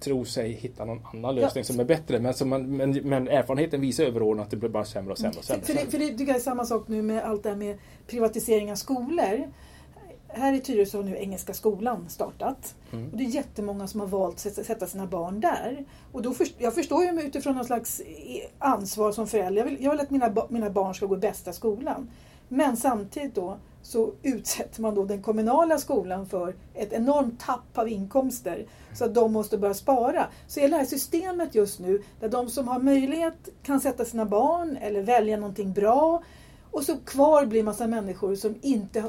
tror 0.00 0.24
sig 0.24 0.52
hitta 0.52 0.84
någon 0.84 1.00
annan 1.12 1.34
lösning 1.34 1.60
Ja. 1.60 1.64
som 1.64 1.80
är 1.80 1.84
bättre. 1.84 2.18
Men, 2.20 2.34
som 2.34 2.48
man, 2.48 2.76
men, 2.76 2.90
men 2.92 3.28
erfarenheten 3.28 3.80
visar 3.80 4.04
överordnat 4.04 4.44
att 4.44 4.50
det 4.50 4.56
blir 4.56 4.68
bara 4.70 4.84
sämre 4.84 5.12
och 5.12 5.18
sämre 5.18 5.38
och 5.38 5.44
För, 5.44 5.54
sämre. 5.54 5.66
för, 5.66 5.74
det, 5.74 5.90
för 5.90 5.98
det 5.98 6.24
jag 6.24 6.36
är 6.36 6.40
samma 6.40 6.64
sak 6.64 6.88
nu 6.88 7.02
med 7.02 7.22
allt 7.24 7.42
det 7.42 7.48
här 7.48 7.56
med 7.56 7.78
privatisering 8.06 8.70
av 8.72 8.76
skolor. 8.76 9.48
Här 10.36 10.52
i 10.52 10.60
Tyresö 10.60 10.98
har 10.98 11.04
nu 11.04 11.16
Engelska 11.16 11.54
skolan 11.54 12.08
startat. 12.08 12.74
Mm. 12.92 13.10
Och 13.10 13.16
det 13.16 13.24
är 13.24 13.28
jättemånga 13.28 13.86
som 13.86 14.00
har 14.00 14.06
valt 14.06 14.34
att 14.46 14.66
sätta- 14.66 14.86
sina 14.86 15.06
barn 15.06 15.40
där. 15.40 15.84
Och 16.12 16.22
då 16.22 16.32
först, 16.34 16.54
jag 16.58 16.74
förstår 16.74 17.04
ju 17.04 17.20
utifrån 17.22 17.54
någon 17.56 17.64
slags 17.64 18.00
i- 18.00 18.42
ansvar 18.58 19.12
som 19.12 19.26
förälder. 19.26 19.58
Jag 19.62 19.70
vill, 19.70 19.84
jag 19.84 19.90
vill 19.90 20.00
att 20.00 20.10
mina, 20.10 20.34
mina 20.48 20.70
barn 20.70 20.94
ska 20.94 21.06
gå 21.06 21.14
i 21.14 21.18
bästa 21.18 21.52
skolan. 21.52 22.10
Men 22.48 22.76
samtidigt 22.76 23.34
då 23.34 23.56
så 23.82 24.12
utsätter 24.22 24.82
man 24.82 24.94
då 24.94 25.04
den 25.04 25.22
kommunala 25.22 25.78
skolan 25.78 26.26
för 26.26 26.54
ett 26.74 26.92
enormt 26.92 27.40
tapp 27.40 27.78
av 27.78 27.88
inkomster. 27.88 28.66
Så 28.94 29.04
att 29.04 29.14
de 29.14 29.32
måste 29.32 29.58
börja 29.58 29.74
spara. 29.74 30.26
Så 30.46 30.60
hela 30.60 30.76
det 30.76 30.82
här 30.82 30.88
systemet 30.88 31.54
just 31.54 31.80
nu 31.80 32.02
där 32.20 32.28
de 32.28 32.48
som 32.48 32.68
har 32.68 32.78
möjlighet 32.78 33.48
kan 33.62 33.80
sätta 33.80 34.04
sina 34.04 34.24
barn 34.24 34.76
eller 34.76 35.02
välja 35.02 35.36
någonting 35.36 35.72
bra. 35.72 36.22
Och 36.70 36.82
så 36.82 36.96
kvar 36.96 37.46
blir 37.46 37.62
massa 37.62 37.86
människor 37.86 38.34
som 38.34 38.54
inte 38.62 39.04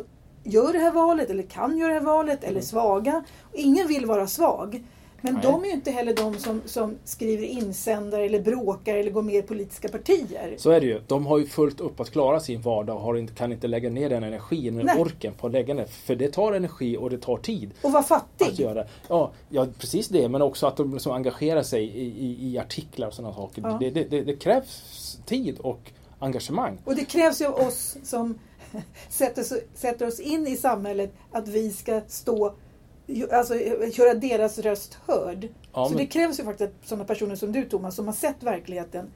gör 0.45 0.73
det 0.73 0.79
här 0.79 0.91
valet 0.91 1.29
eller 1.29 1.43
kan 1.43 1.77
göra 1.77 1.93
det 1.93 1.99
här 1.99 2.05
valet 2.05 2.43
eller 2.43 2.61
svaga. 2.61 3.23
Och 3.43 3.55
ingen 3.55 3.87
vill 3.87 4.05
vara 4.05 4.27
svag. 4.27 4.83
Men 5.21 5.33
Nej. 5.33 5.43
de 5.43 5.63
är 5.63 5.67
ju 5.67 5.73
inte 5.73 5.91
heller 5.91 6.13
de 6.13 6.37
som, 6.37 6.61
som 6.65 6.95
skriver 7.03 7.43
insändare 7.43 8.25
eller 8.25 8.41
bråkar 8.41 8.95
eller 8.95 9.11
går 9.11 9.21
med 9.21 9.35
i 9.35 9.41
politiska 9.41 9.87
partier. 9.87 10.55
Så 10.57 10.69
är 10.71 10.79
det 10.81 10.85
ju. 10.85 11.01
De 11.07 11.25
har 11.25 11.37
ju 11.37 11.45
fullt 11.47 11.81
upp 11.81 11.99
att 11.99 12.11
klara 12.11 12.39
sin 12.39 12.61
vardag 12.61 13.07
och 13.07 13.19
inte, 13.19 13.33
kan 13.33 13.51
inte 13.51 13.67
lägga 13.67 13.89
ner 13.89 14.09
den 14.09 14.23
energin 14.23 14.81
Nej. 14.83 15.01
orken 15.01 15.33
på 15.33 15.47
att 15.47 15.53
lägga 15.53 15.73
ner. 15.73 15.85
För 15.85 16.15
det 16.15 16.27
tar 16.33 16.53
energi 16.53 16.97
och 16.97 17.09
det 17.09 17.17
tar 17.17 17.37
tid 17.37 17.71
Och 17.81 17.91
vara 17.91 17.99
att 17.99 18.07
fattig. 18.07 18.59
göra. 18.59 18.85
Ja, 19.07 19.31
ja 19.49 19.67
precis 19.79 20.07
det. 20.07 20.29
Men 20.29 20.41
också 20.41 20.67
att 20.67 20.77
de 20.77 20.93
liksom 20.93 21.11
engagerar 21.11 21.63
sig 21.63 21.83
i, 21.83 22.05
i, 22.25 22.51
i 22.51 22.57
artiklar 22.59 23.07
och 23.07 23.13
sådana 23.13 23.33
saker. 23.33 23.61
Ja. 23.61 23.77
Det, 23.79 23.89
det, 23.89 24.03
det, 24.03 24.21
det 24.21 24.35
krävs 24.35 25.19
tid 25.25 25.59
och 25.59 25.91
engagemang. 26.19 26.77
Och 26.85 26.95
det 26.95 27.05
krävs 27.05 27.41
ju 27.41 27.45
av 27.45 27.67
oss 27.67 27.97
som 28.03 28.39
sätter, 29.09 29.41
oss- 29.41 29.61
sätter 29.73 30.07
oss 30.07 30.19
in 30.19 30.47
i 30.47 30.55
samhället 30.55 31.13
att 31.31 31.47
vi 31.47 31.71
ska 31.71 32.01
stå, 32.07 32.53
alltså 33.31 33.55
göra 33.93 34.13
deras 34.13 34.59
röst 34.59 34.97
hörd. 35.07 35.47
Ja, 35.73 35.85
Så 35.85 35.89
men- 35.89 35.97
det 35.97 36.05
krävs 36.05 36.39
ju 36.39 36.43
faktiskt 36.43 36.69
att 36.81 36.87
sådana 36.87 37.05
personer 37.05 37.35
som 37.35 37.51
du 37.51 37.65
Thomas, 37.69 37.95
som 37.95 38.05
har 38.05 38.13
sett 38.13 38.43
verkligheten, 38.43 39.07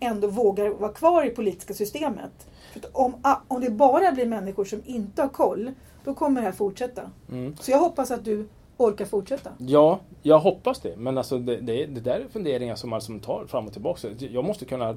ändå 0.00 0.28
vågar 0.28 0.68
vara 0.70 0.92
kvar 0.92 1.24
i 1.26 1.30
politiska 1.30 1.74
systemet. 1.74 2.32
För 2.72 2.82
om, 2.92 3.14
om 3.48 3.60
det 3.60 3.70
bara 3.70 4.12
blir 4.12 4.26
människor 4.26 4.64
som 4.64 4.82
inte 4.84 5.22
har 5.22 5.28
koll, 5.28 5.70
då 6.04 6.14
kommer 6.14 6.40
det 6.40 6.46
här 6.46 6.52
fortsätta. 6.52 7.02
Mm. 7.30 7.56
Så 7.60 7.70
jag 7.70 7.78
hoppas 7.78 8.10
att 8.10 8.24
du 8.24 8.48
orkar 8.76 9.04
fortsätta. 9.04 9.50
Ja, 9.58 10.00
jag 10.22 10.38
hoppas 10.38 10.80
det. 10.80 10.96
Men 10.96 11.18
alltså 11.18 11.38
det, 11.38 11.56
det, 11.56 11.86
det 11.86 12.00
där 12.00 12.20
är 12.20 12.28
funderingar 12.28 12.74
som 12.76 12.90
man 12.90 13.00
som 13.00 13.20
tar 13.20 13.46
fram 13.46 13.66
och 13.66 13.72
tillbaka. 13.72 14.08
Jag 14.18 14.44
måste 14.44 14.64
kunna 14.64 14.96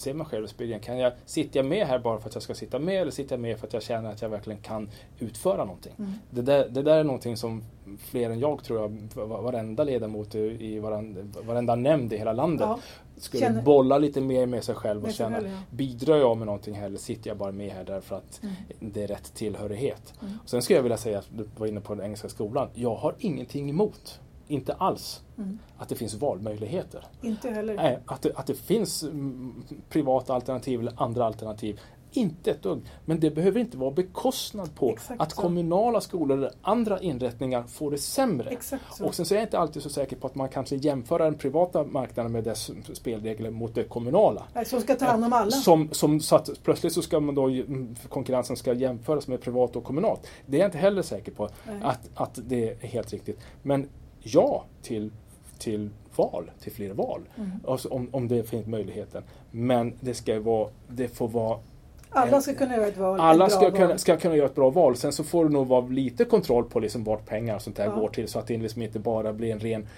se 0.00 0.14
mig 0.14 0.26
själv 0.26 0.44
i 0.44 0.48
spegeln. 0.48 0.80
Kan 0.80 0.98
jag, 0.98 1.12
sitter 1.26 1.58
jag 1.58 1.66
med 1.66 1.86
här 1.86 1.98
bara 1.98 2.20
för 2.20 2.28
att 2.28 2.34
jag 2.34 2.42
ska 2.42 2.54
sitta 2.54 2.78
med 2.78 3.00
eller 3.02 3.10
sitter 3.10 3.32
jag 3.32 3.40
med 3.40 3.58
för 3.58 3.66
att 3.66 3.72
jag 3.72 3.82
känner 3.82 4.10
att 4.12 4.22
jag 4.22 4.28
verkligen 4.28 4.60
kan 4.60 4.90
utföra 5.18 5.64
någonting? 5.64 5.92
Mm. 5.98 6.12
Det, 6.30 6.42
där, 6.42 6.68
det 6.68 6.82
där 6.82 6.96
är 6.98 7.04
någonting 7.04 7.36
som 7.36 7.64
fler 7.98 8.30
än 8.30 8.38
jag 8.40 8.64
tror 8.64 8.80
jag, 8.80 8.88
va- 9.26 9.40
varenda 9.40 9.84
ledamot 9.84 10.34
i 10.34 10.78
varenda, 10.78 11.40
varenda 11.46 11.74
nämnd 11.74 12.12
i 12.12 12.16
hela 12.16 12.32
landet 12.32 12.66
Ja, 12.68 12.78
skulle 13.16 13.42
känner- 13.42 13.62
bolla 13.62 13.98
lite 13.98 14.20
mer 14.20 14.46
med 14.46 14.64
sig 14.64 14.74
själv 14.74 15.04
och 15.04 15.12
känna, 15.12 15.42
ja. 15.42 15.48
bidrar 15.70 16.16
jag 16.16 16.36
med 16.36 16.46
någonting 16.46 16.74
här 16.74 16.86
eller 16.86 16.98
sitter 16.98 17.30
jag 17.30 17.36
bara 17.36 17.52
med 17.52 17.70
här 17.72 17.84
därför 17.84 18.16
att 18.16 18.40
Mm. 18.42 18.54
det 18.92 19.02
är 19.02 19.06
rätt 19.06 19.34
tillhörighet? 19.34 20.14
Mm. 20.22 20.34
Och 20.42 20.48
sen 20.50 20.62
skulle 20.62 20.76
jag 20.78 20.82
vilja 20.82 20.96
säga, 20.96 21.18
att 21.18 21.28
du 21.36 21.48
var 21.56 21.66
inne 21.66 21.80
på 21.80 21.94
den 21.94 22.04
engelska 22.04 22.28
skolan, 22.28 22.68
jag 22.74 22.94
har 22.94 23.14
ingenting 23.18 23.70
emot, 23.70 24.20
inte 24.48 24.72
alls, 24.72 25.22
Mm. 25.38 25.58
att 25.78 25.88
det 25.88 25.94
finns 25.94 26.14
valmöjligheter. 26.14 27.04
Inte 27.22 27.50
heller. 27.50 27.74
Nej, 27.74 27.98
att, 28.06 28.22
det, 28.22 28.32
att 28.34 28.46
det 28.46 28.54
finns 28.54 29.02
mm, 29.02 29.64
privata 29.88 30.34
alternativ 30.34 30.80
eller 30.80 30.92
andra 30.96 31.24
alternativ. 31.24 31.80
Inte 32.12 32.50
ett 32.50 32.62
dugg. 32.62 32.80
Men 33.04 33.20
det 33.20 33.30
behöver 33.30 33.60
inte 33.60 33.76
vara 33.76 33.90
bekostnad 33.90 34.74
på 34.74 34.90
Exakt 34.90 35.20
att 35.20 35.32
så. 35.32 35.40
kommunala 35.42 36.00
skolor 36.00 36.38
eller 36.38 36.50
andra 36.62 37.00
inrättningar 37.00 37.62
får 37.62 37.90
det 37.90 37.98
sämre. 37.98 38.56
Och 39.02 39.14
sen 39.14 39.26
så 39.26 39.34
är 39.34 39.38
jag 39.38 39.46
inte 39.46 39.58
alltid 39.58 39.82
så 39.82 39.88
säker 39.88 40.16
på 40.16 40.26
att 40.26 40.34
man 40.34 40.48
kanske 40.48 40.76
jämför 40.76 41.18
den 41.18 41.34
privata 41.34 41.84
marknaden 41.84 42.32
med 42.32 42.44
dess 42.44 42.70
spelregler 42.92 43.50
mot 43.50 43.74
det 43.74 43.84
kommunala. 43.84 44.42
Som 44.66 44.80
ska 44.80 44.94
ta 44.94 45.04
hand 45.04 45.24
om 45.24 45.32
alla. 45.32 45.50
Som, 45.50 45.88
som, 45.92 46.20
så 46.20 46.36
att 46.36 46.50
plötsligt 46.62 46.92
så 46.92 47.02
ska 47.02 47.20
man 47.20 47.34
då, 47.34 47.48
mm, 47.48 47.96
konkurrensen 48.08 48.56
ska 48.56 48.72
jämföras 48.72 49.28
med 49.28 49.40
privat 49.40 49.76
och 49.76 49.84
kommunalt. 49.84 50.26
Det 50.46 50.56
är 50.56 50.60
jag 50.60 50.68
inte 50.68 50.78
heller 50.78 51.02
säker 51.02 51.32
på 51.32 51.48
Nej. 51.66 51.76
att, 51.82 52.10
att 52.14 52.38
det 52.44 52.70
är 52.70 52.86
helt 52.86 53.12
riktigt. 53.12 53.38
Men 53.62 53.88
ja 54.26 54.64
till, 54.82 55.10
till 55.58 55.90
val, 56.16 56.50
till 56.60 56.72
fler 56.72 56.92
val. 56.92 57.20
Mm. 57.36 57.50
Alltså 57.68 57.88
om, 57.88 58.08
om 58.12 58.28
det 58.28 58.44
finns 58.48 58.66
möjligheten. 58.66 59.22
Men 59.50 59.94
det 60.00 60.14
ska 60.14 60.40
vara, 60.40 60.68
det 60.88 61.08
får 61.08 61.28
vara 61.28 61.58
Alla 62.10 62.40
ska 62.40 62.54
kunna 62.54 62.76
göra 62.76 62.86
ett 62.86 62.96
val. 62.96 63.20
alla 63.20 63.48
ska 63.48 63.60
val. 63.60 63.72
kunna, 63.72 63.98
ska 63.98 64.16
kunna 64.16 64.36
göra 64.36 64.46
ett 64.46 64.54
bra 64.54 64.70
val. 64.70 64.96
Sen 64.96 65.12
så 65.12 65.24
får 65.24 65.44
du 65.44 65.50
nog 65.50 65.66
vara 65.66 65.86
lite 65.86 66.24
kontroll 66.24 66.64
på 66.64 66.80
liksom 66.80 67.04
vart 67.04 67.26
pengar 67.26 67.54
och 67.54 67.62
sånt 67.62 67.76
där 67.76 67.84
Ja. 67.86 67.94
går 67.94 68.08
till 68.08 68.28
så 68.28 68.38
att 68.38 68.46
det 68.46 68.56
liksom 68.58 68.82
inte 68.82 68.98
bara 68.98 69.32
blir 69.32 69.52
en 69.52 69.60
ren 69.60 69.88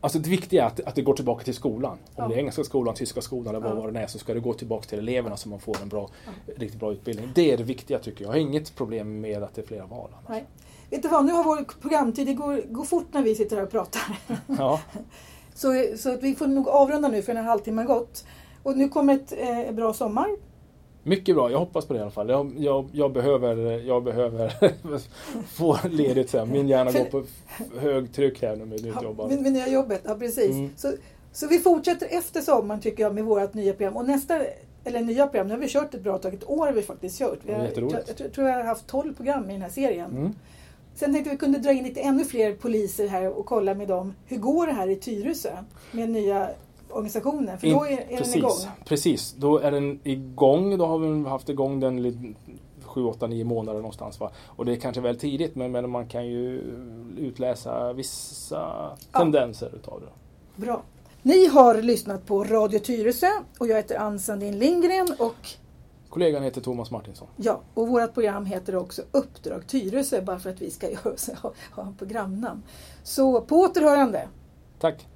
Alltså 0.00 0.18
det 0.18 0.30
viktiga 0.30 0.62
är 0.62 0.66
att, 0.66 0.80
att 0.80 0.94
det 0.94 1.02
går 1.02 1.14
tillbaka 1.14 1.44
till 1.44 1.54
skolan. 1.54 1.92
Om 1.92 1.98
Ja. 2.16 2.28
det 2.28 2.34
är 2.34 2.38
engelska 2.38 2.64
skolan, 2.64 2.94
tyska 2.94 3.20
skolan 3.20 3.54
eller 3.54 3.68
Ja. 3.68 3.74
vad 3.74 3.94
det 3.94 4.00
är 4.00 4.06
så 4.06 4.18
ska 4.18 4.34
det 4.34 4.40
gå 4.40 4.52
tillbaka 4.54 4.84
till 4.88 4.98
eleverna 4.98 5.36
så 5.36 5.48
man 5.48 5.58
får 5.60 5.76
en 5.82 5.88
bra, 5.88 6.08
riktigt 6.56 6.80
bra 6.80 6.92
utbildning. 6.92 7.28
Det 7.34 7.52
är 7.52 7.56
det 7.56 7.62
viktiga 7.64 7.98
tycker 7.98 8.24
jag. 8.24 8.28
Jag 8.28 8.32
har 8.34 8.48
inget 8.48 8.74
problem 8.76 9.20
med 9.20 9.42
att 9.42 9.54
det 9.54 9.62
är 9.62 9.66
flera 9.66 9.86
val. 9.86 10.10
annars. 10.12 10.28
Nej. 10.28 10.44
Vet 10.94 11.02
du 11.02 11.08
vad, 11.08 11.24
nu 11.24 11.32
har 11.32 11.44
vår 11.44 11.80
programtid, 11.80 12.26
det 12.26 12.34
går, 12.34 12.72
går 12.72 12.84
fort 12.84 13.06
när 13.12 13.22
vi 13.22 13.34
sitter 13.34 13.56
här 13.56 13.62
och 13.62 13.70
pratar. 13.70 14.02
Ja. 14.46 14.80
Så, 15.54 15.84
så 15.96 16.12
att 16.12 16.22
vi 16.22 16.34
får 16.34 16.46
nog 16.46 16.68
avrunda 16.68 17.08
nu 17.08 17.22
för 17.22 17.34
den 17.34 17.42
här 17.44 17.50
halvtimmen 17.50 17.86
gått. 17.86 18.24
Och 18.62 18.76
nu 18.76 18.88
kommer 18.88 19.14
ett 19.14 19.32
eh, 19.38 19.74
bra 19.74 19.94
sommar. 19.94 20.28
Mycket 21.02 21.34
bra, 21.34 21.50
jag 21.50 21.58
hoppas 21.58 21.86
på 21.86 21.92
det 21.92 21.98
i 21.98 22.02
alla 22.02 22.10
fall. 22.10 22.28
Jag, 22.28 22.52
jag, 22.58 22.88
jag 22.92 23.12
behöver, 23.12 23.56
jag 23.86 24.04
behöver 24.04 24.52
få 25.46 25.78
ledigt 25.88 26.30
sen. 26.30 26.50
Min 26.50 26.68
hjärna 26.68 26.90
För- 26.90 26.98
går 26.98 27.06
på 27.10 27.24
högtryck 27.80 28.42
här 28.42 28.56
nu 28.56 28.64
med 28.64 28.84
nytt 28.84 29.02
jobb. 29.02 29.28
med, 29.28 29.42
med 29.42 29.52
nya 29.52 29.68
jobbet, 29.68 30.00
ja 30.04 30.14
precis. 30.14 30.50
Mm. 30.50 30.70
Så, 30.76 30.92
så 31.32 31.46
vi 31.46 31.58
fortsätter 31.58 32.08
efter 32.10 32.40
sommaren 32.40 32.80
tycker 32.80 33.02
jag 33.02 33.14
med 33.14 33.24
vårt 33.24 33.54
nya 33.54 33.72
program. 33.72 33.96
Och 33.96 34.06
nästa, 34.06 34.42
eller 34.84 35.00
nya 35.00 35.26
program, 35.26 35.46
nu 35.48 35.54
har 35.54 35.60
vi 35.60 35.68
kört 35.68 35.94
ett 35.94 36.02
bra 36.02 36.18
tag, 36.18 36.34
ett 36.34 36.50
år 36.50 36.66
har 36.66 36.72
vi 36.72 36.82
faktiskt 36.82 37.18
kört. 37.18 37.38
Vi 37.42 37.52
har, 37.52 37.70
jag, 37.76 37.92
jag 38.16 38.32
tror 38.32 38.48
jag 38.48 38.56
har 38.56 38.64
haft 38.64 38.86
12 38.86 39.14
program 39.14 39.50
i 39.50 39.52
den 39.52 39.62
här 39.62 39.70
serien. 39.70 40.10
Mm. 40.10 40.32
Sen 40.94 41.12
tänkte 41.12 41.30
vi 41.30 41.36
kunde 41.36 41.58
dra 41.58 41.72
in 41.72 41.84
lite 41.84 42.00
ännu 42.00 42.24
fler 42.24 42.54
poliser 42.54 43.08
här 43.08 43.28
och 43.38 43.46
kolla 43.46 43.74
med 43.74 43.88
dem. 43.88 44.14
Hur 44.26 44.36
går 44.36 44.66
det 44.66 44.72
här 44.72 44.88
i 44.88 44.96
Tyresö 44.96 45.56
med 45.92 46.10
nya 46.10 46.50
organisationen? 46.90 47.58
För 47.58 47.66
då 47.66 47.84
är, 47.84 47.90
är 47.92 47.96
den 47.96 48.18
precis, 48.18 48.36
igång. 48.36 48.52
Precis, 48.84 49.34
då 49.38 49.58
är 49.58 49.70
den 49.70 50.00
igång. 50.04 50.78
Då 50.78 50.86
har 50.86 50.98
vi 50.98 51.28
haft 51.28 51.48
igång 51.48 51.80
den 51.80 52.02
lite 52.02 52.18
7, 52.82 53.04
8, 53.04 53.26
9 53.26 53.44
månader 53.44 53.78
någonstans. 53.78 54.20
Va? 54.20 54.30
Och 54.46 54.64
det 54.64 54.72
är 54.72 54.76
kanske 54.76 55.00
väl 55.00 55.16
tidigt 55.18 55.54
men, 55.54 55.72
men 55.72 55.90
man 55.90 56.08
kan 56.08 56.26
ju 56.26 56.60
utläsa 57.18 57.92
vissa 57.92 58.56
Ja. 59.12 59.18
tendenser 59.18 59.70
utav 59.76 60.00
det. 60.00 60.06
Bra. 60.62 60.82
Ni 61.22 61.46
har 61.46 61.82
lyssnat 61.82 62.26
på 62.26 62.44
Radio 62.44 62.78
Tyresö 62.78 63.30
och 63.58 63.66
jag 63.66 63.76
heter 63.76 63.98
Ann 63.98 64.18
Sandin 64.18 64.58
Lindgren 64.58 65.06
och 65.18 65.48
Kollegan 66.14 66.42
heter 66.42 66.60
Thomas 66.60 66.90
Martinsson. 66.90 67.28
Ja, 67.36 67.60
och 67.74 67.88
vårt 67.88 68.14
program 68.14 68.46
heter 68.46 68.76
också 68.76 69.02
Uppdrag 69.10 69.66
Tyresö 69.66 70.22
bara 70.22 70.38
för 70.38 70.50
att 70.50 70.62
vi 70.62 70.70
ska 70.70 70.86
ha, 71.42 71.52
ha 71.72 71.94
programnamn. 71.98 72.62
Så 73.02 73.40
på 73.40 73.56
återhörande! 73.56 74.28
Tack! 74.78 75.06